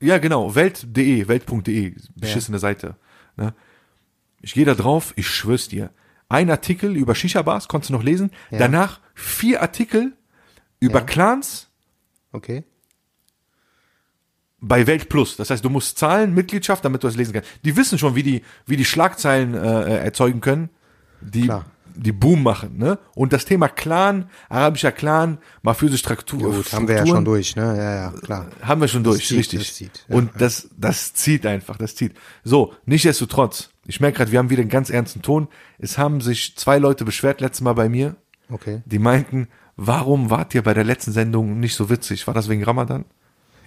ne? 0.01 0.07
ja 0.07 0.17
genau, 0.17 0.55
welt.de, 0.55 1.27
welt.de, 1.27 1.95
beschissene 2.15 2.59
Seite. 2.59 2.95
Ne? 3.35 3.53
Ich 4.41 4.53
gehe 4.53 4.65
da 4.65 4.75
drauf, 4.75 5.11
ich 5.17 5.27
schwör's 5.27 5.67
dir. 5.67 5.89
Ein 6.29 6.49
Artikel 6.51 6.95
über 6.95 7.15
Shisha-Bars, 7.15 7.67
konntest 7.67 7.89
du 7.89 7.93
noch 7.95 8.03
lesen. 8.03 8.31
Ja. 8.51 8.59
Danach 8.59 8.99
vier 9.15 9.61
Artikel 9.61 10.13
über 10.79 10.99
Ja. 10.99 11.05
Clans, 11.05 11.67
Okay. 12.31 12.63
bei 14.61 14.85
Welt 14.87 15.09
Plus. 15.09 15.35
Das 15.37 15.49
heißt, 15.49 15.63
du 15.65 15.69
musst 15.69 15.97
zahlen, 15.97 16.33
Mitgliedschaft, 16.33 16.83
damit 16.85 17.01
du 17.03 17.07
das 17.07 17.15
lesen 17.15 17.33
kannst. 17.33 17.49
Die 17.65 17.75
wissen 17.75 17.97
schon, 17.97 18.15
wie 18.15 18.23
die, 18.23 18.43
wie 18.65 18.77
die 18.77 18.85
Schlagzeilen 18.85 19.53
äh, 19.55 19.97
erzeugen 20.03 20.41
können, 20.41 20.69
die, 21.21 21.45
Klar. 21.45 21.65
die 21.95 22.11
Boom 22.11 22.43
machen. 22.43 22.77
Ne? 22.77 22.99
Und 23.15 23.33
das 23.33 23.45
Thema 23.45 23.67
Clan, 23.69 24.29
arabischer 24.49 24.91
Clan, 24.91 25.37
mafiöse 25.63 25.97
Struktur, 25.97 26.53
Gut, 26.53 26.71
haben 26.73 26.87
wir 26.87 26.95
ja 26.97 27.07
schon 27.07 27.25
durch, 27.25 27.55
ne? 27.55 27.63
Ja, 27.77 27.95
ja, 27.95 28.11
klar. 28.21 28.47
Haben 28.61 28.81
wir 28.81 28.87
schon 28.87 29.03
durch, 29.03 29.25
zieht, 29.27 29.39
richtig. 29.39 29.59
das 29.59 29.73
zieht, 29.75 30.05
ja, 30.07 30.15
und 30.15 30.29
das, 30.39 30.69
das 30.77 31.13
zieht 31.13 31.45
einfach, 31.45 31.77
das 31.77 31.95
zieht. 31.95 32.13
So, 32.43 32.73
nichtsdestotrotz, 32.85 33.69
ich 33.89 33.99
merke 33.99 34.17
gerade, 34.17 34.31
wir 34.31 34.37
haben 34.39 34.51
wieder 34.51 34.61
einen 34.61 34.69
ganz 34.69 34.91
ernsten 34.91 35.21
Ton. 35.23 35.47
Es 35.79 35.97
haben 35.97 36.21
sich 36.21 36.55
zwei 36.55 36.77
Leute 36.77 37.05
beschwert 37.05 37.41
letztes 37.41 37.61
Mal 37.61 37.73
bei 37.73 37.89
mir, 37.89 38.15
Okay. 38.51 38.81
die 38.85 38.99
meinten, 38.99 39.47
warum 39.75 40.29
wart 40.29 40.53
ihr 40.53 40.61
bei 40.61 40.75
der 40.75 40.83
letzten 40.83 41.11
Sendung 41.11 41.59
nicht 41.59 41.75
so 41.75 41.89
witzig? 41.89 42.27
War 42.27 42.35
das 42.35 42.49
wegen 42.49 42.63
Ramadan? 42.63 43.05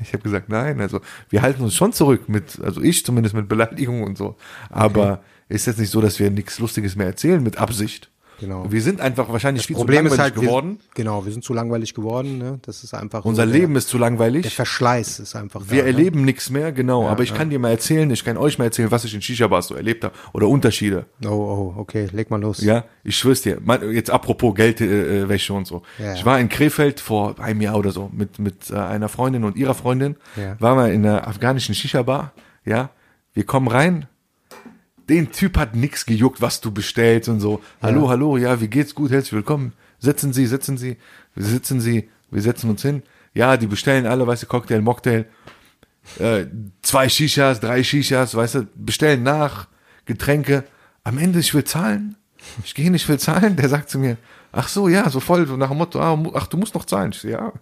Ich 0.01 0.13
habe 0.13 0.23
gesagt, 0.23 0.49
nein, 0.49 0.81
also 0.81 1.01
wir 1.29 1.43
halten 1.43 1.63
uns 1.63 1.75
schon 1.75 1.93
zurück 1.93 2.29
mit, 2.29 2.61
also 2.63 2.81
ich 2.81 3.05
zumindest 3.05 3.35
mit 3.35 3.49
Beleidigungen 3.49 4.05
und 4.05 4.17
so. 4.17 4.37
Aber 4.71 5.23
ist 5.49 5.67
jetzt 5.67 5.79
nicht 5.79 5.91
so, 5.91 6.01
dass 6.01 6.19
wir 6.21 6.31
nichts 6.31 6.59
Lustiges 6.61 6.95
mehr 6.97 7.07
erzählen 7.07 7.43
mit 7.43 7.59
Absicht. 7.59 8.11
Genau. 8.43 8.67
Wir 8.69 8.83
sind 8.83 9.01
einfach 9.01 9.29
wahrscheinlich 9.29 9.69
viel 9.69 9.77
Problem 9.77 10.05
zu 10.09 10.15
ist 10.15 10.19
langweilig 10.19 10.35
halt, 10.35 10.45
geworden. 10.45 10.79
Wir, 10.81 10.95
genau, 10.95 11.25
wir 11.25 11.31
sind 11.31 11.45
zu 11.45 11.55
langweilig 11.55 11.95
geworden, 11.95 12.39
ne? 12.39 12.59
Das 12.63 12.83
ist 12.83 12.93
einfach 12.93 13.25
Unser 13.25 13.45
so 13.45 13.53
der, 13.53 13.61
Leben 13.61 13.77
ist 13.77 13.89
zu 13.89 13.99
langweilig. 13.99 14.43
der 14.43 14.51
Verschleiß 14.51 15.21
ist 15.21 15.37
einfach 15.37 15.63
da, 15.63 15.71
Wir 15.71 15.85
ne? 15.85 15.91
erleben 15.91 16.25
nichts 16.25 16.51
mehr, 16.51 16.73
genau. 16.73 17.07
aber 17.07 17.23
ich 17.23 17.35
kann 17.35 17.51
dir 17.51 17.61
mal 17.61 17.71
erzählen, 17.71 18.11
ich 18.11 18.25
kann 18.25 18.37
euch 18.37 18.59
mal 18.59 18.65
erzählen, 18.65 18.91
was 18.91 19.05
ich 19.05 19.15
in 19.15 19.23
Shisha-Bars 19.23 19.69
so 19.69 19.77
erlebt 19.77 20.03
habe. 20.03 20.13
Oder 20.33 20.49
Unterschiede. 20.49 21.07
Oh, 21.25 21.29
oh, 21.29 21.75
okay, 21.77 22.09
leg 22.11 22.33
mal 22.33 22.41
los. 22.41 22.61
Ja, 22.63 22.85
ich 23.05 23.17
schwör's 23.17 23.43
dir. 23.43 23.61
Jetzt 23.93 24.11
apropos 24.11 24.57
Geldwäsche 24.57 25.25
äh, 25.25 25.29
Wäsche 25.29 25.53
und 25.53 25.69
so. 25.69 25.83
Ja. 26.01 26.15
Ich 26.15 26.27
war 26.27 26.41
in 26.41 26.49
Krefeld 26.49 26.99
vor 26.99 27.39
einem 27.39 27.61
Jahr 27.61 27.79
oder 27.79 27.93
so 27.93 28.11
mit, 28.13 28.41
mit 28.41 28.71
äh, 28.71 28.75
einer 28.75 29.09
Freundin 29.09 29.45
und 29.45 29.57
ihrer 29.57 29.75
Freundin. 29.75 30.17
Ja. 30.37 30.57
Waren 30.59 30.79
wir 30.79 30.93
in 30.93 31.07
einer 31.07 31.29
afghanischen 31.29 31.77
Shisha-Bar. 31.77 32.33
Ja, 32.65 32.91
wir 33.35 33.45
kommen 33.45 33.69
rein. 33.69 34.09
Den 35.12 35.31
Typ 35.31 35.59
hat 35.59 35.77
nix 35.77 36.07
gejuckt, 36.07 36.40
was 36.40 36.62
du 36.62 36.70
bestellst 36.70 37.29
und 37.29 37.38
so. 37.38 37.61
Hallo, 37.83 38.09
hallo, 38.09 38.38
ja, 38.38 38.62
wie 38.62 38.68
geht's? 38.68 38.94
Gut, 38.94 39.11
herzlich 39.11 39.35
willkommen. 39.35 39.75
Sitzen 39.98 40.33
Sie, 40.33 40.46
sitzen 40.46 40.79
Sie. 40.79 40.96
Wir 41.35 41.44
sitzen 41.44 41.83
Sie, 41.83 42.09
wir 42.31 42.40
setzen 42.40 42.70
uns 42.70 42.81
hin. 42.81 43.03
Ja, 43.35 43.59
die 43.59 43.66
bestellen 43.66 44.07
alle, 44.07 44.27
weißt 44.27 44.44
du, 44.44 44.46
Cocktail, 44.46 44.81
Mocktail. 44.81 45.27
Äh, 46.18 46.46
zwei 46.81 47.11
Shishas, 47.11 47.61
drei 47.61 47.85
Shishas, 47.85 48.35
weißt 48.35 48.55
du, 48.55 48.66
bestellen 48.75 49.22
nach, 49.22 49.68
Getränke. 50.07 50.64
Am 51.05 51.18
Ende, 51.18 51.40
ich 51.40 51.53
will 51.53 51.64
zahlen. 51.64 52.16
Ich 52.64 52.75
gehe 52.75 52.90
nicht, 52.90 53.03
ich 53.03 53.09
will 53.11 53.18
zahlen. 53.18 53.57
Der 53.57 53.68
sagt 53.68 53.90
zu 53.90 53.98
mir, 53.98 54.16
ach 54.51 54.68
so, 54.68 54.88
ja, 54.88 55.11
so 55.11 55.20
voll, 55.20 55.46
so 55.46 55.59
nach 55.59 55.68
dem 55.68 55.77
Motto, 55.77 56.01
ah, 56.01 56.18
ach, 56.33 56.46
du 56.46 56.57
musst 56.57 56.75
noch 56.75 56.87
zahlen. 56.87 57.12
Ich 57.12 57.22
ja, 57.25 57.53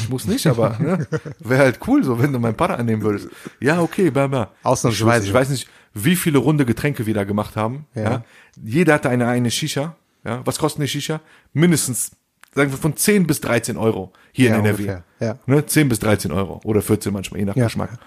ich 0.00 0.08
muss 0.08 0.26
nicht, 0.26 0.46
aber 0.46 0.76
ne, 0.78 1.08
wäre 1.40 1.64
halt 1.64 1.80
cool, 1.88 2.04
so, 2.04 2.22
wenn 2.22 2.32
du 2.32 2.38
meinen 2.38 2.56
Partner 2.56 2.78
annehmen 2.78 3.02
würdest. 3.02 3.30
Ja, 3.58 3.80
okay, 3.80 4.12
bla, 4.12 4.28
bla. 4.28 4.52
Ausnahmsweise. 4.62 5.24
Ich, 5.24 5.30
ich 5.30 5.34
weiß 5.34 5.48
nicht, 5.48 5.68
wie 5.94 6.16
viele 6.16 6.38
runde 6.38 6.64
Getränke 6.66 7.06
wir 7.06 7.14
da 7.14 7.24
gemacht 7.24 7.56
haben. 7.56 7.86
Ja. 7.94 8.02
Ja. 8.02 8.24
Jeder 8.62 8.94
hatte 8.94 9.08
eine, 9.08 9.26
eine 9.28 9.50
Shisha. 9.50 9.96
Ja. 10.24 10.42
Was 10.46 10.58
kostet 10.58 10.80
eine 10.80 10.88
Shisha? 10.88 11.20
Mindestens, 11.52 12.12
sagen 12.54 12.70
wir, 12.70 12.78
von 12.78 12.96
10 12.96 13.26
bis 13.26 13.40
13 13.40 13.76
Euro 13.76 14.12
hier 14.32 14.50
Ja, 14.50 14.56
in 14.56 14.60
NRW. 14.64 14.82
ungefähr, 14.82 15.04
ja. 15.20 15.38
Ne, 15.46 15.64
10 15.66 15.88
bis 15.88 15.98
13 16.00 16.30
Euro. 16.32 16.60
Oder 16.64 16.82
14 16.82 17.12
manchmal, 17.12 17.40
je 17.40 17.46
nach 17.46 17.56
Ja. 17.56 17.64
Geschmack. 17.64 17.98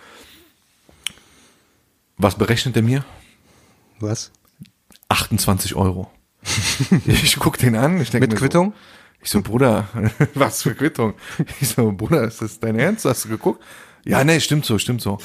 Was 2.18 2.36
berechnet 2.38 2.76
er 2.76 2.84
mir? 2.84 3.04
Was? 4.00 4.32
28 5.10 5.76
Euro. 5.76 6.10
ich 7.06 7.38
guck 7.38 7.58
den 7.58 7.76
an. 7.76 8.00
Ich 8.02 8.10
denk 8.12 8.22
Mit 8.22 8.36
Quittung? 8.36 8.72
So, 8.74 8.78
ich 9.24 9.30
so, 9.30 9.42
Bruder, 9.42 9.88
was 10.34 10.64
für 10.64 10.76
Quittung? 10.76 11.14
Ich 11.62 11.70
so, 11.70 11.92
Bruder, 11.92 12.24
ist 12.26 12.42
das 12.42 12.60
dein 12.60 12.78
Ernst? 12.78 13.06
Hast 13.06 13.26
du 13.26 13.30
geguckt? 13.30 13.64
Ja, 14.06 14.24
nee, 14.24 14.40
stimmt 14.40 14.66
so, 14.66 14.78
stimmt 14.78 15.02
so. 15.02 15.18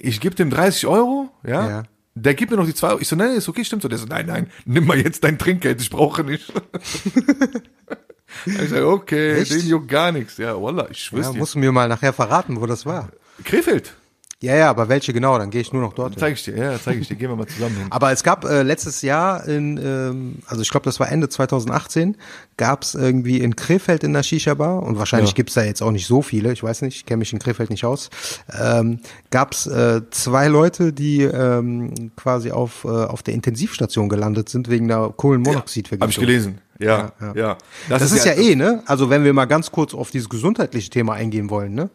Ich 0.00 0.20
gebe 0.20 0.34
dem 0.34 0.50
30 0.50 0.86
Euro, 0.86 1.30
ja. 1.46 1.68
Ja. 1.68 1.82
Der 2.14 2.34
gibt 2.34 2.50
mir 2.50 2.56
noch 2.56 2.66
die 2.66 2.74
2 2.74 2.88
Euro. 2.88 2.98
Ich 3.00 3.08
so, 3.08 3.14
nein, 3.16 3.30
ist 3.32 3.48
okay, 3.48 3.64
stimmt 3.64 3.82
so. 3.82 3.88
Der 3.88 3.98
so, 3.98 4.06
nein, 4.06 4.26
nein, 4.26 4.50
nimm 4.64 4.86
mal 4.86 4.98
jetzt 4.98 5.22
dein 5.24 5.38
Trinkgeld, 5.38 5.80
ich 5.80 5.90
brauche 5.90 6.24
nicht. 6.24 6.52
ich 8.46 8.68
sag, 8.68 8.82
okay, 8.82 9.40
Echt? 9.40 9.52
den 9.52 9.66
juckt 9.66 9.88
gar 9.88 10.12
nichts. 10.12 10.36
Ja, 10.36 10.60
wallah, 10.60 10.88
ich 10.90 10.98
schwör's 11.04 11.26
Ja, 11.26 11.32
dir. 11.32 11.38
musst 11.38 11.54
du 11.54 11.58
mir 11.60 11.72
mal 11.72 11.88
nachher 11.88 12.12
verraten, 12.12 12.60
wo 12.60 12.66
das 12.66 12.86
war. 12.86 13.10
Krefeld. 13.44 13.94
Ja, 14.40 14.54
ja, 14.54 14.70
aber 14.70 14.88
welche 14.88 15.12
genau, 15.12 15.36
dann 15.36 15.50
gehe 15.50 15.60
ich 15.60 15.72
nur 15.72 15.82
noch 15.82 15.94
dort. 15.94 16.10
hin. 16.14 16.20
Zeig 16.20 16.34
ich 16.34 16.44
dir, 16.44 16.56
ja, 16.56 16.78
zeig 16.80 16.96
ich 17.00 17.08
dir. 17.08 17.16
Gehen 17.16 17.28
wir 17.28 17.34
mal 17.34 17.48
zusammen 17.48 17.76
hin. 17.76 17.86
Aber 17.90 18.12
es 18.12 18.22
gab 18.22 18.44
äh, 18.44 18.62
letztes 18.62 19.02
Jahr 19.02 19.44
in, 19.48 19.80
ähm, 19.82 20.36
also 20.46 20.62
ich 20.62 20.70
glaube, 20.70 20.84
das 20.84 21.00
war 21.00 21.10
Ende 21.10 21.28
2018, 21.28 22.16
gab 22.56 22.82
es 22.84 22.94
irgendwie 22.94 23.40
in 23.40 23.56
Krefeld 23.56 24.04
in 24.04 24.12
der 24.12 24.22
Shisha-Bar 24.22 24.84
und 24.84 24.96
wahrscheinlich 24.96 25.30
Ja. 25.30 25.34
gibt's 25.34 25.54
da 25.54 25.64
jetzt 25.64 25.82
auch 25.82 25.90
nicht 25.90 26.06
so 26.06 26.22
viele, 26.22 26.52
ich 26.52 26.62
weiß 26.62 26.82
nicht, 26.82 26.94
ich 26.98 27.04
kenne 27.06 27.18
mich 27.18 27.32
in 27.32 27.40
Krefeld 27.40 27.70
nicht 27.70 27.84
aus, 27.84 28.10
ähm, 28.56 29.00
gab 29.32 29.50
es 29.54 29.66
äh, 29.66 30.02
zwei 30.12 30.46
Leute, 30.46 30.92
die 30.92 31.22
ähm, 31.22 32.12
quasi 32.14 32.52
auf, 32.52 32.84
äh, 32.84 32.88
auf 32.88 33.24
der 33.24 33.34
Intensivstation 33.34 34.08
gelandet 34.08 34.48
sind 34.50 34.70
wegen 34.70 34.86
der 34.86 35.12
Kohlenmonoxidvergiftung. 35.16 36.00
Habe 36.02 36.12
ich 36.12 36.20
gelesen. 36.20 36.60
Ja, 36.78 37.12
Ja, 37.20 37.26
ja. 37.26 37.34
ja. 37.34 37.58
Das, 37.88 38.12
ist 38.12 38.24
ja, 38.24 38.34
eh, 38.34 38.54
ne? 38.54 38.84
Also 38.86 39.10
wenn 39.10 39.24
wir 39.24 39.32
mal 39.32 39.46
ganz 39.46 39.72
kurz 39.72 39.94
auf 39.94 40.12
dieses 40.12 40.28
gesundheitliche 40.28 40.90
Thema 40.90 41.14
eingehen 41.14 41.50
wollen, 41.50 41.74
ne? 41.74 41.90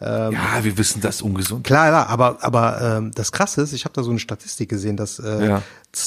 Ja, 0.00 0.62
wir 0.62 0.76
wissen, 0.76 1.00
das 1.00 1.22
ungesund. 1.22 1.64
Klar, 1.64 1.88
klar, 1.88 2.08
aber 2.08 2.38
aber 2.42 2.98
ähm, 2.98 3.12
das 3.14 3.32
Krasse 3.32 3.62
ist, 3.62 3.72
ich 3.72 3.84
habe 3.84 3.94
da 3.94 4.02
so 4.02 4.10
eine 4.10 4.18
Statistik 4.18 4.68
gesehen, 4.68 4.96
dass 4.96 5.18
äh, 5.18 5.46
Ja. 5.48 5.62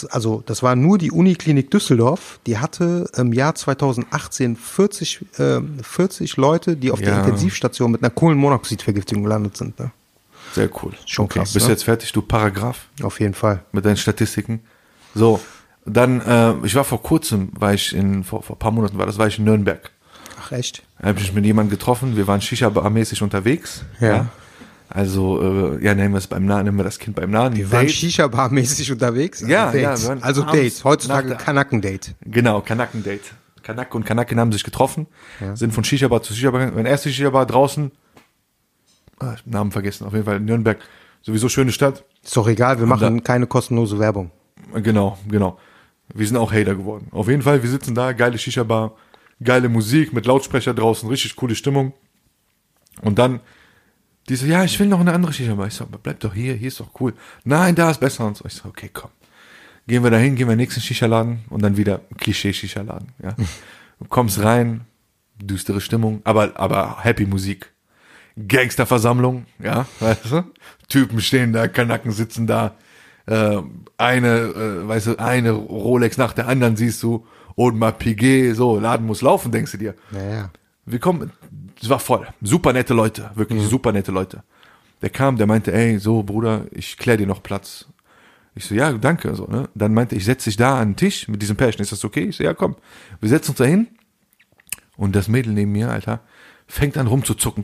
also 0.10 0.43
das 0.45 0.62
war 0.62 0.76
nur 0.76 0.97
die 0.97 1.10
Uniklinik 1.10 1.71
Düsseldorf, 1.71 2.39
die 2.45 2.58
hatte 2.60 3.10
im 3.15 3.34
Jahr 3.34 3.56
2018 3.56 4.56
40 4.56 5.26
ähm, 5.39 5.80
40 5.82 6.38
Leute, 6.38 6.76
die 6.76 6.91
auf 6.91 7.00
der 7.00 7.10
Ja. 7.13 7.19
Intensivstation 7.23 7.91
mit 7.91 8.04
einer 8.04 8.10
Kohlenmonoxidvergiftung 8.12 9.23
gelandet 9.23 9.58
sind. 9.58 9.80
Ne? 9.80 9.91
Sehr 10.54 10.69
cool. 10.84 10.91
Schon 11.06 11.26
Okay, 11.26 11.39
krass, 11.39 11.54
Bist 11.54 11.65
du 11.65 11.69
ne? 11.69 11.73
jetzt 11.73 11.84
fertig, 11.84 12.12
du 12.12 12.21
Paragraph, 12.21 12.86
Auf 13.02 13.19
jeden 13.19 13.34
Fall. 13.34 13.63
mit 13.71 13.86
deinen 13.86 13.97
Statistiken? 13.97 14.62
So, 15.15 15.39
dann, 15.86 16.21
äh, 16.21 16.54
ich 16.65 16.76
war 16.76 16.84
vor 16.84 17.02
kurzem, 17.02 17.50
war 17.58 17.73
ich 17.73 17.95
in, 17.95 18.23
vor, 18.23 18.43
vor 18.43 18.58
ein 18.58 18.60
paar 18.60 18.71
Monaten 18.71 18.97
war 18.97 19.06
das, 19.06 19.17
war 19.17 19.28
ich 19.28 19.39
in 19.39 19.45
Nürnberg. 19.45 19.89
Ach 20.48 20.52
echt? 20.54 20.84
Da 21.00 21.10
habe 21.10 21.20
ich 21.20 21.26
mich 21.26 21.34
mit 21.34 21.46
jemandem 21.46 21.72
getroffen, 21.72 22.16
wir 22.16 22.28
waren 22.28 22.42
Shisha-Bar-mäßig 22.42 23.22
unterwegs. 23.22 23.84
Ja. 24.00 24.28
Also, 24.90 25.42
äh, 25.78 25.84
ja, 25.84 25.94
nennen 25.96 26.14
wir 26.14 26.20
es 26.20 26.28
beim 26.28 26.46
Namen, 26.46 26.66
nennen 26.66 26.78
wir 26.78 26.84
das 26.86 26.98
Kind 27.00 27.16
beim 27.18 27.30
Namen. 27.32 27.56
Wir 27.58 27.70
waren 27.72 27.88
Date. 27.88 27.92
Shisha-Bar-mäßig 27.96 28.92
unterwegs. 28.92 29.42
Also 29.42 29.52
Ja, 29.54 29.74
ja, 29.74 29.90
Dates. 29.90 30.08
waren 30.08 30.24
also 30.24 30.44
Dates. 30.44 30.84
Heutzutage 30.86 31.36
Kanaken-Date. 31.36 32.16
Genau, 32.26 32.62
Kanaken-Date. 32.62 33.34
Kanak 33.64 33.94
und 33.96 34.06
Kanaken 34.06 34.40
haben 34.40 34.54
sich 34.54 34.64
getroffen, 34.64 35.08
sind 35.56 35.74
von 35.74 35.84
Shisha-Bar 35.84 36.22
zu 36.22 36.34
Shisha-Bar 36.34 36.60
gegangen. 36.62 36.78
Meine 36.78 36.88
erste 36.88 37.10
Shisha-Bar 37.12 37.46
draußen, 37.46 37.92
ah, 39.20 39.34
ich 39.36 39.46
Namen 39.46 39.72
vergessen, 39.74 40.06
auf 40.08 40.14
jeden 40.14 40.24
Fall 40.24 40.38
in 40.38 40.46
Nürnberg, 40.46 40.78
sowieso 41.22 41.50
schöne 41.50 41.74
Stadt. 41.74 42.06
Ist 42.24 42.38
doch 42.38 42.48
egal, 42.48 42.80
wir 42.80 42.86
machen 42.86 43.24
keine 43.24 43.46
kostenlose 43.46 44.00
Werbung. 44.00 44.32
Genau, 44.74 45.18
genau. 45.28 45.58
Wir 46.14 46.26
sind 46.26 46.38
auch 46.38 46.54
Hater 46.54 46.76
geworden. 46.76 47.08
Auf 47.12 47.28
jeden 47.28 47.42
Fall, 47.42 47.62
wir 47.62 47.70
sitzen 47.70 47.94
da, 47.94 48.14
geile 48.14 48.38
Shisha-Bar, 48.38 48.94
geile 49.43 49.69
Musik 49.69 50.13
mit 50.13 50.26
Lautsprecher 50.26 50.73
draußen, 50.73 51.08
richtig 51.10 51.36
coole 51.36 51.56
Stimmung. 51.56 51.93
Und 53.02 53.19
dann, 53.19 53.39
die 54.30 54.36
so, 54.36 54.45
ja, 54.45 54.63
ich 54.63 54.80
will 54.80 54.88
noch 54.88 55.00
eine 55.00 55.13
andere 55.13 55.34
Shisha-Bar. 55.34 55.67
Ich 55.67 55.76
so, 55.76 55.86
bleib 55.86 56.19
doch 56.19 56.34
hier, 56.34 56.54
hier 56.56 56.67
ist 56.67 56.80
doch 56.80 56.89
cool. 57.00 57.13
Nein, 57.43 57.76
da 57.76 57.91
ist 57.91 58.00
besser. 58.00 58.26
Und 58.26 58.38
so, 58.38 58.45
ich 58.45 58.54
so, 58.54 58.67
okay, 58.67 58.89
komm. 58.91 59.12
Gehen 59.88 60.04
wir 60.04 60.12
dahin, 60.12 60.36
gehen 60.36 60.47
wir 60.47 60.54
in 60.54 60.60
den 60.60 60.65
nächsten 60.65 60.82
Shisha-Laden 60.82 61.45
und 61.50 61.62
dann 61.62 61.78
wieder 61.78 62.02
Klischee-Shisha-Laden, 62.17 63.13
ja. 63.23 63.36
Du 64.00 64.06
kommst 64.10 64.43
rein, 64.43 64.82
düstere 65.41 65.82
Stimmung, 65.82 66.21
aber, 66.23 66.60
aber 66.60 67.04
happy 67.04 67.26
Musik. 67.26 67.71
Gangsterversammlung, 68.47 69.45
ja, 69.60 69.88
weißt 70.00 70.32
du? 70.32 70.43
Typen 70.89 71.21
stehen 71.21 71.54
da, 71.54 71.67
Kanaken 71.67 72.12
sitzen 72.12 72.45
da, 72.47 72.76
äh, 73.26 73.62
eine, 73.97 74.38
äh, 74.38 74.88
weißt 74.88 75.08
du, 75.08 75.15
eine 75.19 75.52
Rolex 75.52 76.17
nach 76.17 76.34
der 76.34 76.47
anderen 76.47 76.76
siehst 76.76 77.02
du, 77.02 77.26
und 77.58 77.78
mal 77.78 77.91
Piguet, 77.91 78.56
so, 78.56 78.80
Laden 78.80 79.08
muss 79.08 79.24
laufen, 79.24 79.52
denkst 79.52 79.72
du 79.72 79.78
dir. 79.80 79.96
Naja. 80.12 80.52
Wir 80.86 81.00
kommen, 81.00 81.32
es 81.82 81.89
war 81.89 82.00
voll, 82.00 82.28
super 82.39 82.72
nette 82.72 82.93
Leute, 82.93 83.32
wirklich 83.34 83.62
super 83.63 83.91
nette 83.91 84.12
Leute. 84.12 84.43
Der 85.02 85.10
kam, 85.10 85.38
der 85.38 85.48
meinte, 85.48 85.74
ey, 85.74 85.98
so, 85.98 86.22
Bruder, 86.22 86.65
ich 86.72 86.98
klär 86.98 87.17
dir 87.17 87.26
noch 87.26 87.41
Platz. 87.41 87.88
Ich 88.54 88.65
so, 88.65 88.76
ja, 88.76 88.93
danke, 88.93 89.34
so, 89.36 89.46
ne. 89.48 89.70
Dann 89.74 89.93
meinte, 89.93 90.15
ich 90.15 90.24
setz 90.26 90.43
dich 90.43 90.56
da 90.56 90.80
an 90.80 90.89
den 90.89 90.96
Tisch 90.98 91.28
mit 91.28 91.41
diesem 91.41 91.58
Pärchen, 91.58 91.82
ist 91.82 91.91
das 91.91 92.06
okay? 92.06 92.26
Ich 92.26 92.38
so, 92.38 92.43
ja, 92.43 92.54
komm. 92.54 92.76
Wir 93.20 93.30
setzen 93.30 93.52
uns 93.52 93.58
da 93.58 93.65
hin, 93.65 93.88
und 94.96 95.15
das 95.15 95.28
Mädel 95.28 95.54
neben 95.54 95.72
mir, 95.72 95.89
Alter, 95.89 96.22
fängt 96.67 96.96
an 96.98 97.08
rumzuzucken. 97.08 97.63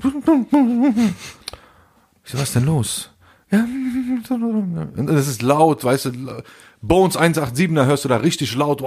Ich 2.23 2.31
so, 2.31 2.39
was 2.39 2.45
ist 2.45 2.55
denn 2.55 2.65
los? 2.65 3.11
Ja, 3.51 3.59
und 3.59 5.05
das 5.07 5.27
ist 5.27 5.43
laut, 5.43 5.83
weißt 5.83 6.05
du, 6.05 6.43
Bones 6.81 7.15
187er 7.17 7.85
hörst 7.85 8.05
du 8.05 8.09
da 8.09 8.17
richtig 8.17 8.55
laut. 8.55 8.81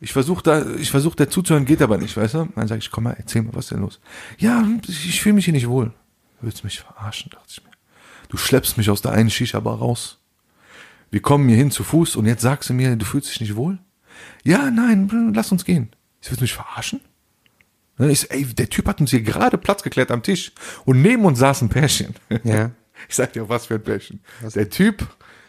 Ich 0.00 0.12
versuche 0.12 0.42
da, 0.42 0.66
ich 0.76 0.90
versuche 0.90 1.16
da 1.16 1.28
zuzuhören, 1.28 1.64
geht 1.64 1.80
aber 1.80 1.96
nicht, 1.96 2.16
weißt 2.16 2.34
du? 2.34 2.48
Dann 2.54 2.68
sage 2.68 2.80
ich, 2.80 2.90
komm 2.90 3.04
mal, 3.04 3.16
erzähl 3.18 3.42
mal, 3.42 3.54
was 3.54 3.66
ist 3.66 3.70
denn 3.72 3.80
los? 3.80 4.00
Ja, 4.38 4.66
ich, 4.86 5.20
fühle 5.20 5.34
mich 5.36 5.46
hier 5.46 5.54
nicht 5.54 5.68
wohl. 5.68 5.92
Willst 6.40 6.62
du 6.62 6.66
mich 6.66 6.80
verarschen, 6.80 7.30
dachte 7.30 7.46
ich 7.48 7.64
mir. 7.64 7.70
Du 8.28 8.36
schleppst 8.36 8.76
mich 8.76 8.90
aus 8.90 9.00
der 9.00 9.12
einen 9.12 9.30
Shisha-Bar 9.30 9.78
raus. 9.78 10.18
Wir 11.10 11.22
kommen 11.22 11.48
hier 11.48 11.56
hin 11.56 11.70
zu 11.70 11.82
Fuß 11.82 12.16
und 12.16 12.26
jetzt 12.26 12.42
sagst 12.42 12.68
du 12.68 12.74
mir, 12.74 12.94
du 12.96 13.06
fühlst 13.06 13.30
dich 13.30 13.40
nicht 13.40 13.56
wohl? 13.56 13.78
Ja, 14.44 14.70
nein, 14.70 15.32
lass 15.34 15.52
uns 15.52 15.64
gehen. 15.64 15.90
Ich 16.20 16.30
willst 16.30 16.42
mich 16.42 16.52
verarschen? 16.52 17.00
Ne, 17.98 18.10
Ich 18.10 18.20
so, 18.20 18.26
ey, 18.28 18.44
der 18.44 18.68
Typ 18.68 18.86
hat 18.88 19.00
uns 19.00 19.10
hier 19.10 19.22
gerade 19.22 19.56
Platz 19.56 19.82
geklärt 19.82 20.10
am 20.10 20.22
Tisch 20.22 20.52
und 20.84 21.00
neben 21.00 21.24
uns 21.24 21.38
saß 21.38 21.62
ein 21.62 21.68
Pärchen. 21.68 22.14
Ja. 22.44 22.70
Ich 23.10 23.14
sag 23.14 23.34
dir, 23.34 23.46
was 23.46 23.66
für 23.66 23.74
ein 23.74 23.82
Pärchen. 23.82 24.20
Der 24.54 24.70
Typ 24.70 25.06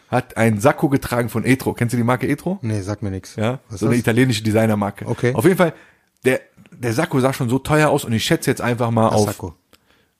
hat 0.08 0.36
einen 0.36 0.60
Sakko 0.60 0.88
getragen 0.88 1.28
von 1.28 1.44
Etro. 1.44 1.74
Kennst 1.74 1.92
du 1.92 1.96
die 1.96 2.02
Marke 2.04 2.26
Etro? 2.28 2.58
Nee, 2.62 2.80
sag 2.80 3.02
mir 3.02 3.10
nichts. 3.10 3.36
Ja, 3.36 3.60
Was 3.68 3.80
so 3.80 3.86
ist 3.86 3.90
eine 3.90 3.90
das? 3.92 4.00
italienische 4.00 4.42
Designermarke. 4.42 5.06
Okay. 5.06 5.34
Auf 5.34 5.44
jeden 5.44 5.56
Fall, 5.56 5.74
der, 6.24 6.40
der 6.72 6.92
Sakko 6.92 7.20
sah 7.20 7.32
schon 7.32 7.48
so 7.48 7.58
teuer 7.58 7.90
aus 7.90 8.04
und 8.04 8.12
ich 8.12 8.24
schätze 8.24 8.50
jetzt 8.50 8.60
einfach 8.60 8.90
mal 8.90 9.10
Das 9.10 9.20
auf. 9.20 9.26
Sakko. 9.26 9.54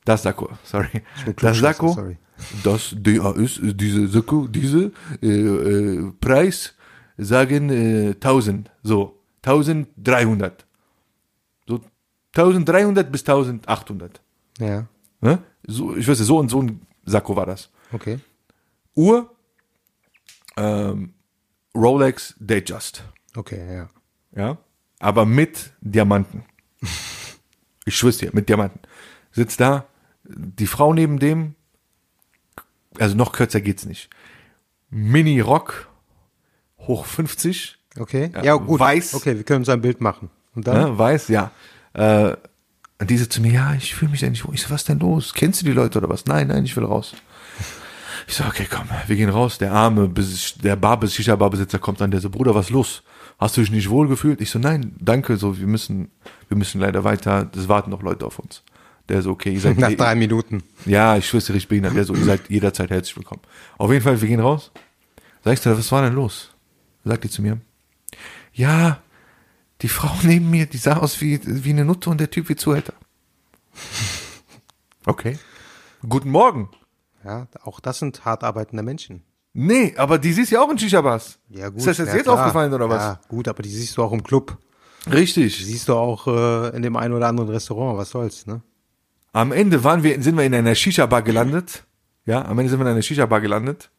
Das 0.04 0.22
Sakko, 0.22 0.50
sorry. 0.64 1.02
Das 1.36 1.58
Sakko, 1.58 1.92
sorry. 1.92 2.16
das 2.64 2.94
DAS, 2.98 3.60
diese 3.62 4.08
Sakko, 4.08 4.46
diese 4.46 4.92
äh, 5.22 5.26
äh, 5.28 6.12
Preis 6.20 6.74
sagen 7.18 7.68
äh, 7.70 8.10
1000, 8.14 8.70
so 8.82 9.18
1300. 9.44 10.64
So 11.66 11.80
1300 12.34 13.10
bis 13.12 13.22
1800. 13.22 14.20
Ja. 14.60 14.86
Ne? 15.20 15.38
So, 15.66 15.96
ich 15.96 16.06
weiß 16.08 16.18
nicht, 16.18 16.28
so 16.28 16.38
und 16.38 16.48
so 16.48 16.62
ein 16.62 16.80
Sakko 17.04 17.36
war 17.36 17.46
das. 17.46 17.70
Okay. 17.92 18.18
Uhr, 18.94 19.30
ähm, 20.58 21.14
Rolex 21.74 22.34
Datejust. 22.40 23.04
Okay, 23.36 23.74
ja. 23.76 23.88
Ja. 24.34 24.58
Aber 24.98 25.24
mit 25.26 25.72
Diamanten. 25.80 26.44
Ich 27.84 27.96
schwör's 27.96 28.18
dir, 28.18 28.30
mit 28.32 28.48
Diamanten. 28.48 28.80
Sitzt 29.32 29.60
da, 29.60 29.86
die 30.24 30.66
Frau 30.66 30.92
neben 30.92 31.18
dem, 31.18 31.54
also 32.98 33.14
noch 33.16 33.32
kürzer 33.32 33.60
geht's 33.60 33.86
nicht. 33.86 34.10
Mini-Rock, 34.90 35.88
hoch 36.78 37.04
50, 37.06 37.78
Okay. 37.98 38.30
Ja, 38.34 38.44
Ja, 38.44 38.54
gut. 38.54 38.78
weiß. 38.80 39.14
Okay, 39.14 39.36
wir 39.36 39.44
können 39.44 39.60
uns 39.60 39.68
ein 39.68 39.80
Bild 39.80 40.00
machen. 40.00 40.30
Und 40.54 40.66
dann? 40.66 40.90
ne, 40.92 40.98
weiß, 40.98 41.28
ja. 41.28 41.50
Äh, 41.94 42.36
und 43.00 43.10
diese 43.10 43.28
zu 43.28 43.40
mir, 43.40 43.52
ja, 43.52 43.74
ich 43.74 43.94
fühle 43.94 44.10
mich 44.10 44.20
da 44.20 44.28
nicht 44.28 44.46
wohl. 44.46 44.54
Ich 44.54 44.62
so, 44.62 44.70
was 44.70 44.84
denn 44.84 44.98
los? 44.98 45.32
Kennst 45.34 45.60
du 45.60 45.66
die 45.66 45.72
Leute 45.72 45.98
oder 45.98 46.08
was? 46.08 46.26
Nein, 46.26 46.48
nein, 46.48 46.64
ich 46.64 46.76
will 46.76 46.84
raus. 46.84 47.14
Ich 48.28 48.34
so, 48.34 48.44
okay, 48.44 48.66
komm, 48.70 48.86
wir 49.06 49.16
gehen 49.16 49.30
raus. 49.30 49.56
Der 49.56 49.72
arme, 49.72 50.12
der 50.62 50.76
Bar, 50.76 51.00
Shisha-Bar-Besitzer 51.06 51.78
kommt 51.78 52.02
an, 52.02 52.10
der 52.10 52.20
so, 52.20 52.28
Bruder, 52.28 52.54
was 52.54 52.68
los? 52.68 53.02
Hast 53.38 53.56
du 53.56 53.62
dich 53.62 53.70
nicht 53.70 53.88
wohl 53.88 54.06
gefühlt? 54.06 54.42
Ich 54.42 54.50
so, 54.50 54.58
nein, 54.58 54.94
danke, 55.00 55.38
so, 55.38 55.58
wir 55.58 55.66
müssen, 55.66 56.10
wir 56.48 56.58
müssen 56.58 56.78
leider 56.78 57.04
weiter, 57.04 57.50
es 57.56 57.68
warten 57.68 57.90
noch 57.90 58.02
Leute 58.02 58.26
auf 58.26 58.38
uns. 58.38 58.62
Der 59.08 59.22
so, 59.22 59.30
okay, 59.30 59.54
ihr 59.54 59.60
seid, 59.60 59.78
Nach 59.78 59.90
drei 59.90 60.14
Minuten. 60.14 60.62
ja, 60.84 61.16
ich 61.16 61.26
schwör's 61.26 61.46
dir, 61.46 61.54
richtig 61.54 61.68
behindert. 61.68 61.96
Der 61.96 62.04
so, 62.04 62.14
ihr 62.14 62.24
seid 62.24 62.50
jederzeit 62.50 62.90
herzlich 62.90 63.16
willkommen. 63.16 63.40
Auf 63.78 63.90
jeden 63.90 64.04
Fall, 64.04 64.20
wir 64.20 64.28
gehen 64.28 64.40
raus. 64.40 64.72
Sagst 65.42 65.64
du, 65.64 65.70
was 65.70 65.90
war 65.90 66.02
denn 66.02 66.12
los? 66.12 66.50
Sagt 67.06 67.24
die 67.24 67.30
zu 67.30 67.40
mir, 67.40 67.58
ja, 68.52 69.00
die 69.80 69.88
Frau 69.88 70.10
neben 70.22 70.50
mir, 70.50 70.66
die 70.66 70.76
sah 70.76 70.98
aus 70.98 71.18
wie, 71.22 71.40
wie 71.42 71.70
eine 71.70 71.86
Nutte 71.86 72.10
und 72.10 72.20
der 72.20 72.30
Typ 72.30 72.50
wie 72.50 72.56
Zuhälter. 72.56 72.92
Okay. 75.06 75.38
Guten 76.06 76.30
Morgen. 76.30 76.68
Ja, 77.28 77.46
auch 77.62 77.78
das 77.78 77.98
sind 77.98 78.24
hart 78.24 78.42
arbeitende 78.42 78.82
Menschen. 78.82 79.22
Nee, 79.52 79.94
aber 79.98 80.18
die 80.18 80.32
siehst 80.32 80.50
ja 80.50 80.62
auch 80.62 80.70
in 80.70 80.78
Shisha-Bars. 80.78 81.38
Ja, 81.50 81.68
gut. 81.68 81.78
Ist 81.78 81.86
das 81.86 81.98
jetzt 81.98 82.08
ja, 82.08 82.14
jetzt 82.14 82.24
klar. 82.24 82.38
aufgefallen 82.38 82.72
oder 82.72 82.88
was? 82.88 83.02
Ja, 83.02 83.20
gut, 83.28 83.48
aber 83.48 83.62
die 83.62 83.68
siehst 83.68 83.96
du 83.98 84.02
auch 84.02 84.12
im 84.12 84.22
Club. 84.22 84.56
Die 85.04 85.10
Richtig. 85.10 85.62
siehst 85.62 85.88
du 85.88 85.94
auch 85.94 86.26
äh, 86.26 86.74
in 86.74 86.80
dem 86.80 86.96
einen 86.96 87.12
oder 87.12 87.28
anderen 87.28 87.50
Restaurant. 87.50 87.98
Was 87.98 88.10
soll's, 88.10 88.46
ne? 88.46 88.62
Am 89.32 89.52
Ende 89.52 89.84
waren 89.84 90.02
wir, 90.02 90.22
sind 90.22 90.38
wir 90.38 90.44
in 90.44 90.54
einer 90.54 90.74
Shisha-Bar 90.74 91.20
gelandet. 91.22 91.84
Ja, 92.24 92.46
am 92.46 92.58
Ende 92.58 92.70
sind 92.70 92.78
wir 92.78 92.86
in 92.86 92.92
einer 92.92 93.02
Shisha-Bar 93.02 93.42
gelandet. 93.42 93.90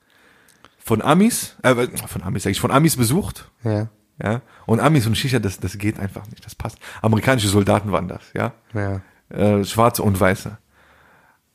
Von 0.80 1.03
Amis, 1.03 1.55
äh, 1.61 1.88
von 2.07 2.23
Amis 2.23 2.43
sag 2.43 2.49
ich, 2.51 2.59
von 2.59 2.71
Amis 2.71 2.95
besucht. 2.95 3.51
Ja. 3.63 3.89
Ja, 4.21 4.41
und 4.65 4.80
Amis 4.80 5.05
und 5.05 5.15
Shisha, 5.15 5.39
das, 5.39 5.59
das 5.59 5.77
geht 5.77 5.99
einfach 5.99 6.25
nicht, 6.27 6.43
das 6.45 6.55
passt. 6.55 6.77
Amerikanische 7.01 7.47
Soldaten 7.47 7.91
waren 7.91 8.07
das, 8.07 8.21
ja. 8.34 8.53
Ja. 8.73 9.01
Äh, 9.30 9.63
Schwarze 9.63 10.01
und 10.03 10.19
Weiße. 10.19 10.57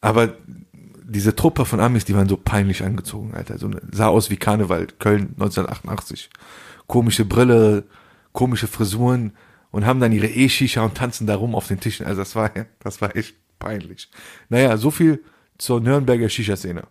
aber 0.00 0.34
diese 1.06 1.36
Truppe 1.36 1.64
von 1.64 1.80
Amis, 1.80 2.04
die 2.04 2.14
waren 2.14 2.28
so 2.28 2.36
peinlich 2.36 2.82
angezogen, 2.82 3.34
Alter. 3.34 3.58
So, 3.58 3.70
sah 3.92 4.08
aus 4.08 4.30
wie 4.30 4.36
Karneval, 4.36 4.86
Köln 4.98 5.34
1988. 5.34 6.30
Komische 6.86 7.24
Brille, 7.24 7.84
komische 8.32 8.66
Frisuren 8.66 9.32
und 9.70 9.86
haben 9.86 10.00
dann 10.00 10.12
ihre 10.12 10.28
E-Shisha 10.28 10.82
und 10.82 10.94
tanzen 10.94 11.26
da 11.26 11.36
rum 11.36 11.54
auf 11.54 11.68
den 11.68 11.80
Tischen. 11.80 12.06
Also 12.06 12.20
das 12.20 12.36
war, 12.36 12.50
das 12.80 13.00
war 13.00 13.16
echt 13.16 13.36
peinlich. 13.58 14.10
Naja, 14.48 14.76
so 14.76 14.90
viel 14.90 15.24
zur 15.58 15.80
Nürnberger 15.80 16.28
Shisha-Szene. 16.28 16.84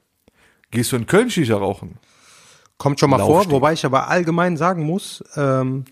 Gehst 0.72 0.92
du 0.92 0.96
in 0.96 1.06
Köln 1.06 1.30
Shisha 1.30 1.56
rauchen? 1.56 1.98
Kommt 2.78 3.00
schon 3.00 3.10
mal 3.10 3.18
Laufsteg. 3.18 3.52
vor, 3.52 3.52
wobei 3.52 3.74
ich 3.74 3.86
aber 3.86 4.10
allgemein 4.10 4.58
sagen 4.58 4.84
muss, 4.84 5.24
ähm, 5.36 5.86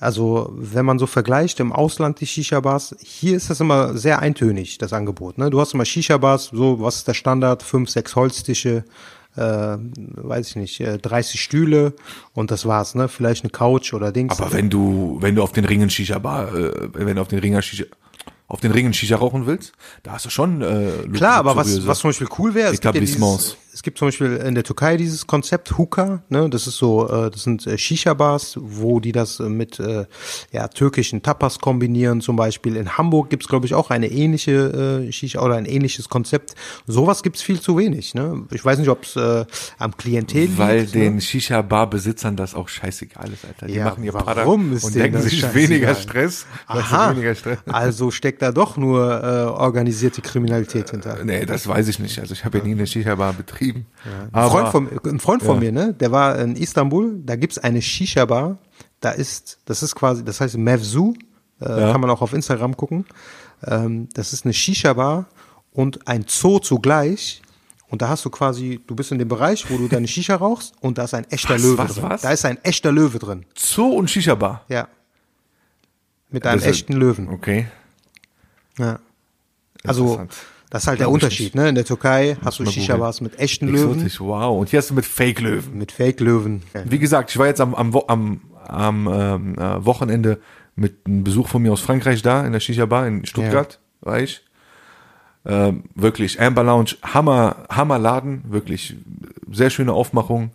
also 0.00 0.52
wenn 0.54 0.84
man 0.84 0.98
so 0.98 1.06
vergleicht 1.06 1.58
im 1.60 1.72
Ausland 1.72 2.20
die 2.20 2.26
Shisha-Bars, 2.26 2.96
hier 3.02 3.36
ist 3.36 3.50
das 3.50 3.60
immer 3.60 3.96
sehr 3.96 4.20
eintönig, 4.20 4.78
das 4.78 4.92
Angebot. 4.92 5.38
Ne? 5.38 5.50
Du 5.50 5.60
hast 5.60 5.74
immer 5.74 5.84
Shisha-Bars, 5.84 6.50
so 6.52 6.80
was 6.80 6.96
ist 6.96 7.08
der 7.08 7.14
Standard, 7.14 7.62
fünf, 7.62 7.90
sechs 7.90 8.14
Holztische, 8.14 8.84
äh, 9.36 9.40
weiß 9.40 10.50
ich 10.50 10.56
nicht, 10.56 10.80
äh, 10.80 10.98
30 10.98 11.40
Stühle 11.40 11.94
und 12.32 12.50
das 12.50 12.66
war's, 12.66 12.94
ne? 12.94 13.08
Vielleicht 13.08 13.44
eine 13.44 13.50
Couch 13.50 13.92
oder 13.92 14.12
Dings. 14.12 14.38
Aber 14.38 14.52
wenn 14.52 14.70
du, 14.70 15.18
wenn 15.20 15.34
du 15.34 15.42
auf 15.42 15.52
den 15.52 15.64
Ringen 15.64 15.90
Shisha 15.90 16.18
Bar, 16.18 16.54
äh, 16.54 16.88
wenn 16.94 17.16
du 17.16 17.22
auf 17.22 17.28
den 17.28 17.38
Ringer 17.38 17.62
Shisha, 17.62 17.84
auf 18.48 18.60
den 18.60 18.72
Ringen 18.72 18.94
Shisha 18.94 19.16
rauchen 19.16 19.46
willst, 19.46 19.72
da 20.02 20.12
hast 20.12 20.24
du 20.24 20.30
schon 20.30 20.62
äh, 20.62 21.08
Klar, 21.12 21.36
aber 21.36 21.54
was, 21.56 21.86
was 21.86 21.98
zum 21.98 22.10
Beispiel 22.10 22.28
cool 22.38 22.54
wäre, 22.54 22.68
es 22.68 22.80
gibt 22.80 22.84
ja 22.84 22.92
dieses, 22.92 23.16
Etablissements. 23.16 23.56
Es 23.78 23.82
gibt 23.84 23.96
zum 23.96 24.08
Beispiel 24.08 24.38
in 24.38 24.56
der 24.56 24.64
Türkei 24.64 24.96
dieses 24.96 25.28
Konzept 25.28 25.78
Hookah, 25.78 26.24
ne, 26.30 26.50
das 26.50 26.66
ist 26.66 26.78
so, 26.78 27.08
äh, 27.08 27.30
das 27.30 27.44
sind 27.44 27.64
äh, 27.64 27.78
Shisha-Bars, 27.78 28.58
wo 28.60 28.98
die 28.98 29.12
das 29.12 29.38
äh, 29.38 29.44
mit 29.44 29.78
äh, 29.78 30.04
ja, 30.50 30.66
türkischen 30.66 31.22
Tapas 31.22 31.60
kombinieren 31.60 32.20
zum 32.20 32.34
Beispiel. 32.34 32.74
In 32.74 32.98
Hamburg 32.98 33.30
gibt's 33.30 33.46
glaube 33.46 33.66
ich, 33.66 33.74
auch 33.74 33.90
eine 33.90 34.08
ähnliche 34.08 35.04
äh, 35.06 35.12
Shisha 35.12 35.40
oder 35.40 35.54
ein 35.54 35.64
ähnliches 35.64 36.08
Konzept. 36.08 36.56
Sowas 36.88 37.22
gibt's 37.22 37.40
viel 37.40 37.60
zu 37.60 37.78
wenig. 37.78 38.14
Ne? 38.14 38.48
Ich 38.50 38.64
weiß 38.64 38.80
nicht, 38.80 38.88
ob's 38.88 39.14
äh, 39.14 39.44
am 39.78 39.96
Klientel 39.96 40.58
Weil 40.58 40.80
liegt, 40.80 40.96
den 40.96 41.14
ne? 41.14 41.20
Shisha-Bar-Besitzern 41.20 42.34
das 42.34 42.56
auch 42.56 42.66
scheißegal 42.68 43.32
ist, 43.32 43.44
Alter. 43.44 43.66
Die 43.68 43.74
Ja, 43.74 43.84
machen 43.84 44.02
ihr 44.02 44.12
warum 44.12 44.72
ist 44.72 44.82
und 44.82 44.96
denken 44.96 45.22
sich 45.22 45.38
scheißegal? 45.38 45.70
weniger 45.70 45.94
Stress. 45.94 46.46
Aha, 46.66 47.12
weniger 47.12 47.36
Stress. 47.36 47.58
also 47.66 48.10
steckt 48.10 48.42
da 48.42 48.50
doch 48.50 48.76
nur 48.76 49.22
äh, 49.22 49.26
organisierte 49.44 50.20
Kriminalität 50.20 50.90
hinter. 50.90 51.22
Nee, 51.22 51.46
das 51.46 51.68
weiß 51.68 51.86
ich 51.86 52.00
nicht. 52.00 52.18
Also 52.18 52.34
ich 52.34 52.44
habe 52.44 52.58
ja 52.58 52.64
nie 52.64 52.72
eine 52.72 52.88
Shisha-Bar 52.88 53.34
betrieben. 53.34 53.67
Ein 53.72 54.28
Aber 54.32 54.50
Freund 54.50 54.68
von, 54.68 55.00
ein 55.12 55.20
Freund 55.20 55.42
von 55.42 55.54
Ja. 55.56 55.60
mir, 55.60 55.72
ne, 55.72 55.94
der 55.94 56.12
war 56.12 56.38
in 56.38 56.56
Istanbul, 56.56 57.20
da 57.24 57.36
gibt's 57.36 57.58
eine 57.58 57.80
Shisha-Bar, 57.82 58.58
da 59.00 59.10
ist, 59.10 59.58
das 59.64 59.82
ist 59.82 59.94
quasi, 59.94 60.24
das 60.24 60.40
heißt 60.40 60.56
Mevzu, 60.56 61.14
äh, 61.60 61.68
Ja. 61.68 61.92
kann 61.92 62.00
man 62.00 62.10
auch 62.10 62.22
auf 62.22 62.32
Instagram 62.32 62.76
gucken. 62.76 63.04
Ähm, 63.66 64.08
das 64.14 64.32
ist 64.32 64.44
eine 64.44 64.54
Shisha-Bar 64.54 65.26
und 65.72 66.06
ein 66.08 66.24
Zoo 66.28 66.58
zugleich. 66.58 67.42
Und 67.90 68.02
da 68.02 68.08
hast 68.10 68.22
du 68.24 68.28
quasi, 68.30 68.80
du 68.86 68.94
bist 68.94 69.12
in 69.12 69.18
dem 69.18 69.28
Bereich, 69.28 69.70
wo 69.70 69.78
du 69.78 69.88
deine 69.88 70.06
Shisha 70.08 70.36
rauchst 70.36 70.74
und 70.80 70.98
da 70.98 71.04
ist 71.04 71.14
ein 71.14 71.24
echter 71.30 71.54
Was, 71.54 71.62
Löwe 71.62 71.78
was, 71.78 71.94
drin. 71.94 72.02
was? 72.04 72.20
Da 72.22 72.30
ist 72.32 72.44
ein 72.44 72.62
echter 72.62 72.92
Löwe 72.92 73.18
drin. 73.18 73.46
Zoo 73.56 73.88
und 73.88 74.10
Shisha-Bar. 74.10 74.64
Ja. 74.68 74.88
Mit 76.30 76.46
einem 76.46 76.62
echten 76.62 76.92
Löwen. 76.92 77.28
Okay. 77.30 77.66
Ja. 78.78 78.98
Also, 79.84 80.02
Interessant. 80.04 80.34
Das 80.70 80.82
ist 80.82 80.88
halt 80.88 81.00
der 81.00 81.10
Unterschied, 81.10 81.54
ne? 81.54 81.68
In 81.68 81.74
der 81.74 81.84
Türkei 81.84 82.36
hast 82.44 82.58
du 82.58 82.66
Shisha-Bars 82.66 83.20
mit 83.20 83.38
echten 83.38 83.68
Löwen, 83.68 83.92
Exotisch, 83.92 84.20
wow. 84.20 84.58
Und 84.58 84.68
hier 84.68 84.78
hast 84.78 84.90
du 84.90 84.94
mit 84.94 85.06
Fake-Löwen. 85.06 85.78
mit 85.78 85.92
Fake-Löwen. 85.92 86.62
Wie 86.84 86.98
gesagt, 86.98 87.30
ich 87.30 87.38
war 87.38 87.46
jetzt 87.46 87.60
am, 87.60 87.74
am, 87.74 87.96
am, 88.06 88.40
am 88.66 89.08
ähm, 89.10 89.58
äh, 89.58 89.84
Wochenende 89.84 90.40
mit 90.76 91.06
einem 91.06 91.24
Besuch 91.24 91.48
von 91.48 91.62
mir 91.62 91.72
aus 91.72 91.80
Frankreich 91.80 92.22
da, 92.22 92.44
in 92.46 92.52
der 92.52 92.60
Shisha-Bar 92.60 93.06
in 93.06 93.24
Stuttgart, 93.24 93.80
war 94.00 94.20
ich. 94.20 94.42
Ähm, 95.46 95.84
wirklich, 95.94 96.40
Amber 96.40 96.62
Lounge, 96.62 96.96
Hammer, 97.02 97.64
Hammer 97.70 97.98
Laden, 97.98 98.44
wirklich 98.48 98.96
sehr 99.50 99.70
schöne 99.70 99.94
Aufmachung, 99.94 100.50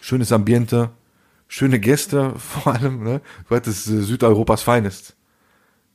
schönes 0.00 0.32
Ambiente, 0.32 0.90
schöne 1.46 1.78
Gäste 1.78 2.32
vor 2.36 2.74
allem, 2.74 3.02
ne? 3.02 3.20
Du 3.48 3.54
hattest 3.54 3.88
äh, 3.88 4.00
Südeuropas 4.00 4.62
Feinest. 4.62 5.16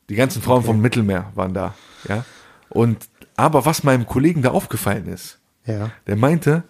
Die 0.09 0.15
ganzen 0.15 0.43
Frauen 0.43 0.63
vom 0.63 0.79
Mittelmeer 0.79 1.31
waren 1.33 1.55
da, 1.55 1.73
ja. 2.07 2.23
Und, 2.69 3.07
aber 3.35 3.65
was 3.65 3.83
meinem 3.83 4.05
Kollegen 4.05 4.41
da 4.41 4.51
aufgefallen 4.51 5.07
ist, 5.07 5.39
Ja. 5.65 5.91
der 6.07 6.15
meinte, 6.15 6.63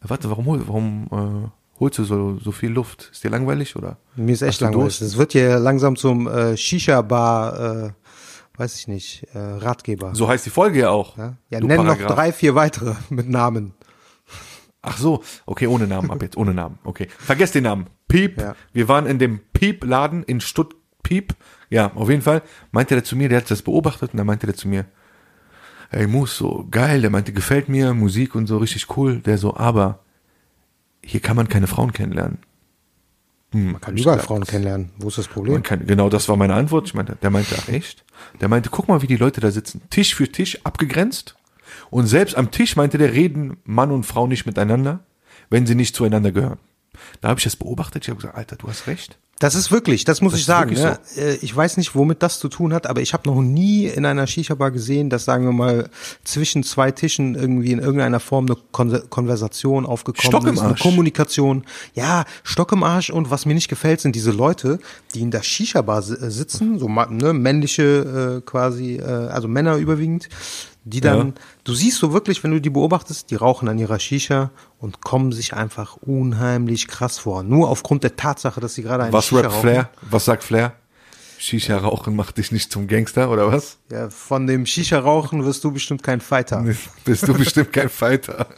warte, 0.00 0.30
warum, 0.30 0.46
warum 0.66 1.06
äh, 1.46 1.80
holst 1.80 1.98
du 1.98 2.04
so, 2.04 2.38
so 2.38 2.52
viel 2.52 2.70
Luft? 2.70 3.08
Ist 3.12 3.24
dir 3.24 3.30
langweilig 3.30 3.76
oder? 3.76 3.96
Mir 4.16 4.32
ist 4.32 4.42
echt 4.42 4.60
langweilig. 4.60 5.00
Es 5.00 5.16
wird 5.16 5.32
hier 5.32 5.58
langsam 5.58 5.96
zum 5.96 6.26
äh, 6.28 6.56
Shisha-Bar, 6.56 7.86
äh, 7.86 7.90
weiß 8.56 8.76
ich 8.76 8.88
nicht, 8.88 9.24
äh, 9.34 9.38
Ratgeber. 9.38 10.14
So 10.14 10.28
heißt 10.28 10.44
die 10.46 10.50
Folge 10.50 10.80
ja 10.80 10.90
auch. 10.90 11.16
ja, 11.16 11.36
ja 11.50 11.60
du 11.60 11.66
nenn 11.66 11.76
noch 11.78 11.84
Paragraph. 11.86 12.14
drei, 12.14 12.32
vier 12.32 12.54
weitere 12.54 12.94
mit 13.10 13.28
Namen. 13.28 13.74
Ach 14.80 14.96
so, 14.96 15.22
okay, 15.44 15.66
ohne 15.66 15.86
Namen 15.88 16.10
ab 16.10 16.22
jetzt, 16.22 16.36
ohne 16.36 16.54
Namen. 16.54 16.78
Okay, 16.84 17.08
vergesst 17.18 17.54
den 17.54 17.64
Namen. 17.64 17.88
Piep. 18.06 18.40
Ja. 18.40 18.54
Wir 18.72 18.88
waren 18.88 19.06
in 19.06 19.18
dem 19.18 19.40
Piep-Laden 19.52 20.22
in 20.22 20.40
Stutt 20.40 20.74
Piep. 21.02 21.34
Ja, 21.68 21.90
auf 21.94 22.08
jeden 22.08 22.22
Fall 22.22 22.42
meinte 22.70 22.94
der 22.94 23.04
zu 23.04 23.16
mir, 23.16 23.28
der 23.28 23.38
hat 23.40 23.50
das 23.50 23.60
beobachtet 23.62 24.12
und 24.12 24.18
dann 24.18 24.26
meinte 24.26 24.46
der 24.46 24.54
zu 24.56 24.68
mir, 24.68 24.86
ey 25.90 26.06
Mus, 26.06 26.36
so 26.36 26.66
geil, 26.70 27.00
der 27.00 27.10
meinte, 27.10 27.32
gefällt 27.32 27.68
mir, 27.68 27.94
Musik 27.94 28.34
und 28.34 28.46
so 28.46 28.58
richtig 28.58 28.96
cool. 28.96 29.20
Der 29.20 29.38
so, 29.38 29.56
aber 29.56 30.00
hier 31.04 31.20
kann 31.20 31.36
man 31.36 31.48
keine 31.48 31.66
Frauen 31.66 31.92
kennenlernen. 31.92 32.38
Hm, 33.52 33.72
Man 33.72 33.80
kann 33.80 33.96
überall 33.96 34.18
Frauen 34.18 34.44
kennenlernen. 34.44 34.90
Wo 34.98 35.08
ist 35.08 35.18
das 35.18 35.28
Problem? 35.28 35.62
Kann, 35.62 35.86
genau, 35.86 36.10
das 36.10 36.28
war 36.28 36.36
meine 36.36 36.54
Antwort. 36.54 36.86
Ich 36.86 36.94
meinte, 36.94 37.16
der 37.22 37.30
meinte, 37.30 37.54
ach 37.58 37.68
echt? 37.68 38.04
Der 38.40 38.48
meinte, 38.48 38.68
guck 38.68 38.88
mal, 38.88 39.00
wie 39.00 39.06
die 39.06 39.16
Leute 39.16 39.40
da 39.40 39.50
sitzen. 39.50 39.80
Tisch 39.90 40.14
für 40.14 40.30
Tisch 40.30 40.58
abgegrenzt. 40.64 41.34
Und 41.90 42.06
selbst 42.06 42.36
am 42.36 42.50
Tisch 42.50 42.76
meinte 42.76 42.98
der, 42.98 43.14
reden 43.14 43.56
Mann 43.64 43.90
und 43.90 44.04
Frau 44.04 44.26
nicht 44.26 44.44
miteinander, 44.44 45.00
wenn 45.48 45.66
sie 45.66 45.74
nicht 45.74 45.94
zueinander 45.94 46.32
gehören. 46.32 46.58
Da 47.20 47.28
habe 47.28 47.38
ich 47.38 47.44
das 47.44 47.56
beobachtet. 47.56 48.04
Ich 48.04 48.08
habe 48.10 48.20
gesagt, 48.20 48.36
Alter, 48.36 48.56
du 48.56 48.68
hast 48.68 48.86
recht. 48.86 49.18
Das 49.40 49.54
ist 49.54 49.70
wirklich, 49.70 50.04
das 50.04 50.20
muss 50.20 50.32
Das 50.32 50.40
ich 50.40 50.46
sagen. 50.46 50.74
Ne? 50.74 50.98
Äh, 51.16 51.36
Ich 51.42 51.54
weiß 51.54 51.76
nicht, 51.76 51.94
womit 51.94 52.24
das 52.24 52.40
zu 52.40 52.48
tun 52.48 52.74
hat, 52.74 52.88
aber 52.88 53.00
ich 53.02 53.12
habe 53.12 53.28
noch 53.28 53.40
nie 53.40 53.86
in 53.86 54.04
einer 54.04 54.26
Shisha-Bar 54.26 54.72
gesehen, 54.72 55.10
dass, 55.10 55.24
sagen 55.24 55.44
wir 55.44 55.52
mal, 55.52 55.90
zwischen 56.24 56.64
zwei 56.64 56.90
Tischen 56.90 57.36
irgendwie 57.36 57.70
in 57.70 57.78
irgendeiner 57.78 58.18
Form 58.18 58.46
eine 58.46 58.56
Kon 58.72 59.00
Konversation 59.08 59.86
aufgekommen 59.86 60.28
Stock 60.28 60.46
im 60.48 60.54
ist, 60.54 60.60
eine 60.60 60.70
Arsch. 60.70 60.82
Kommunikation. 60.82 61.64
Ja, 61.94 62.24
Stock 62.42 62.72
im 62.72 62.82
Arsch 62.82 63.10
und 63.10 63.30
was 63.30 63.46
mir 63.46 63.54
nicht 63.54 63.68
gefällt, 63.68 64.00
sind 64.00 64.16
diese 64.16 64.32
Leute, 64.32 64.80
die 65.14 65.20
in 65.20 65.30
der 65.30 65.44
Shisha-Bar 65.44 65.98
äh, 66.00 66.30
sitzen, 66.30 66.80
so 66.80 66.88
ne, 66.88 67.32
männliche 67.32 68.38
äh, 68.38 68.40
quasi, 68.44 68.96
äh, 68.96 69.04
also 69.04 69.46
Männer 69.46 69.76
überwiegend, 69.76 70.28
die 70.90 71.00
dann, 71.00 71.28
Ja. 71.28 71.34
du 71.64 71.74
siehst 71.74 71.98
so 71.98 72.12
wirklich, 72.12 72.42
wenn 72.44 72.50
du 72.50 72.60
die 72.60 72.70
beobachtest, 72.70 73.30
die 73.30 73.34
rauchen 73.36 73.68
an 73.68 73.78
ihrer 73.78 73.98
Shisha 73.98 74.50
und 74.78 75.00
kommen 75.00 75.32
sich 75.32 75.54
einfach 75.54 75.96
unheimlich 75.96 76.88
krass 76.88 77.18
vor. 77.18 77.42
Nur 77.42 77.68
aufgrund 77.68 78.04
der 78.04 78.16
Tatsache, 78.16 78.60
dass 78.60 78.74
sie 78.74 78.82
gerade 78.82 79.04
eine 79.04 79.12
Was 79.12 79.26
Shisha 79.26 79.40
rappt 79.42 79.54
rauchen. 79.54 79.60
Flair? 79.60 79.90
Was 80.02 80.24
sagt 80.24 80.44
Flair? 80.44 80.72
Shisha 81.40 81.76
rauchen 81.76 82.16
macht 82.16 82.36
dich 82.38 82.50
nicht 82.50 82.72
zum 82.72 82.88
Gangster, 82.88 83.30
oder 83.30 83.52
was? 83.52 83.78
Ja, 83.92 84.10
von 84.10 84.48
dem 84.48 84.66
Shisha-Rauchen 84.66 85.44
wirst 85.44 85.62
du 85.62 85.70
bestimmt 85.70 86.02
kein 86.02 86.20
Fighter. 86.20 86.64
Bist 87.04 87.28
du 87.28 87.32
bestimmt 87.32 87.72
kein 87.72 87.88
Fighter. 87.88 88.48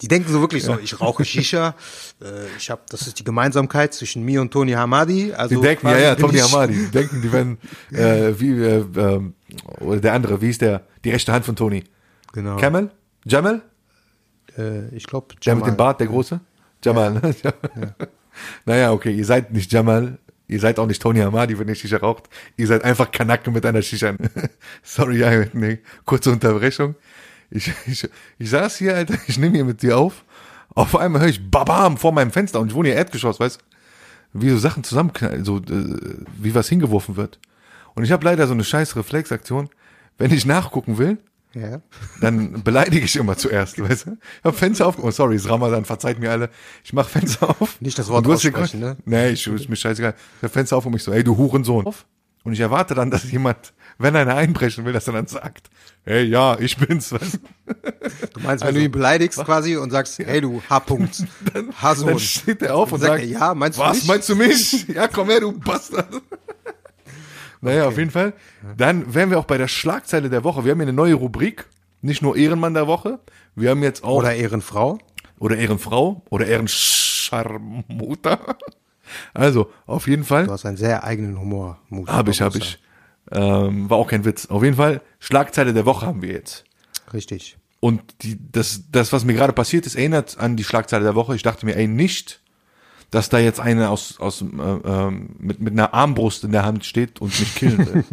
Die 0.00 0.06
denken 0.06 0.32
so 0.32 0.40
wirklich 0.40 0.62
so, 0.62 0.78
ich 0.78 1.00
rauche 1.00 1.24
Shisha, 1.24 1.74
äh, 2.22 2.46
ich 2.56 2.70
habe, 2.70 2.82
das 2.88 3.08
ist 3.08 3.18
die 3.18 3.24
Gemeinsamkeit 3.24 3.92
zwischen 3.94 4.22
mir 4.24 4.40
und 4.40 4.52
Tony 4.52 4.70
Hamadi. 4.72 5.32
Also 5.32 5.56
Die 5.56 5.60
denken, 5.60 5.88
ja, 5.88 5.98
ja, 5.98 6.14
Tony 6.14 6.38
Hamadi. 6.38 6.74
Die 6.74 6.90
denken, 6.92 7.20
die 7.20 7.32
werden, 7.32 7.58
äh, 7.90 8.32
wie, 8.38 8.52
äh, 8.52 8.84
ähm, 8.96 9.34
oder 9.80 10.00
der 10.00 10.12
andere, 10.12 10.40
wie 10.40 10.50
ist 10.50 10.60
der? 10.60 10.82
Die 11.04 11.10
rechte 11.10 11.32
Hand 11.32 11.44
von 11.44 11.56
Tony. 11.56 11.84
Genau. 12.32 12.56
Camel? 12.56 12.90
Jamal? 13.24 13.62
Äh, 14.56 14.88
ich 14.94 15.06
glaube, 15.06 15.34
Der 15.44 15.56
mit 15.56 15.66
dem 15.66 15.76
Bart, 15.76 16.00
der 16.00 16.06
große? 16.06 16.40
Jamal, 16.84 17.12
ne? 17.14 17.34
Naja, 18.64 18.92
okay, 18.92 19.12
ihr 19.12 19.24
seid 19.24 19.52
nicht 19.52 19.72
Jamal, 19.72 20.18
ihr 20.46 20.60
seid 20.60 20.78
auch 20.78 20.86
nicht 20.86 21.02
Tony 21.02 21.18
Hamadi, 21.20 21.58
wenn 21.58 21.66
ihr 21.66 21.74
Shisha 21.74 21.96
raucht. 21.96 22.28
Ihr 22.56 22.66
seid 22.66 22.84
einfach 22.84 23.10
Kanake 23.10 23.50
mit 23.50 23.66
einer 23.66 23.82
Shisha. 23.82 24.14
Sorry, 24.82 25.18
ja, 25.18 25.44
nee, 25.52 25.80
kurze 26.04 26.30
Unterbrechung. 26.30 26.94
Ich, 27.50 27.72
ich, 27.86 28.08
ich 28.38 28.50
saß 28.50 28.76
hier, 28.76 28.94
Alter, 28.94 29.14
ich 29.26 29.38
nehme 29.38 29.56
hier 29.56 29.64
mit 29.64 29.82
dir 29.82 29.98
auf. 29.98 30.24
Auf 30.74 30.94
einmal 30.94 31.22
höre 31.22 31.28
ich 31.28 31.50
Babam 31.50 31.96
vor 31.96 32.12
meinem 32.12 32.30
Fenster 32.30 32.60
und 32.60 32.68
ich 32.68 32.74
wohne 32.74 32.90
hier 32.90 32.96
Erdgeschoss, 32.98 33.40
weißt 33.40 33.60
du? 33.60 34.40
Wie 34.40 34.50
so 34.50 34.58
Sachen 34.58 34.84
zusammenknallen, 34.84 35.44
so, 35.44 35.56
äh, 35.56 36.24
wie 36.36 36.54
was 36.54 36.68
hingeworfen 36.68 37.16
wird. 37.16 37.38
Und 37.94 38.04
ich 38.04 38.12
habe 38.12 38.24
leider 38.24 38.46
so 38.46 38.52
eine 38.54 38.64
scheiß 38.64 38.96
Reflexaktion. 38.96 39.68
Wenn 40.18 40.32
ich 40.32 40.46
nachgucken 40.46 40.98
will, 40.98 41.18
Ja. 41.54 41.80
dann 42.20 42.62
beleidige 42.62 43.04
ich 43.04 43.16
immer 43.16 43.36
zuerst, 43.36 43.80
weißt 43.88 44.06
du? 44.06 44.10
Ich 44.12 44.44
hab 44.44 44.56
Fenster 44.56 44.86
auf, 44.86 44.98
oh 45.02 45.10
sorry, 45.10 45.36
ist 45.36 45.48
Ramadan, 45.48 45.84
verzeiht 45.84 46.18
mir 46.18 46.30
alle. 46.30 46.50
Ich 46.84 46.92
mach 46.92 47.08
Fenster 47.08 47.50
auf. 47.60 47.80
Nicht 47.80 47.98
das 47.98 48.08
Wort 48.08 48.26
Und 48.26 48.32
aussprechen, 48.34 48.80
ne? 48.80 48.96
Nee, 49.04 49.30
ich, 49.30 49.46
ist 49.46 49.68
mir 49.68 49.76
scheißegal. 49.76 50.14
Ich 50.38 50.42
hab 50.42 50.52
Fenster 50.52 50.76
auf 50.76 50.86
und 50.86 50.92
mich 50.92 51.02
so, 51.02 51.12
hey 51.12 51.22
du 51.24 51.36
Hurensohn. 51.36 51.86
Und 52.44 52.52
ich 52.52 52.60
erwarte 52.60 52.94
dann, 52.94 53.10
dass 53.10 53.30
jemand, 53.30 53.74
wenn 53.98 54.14
einer 54.16 54.36
einbrechen 54.36 54.84
will, 54.84 54.92
dass 54.92 55.06
er 55.06 55.12
dann 55.12 55.26
sagt, 55.26 55.68
hey 56.04 56.24
ja, 56.24 56.58
ich 56.58 56.76
bin's, 56.78 57.12
weißt 57.12 57.34
du? 57.34 57.38
Du 58.32 58.40
meinst, 58.40 58.64
wenn 58.64 58.74
du 58.74 58.80
ihn 58.80 58.90
beleidigst 58.92 59.44
quasi 59.44 59.76
und 59.76 59.90
sagst, 59.90 60.18
hey 60.20 60.40
du 60.40 60.62
H-Punkt, 60.70 61.24
H-Sohn. 61.82 62.06
Dann 62.10 62.18
steht 62.18 62.62
er 62.62 62.76
auf 62.76 62.92
und 62.92 63.00
sagt 63.00 63.12
sagt, 63.20 63.22
er, 63.24 63.28
ja, 63.28 63.54
meinst 63.54 63.78
du 63.78 63.82
was, 63.82 63.96
mich? 63.98 64.06
meinst 64.06 64.28
du 64.28 64.36
mich? 64.36 64.88
Ja, 64.88 65.08
komm 65.08 65.28
her, 65.28 65.40
du 65.40 65.52
Bastard. 65.52 66.08
Naja, 67.60 67.86
auf 67.88 67.98
jeden 67.98 68.10
Fall. 68.10 68.32
Dann 68.76 69.14
wären 69.14 69.30
wir 69.30 69.38
auch 69.38 69.44
bei 69.44 69.58
der 69.58 69.68
Schlagzeile 69.68 70.30
der 70.30 70.44
Woche. 70.44 70.64
Wir 70.64 70.72
haben 70.72 70.78
hier 70.78 70.86
eine 70.86 70.92
neue 70.92 71.14
Rubrik. 71.14 71.66
nicht 72.02 72.22
nur 72.22 72.36
Ehrenmann 72.36 72.74
der 72.74 72.86
Woche, 72.86 73.18
wir 73.56 73.70
haben 73.70 73.82
jetzt 73.82 74.04
auch 74.04 74.18
Oder 74.18 74.34
Ehrenfrau. 74.34 74.98
oder 75.40 75.56
Ehrenfrau 75.56 76.22
oder 76.30 76.46
Ehrenscharmuter. 76.46 78.38
Also, 79.32 79.70
auf 79.86 80.06
jeden 80.06 80.22
Fall. 80.22 80.44
Du 80.44 80.52
hast 80.52 80.66
einen 80.66 80.76
sehr 80.76 81.02
eigenen 81.02 81.40
Humor. 81.40 81.78
Musa 81.88 82.12
Hab 82.12 82.28
ich, 82.28 82.42
hab 82.42 82.54
ich. 82.54 82.78
Ähm, 83.32 83.88
war 83.88 83.96
auch 83.96 84.06
kein 84.08 84.26
Witz. 84.26 84.44
Auf 84.50 84.62
jeden 84.62 84.76
Fall, 84.76 85.00
Schlagzeile 85.18 85.72
der 85.72 85.86
Woche 85.86 86.04
haben 86.04 86.20
wir 86.20 86.30
jetzt. 86.32 86.64
Richtig. 87.14 87.56
Und 87.80 88.02
die, 88.20 88.38
das, 88.52 88.82
das, 88.92 89.10
was 89.10 89.24
mir 89.24 89.32
gerade 89.32 89.54
passiert 89.54 89.86
ist, 89.86 89.94
erinnert 89.94 90.36
an 90.38 90.56
die 90.56 90.64
Schlagzeile 90.64 91.04
der 91.04 91.14
Woche. 91.14 91.34
Ich 91.34 91.42
dachte 91.42 91.64
mir, 91.64 91.74
ey, 91.76 91.88
nicht, 91.88 92.42
dass 93.10 93.28
da 93.28 93.38
jetzt 93.38 93.60
eine 93.60 93.90
aus, 93.90 94.18
aus, 94.20 94.42
äh, 94.42 94.44
ähm, 94.44 95.30
mit, 95.38 95.60
mit 95.60 95.72
einer 95.72 95.94
Armbrust 95.94 96.44
in 96.44 96.52
der 96.52 96.64
Hand 96.64 96.84
steht 96.84 97.20
und 97.20 97.38
mich 97.38 97.54
killen 97.54 97.78
will. 97.78 98.04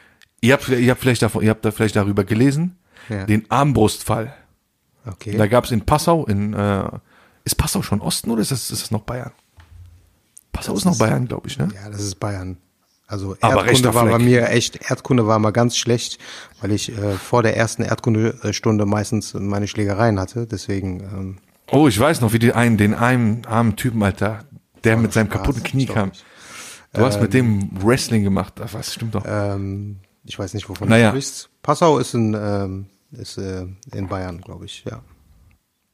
ihr 0.40 0.52
habt, 0.52 0.68
ihr 0.68 0.90
habt 0.90 1.00
vielleicht 1.00 1.22
davon, 1.22 1.42
ihr 1.42 1.50
habt 1.50 1.64
da 1.64 1.70
vielleicht 1.70 1.96
darüber 1.96 2.24
gelesen, 2.24 2.76
Ja. 3.08 3.24
den 3.24 3.50
Armbrustfall. 3.50 4.34
Okay. 5.06 5.36
Da 5.36 5.46
gab 5.46 5.64
es 5.64 5.70
in 5.70 5.84
Passau, 5.84 6.24
in, 6.26 6.54
äh, 6.54 6.88
ist 7.44 7.56
Passau 7.56 7.82
schon 7.82 8.00
Osten 8.00 8.30
oder 8.30 8.40
ist 8.40 8.52
das, 8.52 8.70
ist 8.70 8.82
das 8.82 8.90
noch 8.90 9.02
Bayern? 9.02 9.32
Passau 10.52 10.74
ist 10.74 10.84
noch 10.84 10.96
Bayern, 10.98 11.26
glaube 11.26 11.48
ich, 11.48 11.58
ne? 11.58 11.68
Ja, 11.74 11.90
das 11.90 12.00
ist 12.00 12.20
Bayern. 12.20 12.56
Also 13.06 13.34
Erdkunde 13.34 13.92
war 13.94 14.06
bei 14.06 14.18
mir 14.18 14.48
echt, 14.48 14.90
Erdkunde 14.90 15.26
war 15.26 15.38
mal 15.38 15.50
ganz 15.50 15.76
schlecht, 15.76 16.18
weil 16.62 16.72
ich 16.72 16.90
äh, 16.96 17.12
vor 17.14 17.42
der 17.42 17.56
ersten 17.56 17.82
Erdkundestunde 17.82 18.86
meistens 18.86 19.34
meine 19.34 19.68
Schlägereien 19.68 20.18
hatte. 20.18 20.46
Deswegen, 20.46 21.00
ähm, 21.00 21.38
Oh, 21.74 21.88
ich 21.88 21.98
weiß 21.98 22.20
noch, 22.20 22.32
wie 22.32 22.38
die 22.38 22.52
einen, 22.52 22.76
den 22.76 22.94
einen 22.94 23.44
armen 23.46 23.76
Typen, 23.76 24.02
Alter, 24.02 24.44
der 24.84 24.96
mit 24.96 25.12
seinem 25.12 25.26
Spaß, 25.26 25.38
kaputten 25.38 25.62
Knie 25.62 25.86
kam. 25.86 26.12
Du 26.92 27.04
hast 27.04 27.20
mit 27.20 27.34
dem 27.34 27.70
Wrestling 27.82 28.22
gemacht, 28.22 28.54
Ach, 28.62 28.72
was 28.72 28.94
stimmt 28.94 29.16
doch. 29.16 29.24
ähm, 29.26 29.98
ich 30.24 30.38
weiß 30.38 30.54
nicht, 30.54 30.68
wovon 30.68 30.88
Naja. 30.88 31.10
du 31.10 31.16
sprichst. 31.16 31.50
Passau 31.62 31.98
ist 31.98 32.14
in, 32.14 32.34
ähm, 32.34 32.86
ist, 33.10 33.36
äh, 33.38 33.66
in 33.92 34.06
Bayern, 34.08 34.40
glaube 34.40 34.66
ich, 34.66 34.84
ja. 34.88 35.02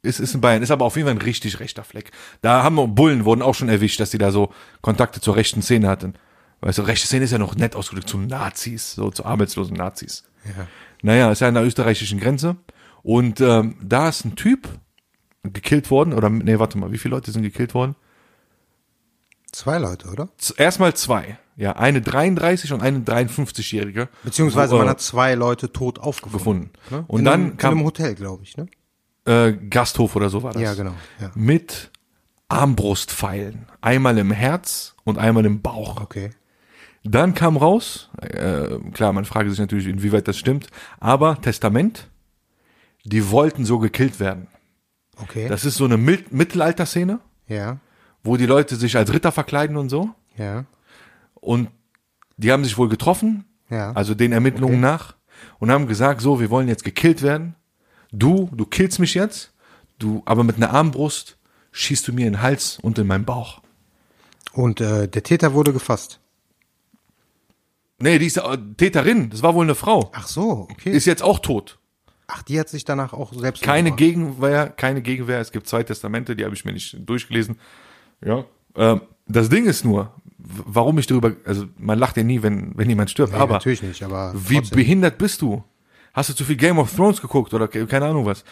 Ist, 0.03 0.21
ist 0.21 0.35
in 0.35 0.41
Bayern, 0.41 0.63
ist 0.63 0.71
aber 0.71 0.85
auf 0.85 0.97
jeden 0.97 1.07
Fall 1.07 1.17
ein 1.17 1.23
richtig 1.23 1.61
rechter 1.61 1.85
Fleck. 1.85 2.11
Da 2.43 2.63
haben 2.63 2.77
wir, 2.77 2.87
Bullen 2.87 3.25
wurden 3.25 3.43
auch 3.43 3.55
schon 3.55 3.69
erwischt, 3.69 4.01
dass 4.01 4.11
die 4.11 4.19
da 4.19 4.31
so 4.33 4.53
Kontakte 4.83 5.21
zur 5.21 5.37
rechten 5.37 5.63
Szene 5.63 5.89
hatten. 5.89 6.15
Weißt 6.61 6.79
du, 6.79 6.83
rechte 6.83 7.07
Szene 7.07 7.25
ist 7.25 7.31
ja 7.31 7.39
noch 7.39 7.57
nett 7.57 7.75
ausgedrückt 7.75 8.09
zu 8.09 8.19
Nazis, 8.19 8.95
so 8.95 9.11
zu 9.11 9.25
arbeitslosen 9.25 9.77
Nazis. 9.77 10.25
Ja. 10.45 10.67
Naja, 11.03 11.33
ist 11.33 11.41
ja 11.41 11.49
an 11.49 11.55
der 11.55 11.65
österreichischen 11.65 12.21
Grenze. 12.21 12.57
Und 13.03 13.41
ähm, 13.41 13.77
da 13.83 14.11
ist 14.11 14.27
ein 14.27 14.37
Typ 14.37 14.69
gekillt 15.43 15.91
worden, 15.91 16.13
oder 16.13 16.29
nee, 16.31 16.59
warte 16.59 16.79
mal, 16.79 16.93
wie 16.93 16.99
viele 16.99 17.15
Leute 17.15 17.31
sind 17.33 17.43
gekillt 17.43 17.75
worden? 17.75 17.97
Zwei 19.53 19.79
Leute, 19.79 20.09
oder? 20.09 20.29
Erstmal 20.57 20.95
zwei. 20.95 21.39
Ja, 21.57 21.73
eine 21.73 22.01
33 22.01 22.73
und 22.73 22.83
eine 22.83 23.01
53-Jährige. 23.01 24.09
Beziehungsweise 24.23 24.77
man 24.77 24.87
äh, 24.87 24.91
hat 24.91 25.01
zwei 25.01 25.35
Leute 25.35 25.73
tot 25.73 25.99
aufgefunden. 25.99 26.71
gefunden. 26.73 26.95
Ne? 26.95 27.05
Und 27.09 27.19
in 27.21 27.25
dann 27.25 27.41
einem, 27.41 27.57
kam 27.57 27.73
in 27.73 27.79
einem 27.79 27.87
Hotel, 27.87 28.15
glaube 28.15 28.45
ich, 28.45 28.57
ne? 28.57 28.67
äh, 29.27 29.53
Gasthof 29.53 30.17
oder 30.17 30.31
so 30.31 30.43
war 30.43 30.53
das. 30.53 30.63
Ja, 30.63 30.75
genau. 30.75 30.95
Ja. 31.21 31.31
Mit 31.35 31.91
Armbrustpfeilen. 32.49 33.67
Einmal 33.81 34.19
im 34.19 34.31
Herz 34.31 34.95
und 35.05 35.19
einmal 35.19 35.45
im 35.45 35.61
Bauch. 35.63 36.01
Okay. 36.01 36.31
Dann 37.03 37.35
kam 37.35 37.57
raus, 37.57 38.11
äh, 38.21 38.79
klar, 38.93 39.13
man 39.13 39.25
fragt 39.25 39.49
sich 39.49 39.59
natürlich, 39.59 39.87
inwieweit 39.87 40.29
das 40.29 40.37
stimmt, 40.37 40.69
aber 40.99 41.41
Testament, 41.41 42.09
die 43.05 43.31
wollten 43.31 43.65
so 43.65 43.79
gekillt 43.79 44.21
werden. 44.21 44.49
Okay. 45.23 45.49
Das 45.49 45.65
ist 45.65 45.77
so 45.77 45.85
eine 45.85 45.97
Mil- 45.97 46.25
Mittelalter-Szene, 46.31 47.21
ja. 47.49 47.79
wo 48.23 48.37
die 48.37 48.47
Leute 48.47 48.77
sich 48.77 48.97
als 48.97 49.13
Ritter 49.13 49.33
verkleiden 49.33 49.77
und 49.77 49.89
so. 49.89 50.11
Ja. 50.37 50.65
Und 51.35 51.69
die 52.37 52.53
haben 52.53 52.65
sich 52.65 52.77
wohl 52.79 52.89
getroffen, 52.89 53.45
Ja. 53.69 53.93
also 53.93 54.15
den 54.15 54.33
Ermittlungen 54.33 54.77
Okay. 54.77 54.93
nach, 54.93 55.15
und 55.59 55.71
haben 55.71 55.87
gesagt, 55.87 56.21
so, 56.21 56.41
wir 56.41 56.51
wollen 56.51 56.69
jetzt 56.69 56.85
gekillt 56.85 57.23
werden. 57.23 57.55
Du, 58.13 58.49
du 58.53 58.67
killst 58.67 58.99
mich 58.99 59.15
jetzt, 59.15 59.53
du, 59.99 60.23
aber 60.25 60.45
mit 60.45 60.57
einer 60.57 60.71
Armbrust 60.73 61.37
schießt 61.73 62.09
du 62.09 62.13
mir 62.13 62.27
in 62.27 62.35
den 62.35 62.43
Hals 62.43 62.79
und 62.83 62.99
in 62.99 63.07
meinen 63.07 63.25
Bauch. 63.25 63.61
Und 64.53 64.81
äh, 64.81 65.07
der 65.09 65.23
Täter 65.23 65.53
wurde 65.55 65.73
gefasst. 65.73 66.19
Nee, 67.99 68.19
die 68.19 68.27
ist 68.27 68.39
äh, 68.39 68.59
Täterin, 68.77 69.31
das 69.31 69.43
war 69.43 69.55
wohl 69.55 69.65
eine 69.65 69.75
Frau. 69.75 70.11
Ach 70.15 70.27
so, 70.27 70.67
okay. 70.71 70.91
Ist 70.91 71.05
jetzt 71.05 71.23
auch 71.23 71.39
tot. 71.39 71.79
Ach, 72.33 72.43
die 72.43 72.61
hat 72.61 72.69
sich 72.69 72.85
danach 72.85 73.13
auch 73.13 73.33
selbst 73.33 73.63
Keine 73.63 73.91
umgebracht. 73.91 73.99
Gegenwehr, 73.99 74.69
keine 74.69 75.03
Gegenwehr. 75.03 75.41
Es 75.41 75.51
gibt 75.53 75.67
zwei 75.67 75.83
Testamente, 75.83 76.37
die 76.37 76.45
habe 76.45 76.55
ich 76.55 76.65
mir 76.65 76.73
nicht 76.73 76.97
durchgelesen. 77.09 77.57
Ja. 78.25 78.45
Ähm, 78.77 79.01
das 79.27 79.49
Ding 79.49 79.67
ist 79.67 79.85
nur, 79.85 80.13
warum 80.39 80.99
ich 80.99 81.07
darüber, 81.07 81.33
also 81.45 81.67
man 81.79 81.99
lacht 81.99 82.17
ja 82.17 82.23
nie, 82.23 82.43
wenn, 82.43 82.73
wenn 82.77 82.89
jemand 82.89 83.11
stirbt, 83.11 83.33
Nee, 83.33 83.39
aber 83.39 83.55
natürlich 83.55 83.83
nicht, 83.83 84.03
aber 84.03 84.33
wie 84.37 84.57
trotzdem. 84.57 84.77
behindert 84.77 85.19
bist 85.19 85.43
du? 85.43 85.65
Hast 86.13 86.29
du 86.29 86.35
zu 86.35 86.45
viel 86.45 86.57
Game 86.57 86.79
of 86.79 86.95
Thrones 86.95 87.21
geguckt 87.21 87.53
oder 87.55 87.69
ke- 87.69 87.87
keine 87.87 88.07
Ahnung 88.07 88.27
was? 88.27 88.45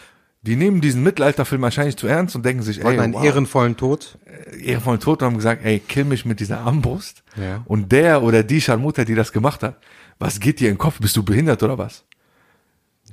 Die 0.42 0.54
nehmen 0.54 0.80
diesen 0.80 1.02
Mittelalterfilm 1.02 1.62
wahrscheinlich 1.62 1.96
zu 1.96 2.06
ernst 2.06 2.36
und 2.36 2.44
denken 2.46 2.62
sich, 2.62 2.78
ey, 2.78 2.84
wollten 2.84 3.00
einen 3.00 3.14
wow, 3.14 3.24
ehrenvollen 3.24 3.76
Tod. 3.76 4.18
ehrenvollen 4.60 5.00
Tod 5.00 5.20
und 5.22 5.26
haben 5.26 5.36
gesagt, 5.36 5.64
ey, 5.64 5.80
kill 5.80 6.04
mich 6.04 6.24
mit 6.24 6.38
dieser 6.38 6.60
Armbrust. 6.60 7.24
Ja. 7.36 7.62
Und 7.66 7.90
der 7.90 8.22
oder 8.22 8.44
die 8.44 8.60
Scharmutter, 8.60 9.04
die 9.04 9.16
das 9.16 9.32
gemacht 9.32 9.64
hat, 9.64 9.78
was 10.20 10.38
geht 10.38 10.60
dir 10.60 10.68
in 10.68 10.74
den 10.74 10.78
Kopf? 10.78 11.00
Bist 11.00 11.16
du 11.16 11.24
behindert 11.24 11.62
oder 11.64 11.76
was? 11.78 12.04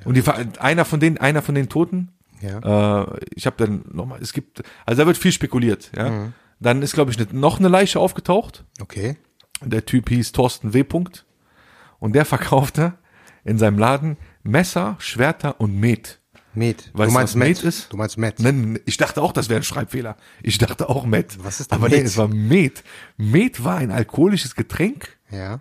Und 0.06 0.16
die, 0.16 0.24
einer 0.60 0.86
von 0.86 1.00
den, 1.00 1.18
einer 1.18 1.42
von 1.42 1.56
den 1.56 1.68
Toten, 1.70 2.12
Ja. 2.42 3.04
äh, 3.04 3.20
ich 3.36 3.46
habe 3.46 3.56
dann 3.58 3.84
nochmal, 3.92 4.20
es 4.22 4.32
gibt, 4.34 4.64
also 4.86 5.02
da 5.02 5.08
wird 5.08 5.18
viel 5.18 5.32
spekuliert, 5.32 5.92
ja. 5.96 6.10
Mhm. 6.10 6.34
Dann 6.62 6.82
ist, 6.82 6.94
glaube 6.94 7.12
ich, 7.12 7.18
ne, 7.18 7.28
noch 7.32 7.60
eine 7.60 7.68
Leiche 7.68 8.00
aufgetaucht. 8.00 8.64
Okay. 8.80 9.18
Der 9.62 9.86
Typ 9.86 10.08
hieß 10.10 10.32
Thorsten 10.32 10.74
W. 10.74 10.84
Punkt. 10.84 11.26
Und 12.00 12.14
der 12.16 12.24
verkaufte 12.34 12.94
in 13.44 13.58
seinem 13.58 13.78
Laden 13.78 14.16
Messer, 14.44 14.96
Schwerter 15.00 15.60
und 15.60 15.78
Met. 15.80 16.20
Met. 16.54 16.92
Weißt 16.94 17.10
du 17.12 17.14
meinst 17.14 17.34
was 17.34 17.36
Met 17.36 17.48
Met? 17.50 17.64
ist? 17.64 17.92
Du 17.92 17.98
meinst 17.98 18.18
Met. 18.18 18.40
Nein, 18.40 18.80
ich 18.86 18.96
dachte 18.96 19.22
auch, 19.22 19.34
das 19.34 19.50
wäre 19.50 19.60
ein 19.60 19.64
Schreibfehler. 19.64 20.16
Ich 20.42 20.58
dachte 20.58 20.88
auch 20.90 21.06
Met. 21.06 21.44
Was 21.44 21.60
ist 21.60 21.72
denn 21.72 21.78
Aber 21.80 21.90
nee, 21.90 21.98
Met? 21.98 22.06
es 22.06 22.16
war 22.18 22.30
Met. 22.30 22.84
Met 23.18 23.64
war 23.66 23.76
ein 23.78 23.92
alkoholisches 23.92 24.56
Getränk 24.56 25.18
Ja. 25.30 25.60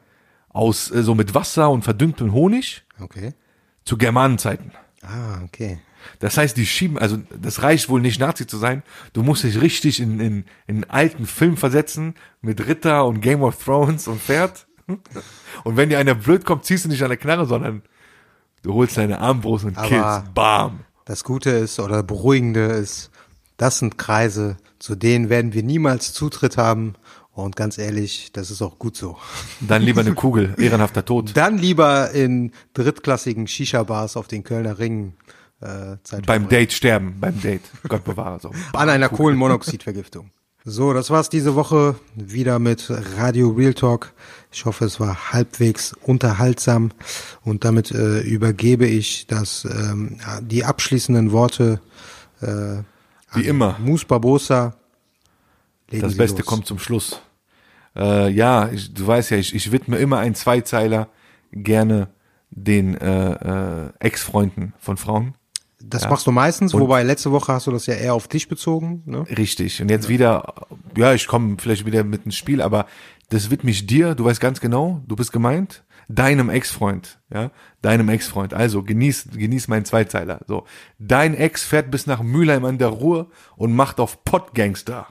aus 0.51 0.93
äh, 0.93 1.03
so 1.03 1.17
mit 1.17 1.35
Wasser 1.35 1.71
und 1.71 1.83
verdünntem 1.83 2.33
Honig 2.33 2.85
Okay. 3.01 3.33
Zu 3.85 3.97
Germanenzeiten. 3.97 4.73
Ah, 5.03 5.43
okay. 5.45 5.79
Das 6.19 6.37
heißt, 6.37 6.57
die 6.57 6.67
schieben, 6.67 6.99
also 6.99 7.19
das 7.41 7.63
reicht 7.63 7.89
wohl 7.89 8.01
nicht 8.01 8.21
Nazi 8.21 8.47
zu 8.47 8.59
sein. 8.59 8.83
Du 9.15 9.23
musst 9.23 9.43
dich 9.45 9.61
richtig 9.61 10.01
in, 10.01 10.21
in, 10.21 10.45
in 10.67 10.77
einen 10.77 10.85
alten 10.91 11.27
Film 11.27 11.57
versetzen 11.57 12.15
mit 12.43 12.67
Ritter 12.67 13.07
und 13.07 13.21
Game 13.21 13.43
of 13.43 13.63
Thrones 13.63 14.07
und 14.09 14.21
Pferd. 14.21 14.67
Und 15.65 15.79
wenn 15.79 15.89
dir 15.89 15.99
einer 15.99 16.15
blöd 16.15 16.45
kommt, 16.45 16.67
ziehst 16.67 16.85
du 16.85 16.91
nicht 16.91 17.03
an 17.03 17.09
der 17.09 17.17
Knarre, 17.17 17.47
sondern 17.47 17.81
du 18.63 18.75
holst 18.75 18.99
deine 18.99 19.19
Armbrust 19.19 19.65
und 19.65 19.79
Aber- 19.79 19.89
killst. 19.89 20.35
Bam. 20.35 20.81
Das 21.07 21.25
Gute 21.25 21.51
ist 21.51 21.81
oder 21.81 22.03
Beruhigende 22.03 22.65
ist, 22.67 23.11
das 23.57 23.79
sind 23.79 23.97
Kreise, 23.97 24.59
zu 24.79 24.95
denen 24.95 25.31
werden 25.31 25.55
wir 25.55 25.63
niemals 25.63 26.13
Zutritt 26.13 26.59
haben. 26.59 26.97
Und 27.35 27.57
ganz 27.57 27.79
ehrlich, 27.79 28.31
das 28.33 28.51
ist 28.53 28.63
auch 28.63 28.79
gut 28.79 28.97
so. 28.97 29.19
Dann 29.61 29.83
lieber 29.83 30.03
eine 30.03 30.15
Kugel, 30.15 30.55
ehrenhafter 30.59 31.05
Tod. 31.05 31.33
Dann 31.35 31.59
lieber 31.59 32.13
in 32.13 32.53
drittklassigen 32.75 33.49
Shisha-Bars 33.49 34.17
auf 34.17 34.29
den 34.29 34.45
Kölner 34.45 34.79
Ringen 34.79 35.15
äh, 35.61 35.97
Zeit 36.05 36.27
Beim. 36.27 36.49
Date 36.49 36.73
sterben, 36.73 37.17
beim 37.21 37.41
Date. 37.41 37.63
Gott 37.89 38.05
bewahre 38.05 38.39
so. 38.41 38.53
An 38.73 38.89
einer 38.89 39.09
Kohlenmonoxidvergiftung. 39.09 40.31
So, 40.65 40.95
das 40.95 41.11
war's 41.11 41.29
diese 41.29 41.57
Woche 41.57 41.97
wieder 42.15 42.59
mit 42.59 42.91
Radio 43.19 43.51
Real 43.51 43.75
Talk. 43.75 44.15
Ich 44.51 44.65
hoffe, 44.65 44.85
es 44.87 44.99
war 44.99 45.33
halbwegs 45.33 45.95
unterhaltsam 46.03 46.93
und 47.43 47.65
damit 47.65 47.91
äh, 47.91 48.21
übergebe 48.21 48.87
ich 48.87 49.27
das 49.27 49.67
ähm, 49.67 50.19
die 50.41 50.65
abschließenden 50.65 51.33
Worte 51.33 51.81
äh, 52.41 52.79
Wie 53.35 53.45
immer. 53.45 53.77
Mus 53.79 54.05
Barbosa. 54.05 54.77
Legen 55.95 56.03
Das 56.03 56.13
Sie 56.13 56.19
Beste 56.19 56.39
los. 56.43 56.47
kommt 56.47 56.67
zum 56.67 56.79
Schluss. 56.79 57.21
Äh, 57.97 58.31
ja, 58.31 58.69
ich, 58.71 58.93
du 58.93 59.07
weißt 59.07 59.31
ja, 59.31 59.37
ich, 59.37 59.55
ich 59.55 59.71
widme 59.73 59.97
immer 59.99 60.19
einen 60.19 60.35
Zweizeiler 60.35 61.09
gerne 61.53 62.09
den 62.51 62.97
äh, 62.97 63.87
äh, 63.87 63.93
Ex-Freunden 64.01 64.75
von 64.79 64.97
Frauen. 64.97 65.35
Das 65.83 66.05
Ja. 66.05 66.11
machst 66.11 66.27
du 66.27 66.33
meistens, 66.33 66.73
Und- 66.75 66.81
wobei 66.81 67.03
letzte 67.03 67.31
Woche 67.31 67.53
hast 67.53 67.67
du 67.67 67.71
das 67.71 67.87
ja 67.87 67.95
eher 67.95 68.15
auf 68.15 68.27
dich 68.29 68.49
bezogen. 68.49 69.03
Ne? 69.07 69.25
Richtig. 69.37 69.81
Und 69.83 69.91
jetzt 69.91 70.09
wieder, 70.09 70.55
ja, 70.97 71.13
ich 71.15 71.27
komme 71.27 71.57
vielleicht 71.59 71.85
wieder 71.87 72.05
mit 72.05 72.25
ins 72.25 72.37
Spiel, 72.37 72.63
aber 72.63 72.87
das 73.29 73.51
widme 73.51 73.71
ich 73.71 73.87
dir, 73.87 74.15
du 74.15 74.25
weißt 74.25 74.41
ganz 74.41 74.61
genau, 74.61 75.03
du 75.07 75.15
bist 75.17 75.33
gemeint, 75.33 75.85
deinem 76.09 76.51
Ex-Freund, 76.51 77.19
ja, 77.33 77.51
deinem 77.83 78.09
Ex-Freund. 78.09 78.55
Also 78.55 78.83
genieß, 78.83 79.29
genieß 79.37 79.69
meinen 79.69 79.85
Zweizeiler. 79.85 80.41
So, 80.47 80.65
dein 80.99 81.35
Ex 81.35 81.65
fährt 81.65 81.91
bis 81.91 82.07
nach 82.07 82.23
Mülheim 82.23 82.65
an 82.65 82.79
der 82.79 82.89
Ruhr 82.89 83.31
und 83.57 83.75
macht 83.75 84.01
auf 84.01 84.25
Pottgangster. 84.25 85.07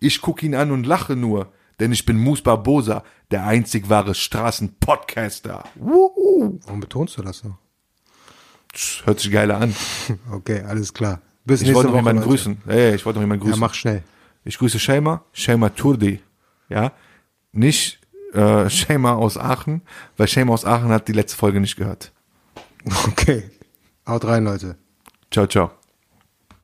Ich 0.00 0.20
guck 0.20 0.42
ihn 0.42 0.54
an 0.54 0.70
und 0.70 0.86
lache 0.86 1.14
nur, 1.14 1.52
denn 1.78 1.92
ich 1.92 2.04
bin 2.06 2.16
Mus 2.18 2.42
Barbosa, 2.42 3.04
der 3.30 3.46
einzig 3.46 3.88
wahre 3.88 4.14
Straßenpodcaster. 4.14 5.64
Warum 5.76 6.80
betonst 6.80 7.16
du 7.18 7.22
das 7.22 7.38
so? 7.38 7.54
Das 8.72 9.02
Hört 9.04 9.20
sich 9.20 9.30
geiler 9.30 9.58
an. 9.60 9.74
Okay, 10.32 10.62
alles 10.62 10.92
klar. 10.94 11.20
Bis 11.44 11.62
Ich 11.62 11.68
wollte 11.74 11.88
noch 11.88 11.94
Woche. 11.94 12.00
jemanden 12.00 12.22
Leute. 12.22 12.30
grüßen. 12.30 12.62
Ey, 12.66 12.94
ich 12.94 13.04
wollte 13.04 13.18
noch 13.18 13.22
jemanden 13.24 13.44
Ja, 13.44 13.50
grüßen. 13.50 13.60
mach 13.60 13.74
schnell. 13.74 14.02
Ich 14.44 14.58
grüße 14.58 14.78
Shema, 14.78 15.24
Shema 15.32 15.68
Turdi. 15.70 16.20
Ja, 16.68 16.92
nicht 17.52 18.00
äh, 18.32 18.70
Shema 18.70 19.14
aus 19.14 19.36
Aachen, 19.36 19.82
weil 20.16 20.28
Shema 20.28 20.52
aus 20.54 20.64
Aachen 20.64 20.90
hat 20.90 21.08
die 21.08 21.12
letzte 21.12 21.36
Folge 21.36 21.60
nicht 21.60 21.76
gehört. 21.76 22.12
Okay. 23.08 23.50
Haut 24.06 24.24
rein, 24.24 24.44
Leute. 24.44 24.76
Ciao, 25.30 25.46
ciao. 25.46 25.72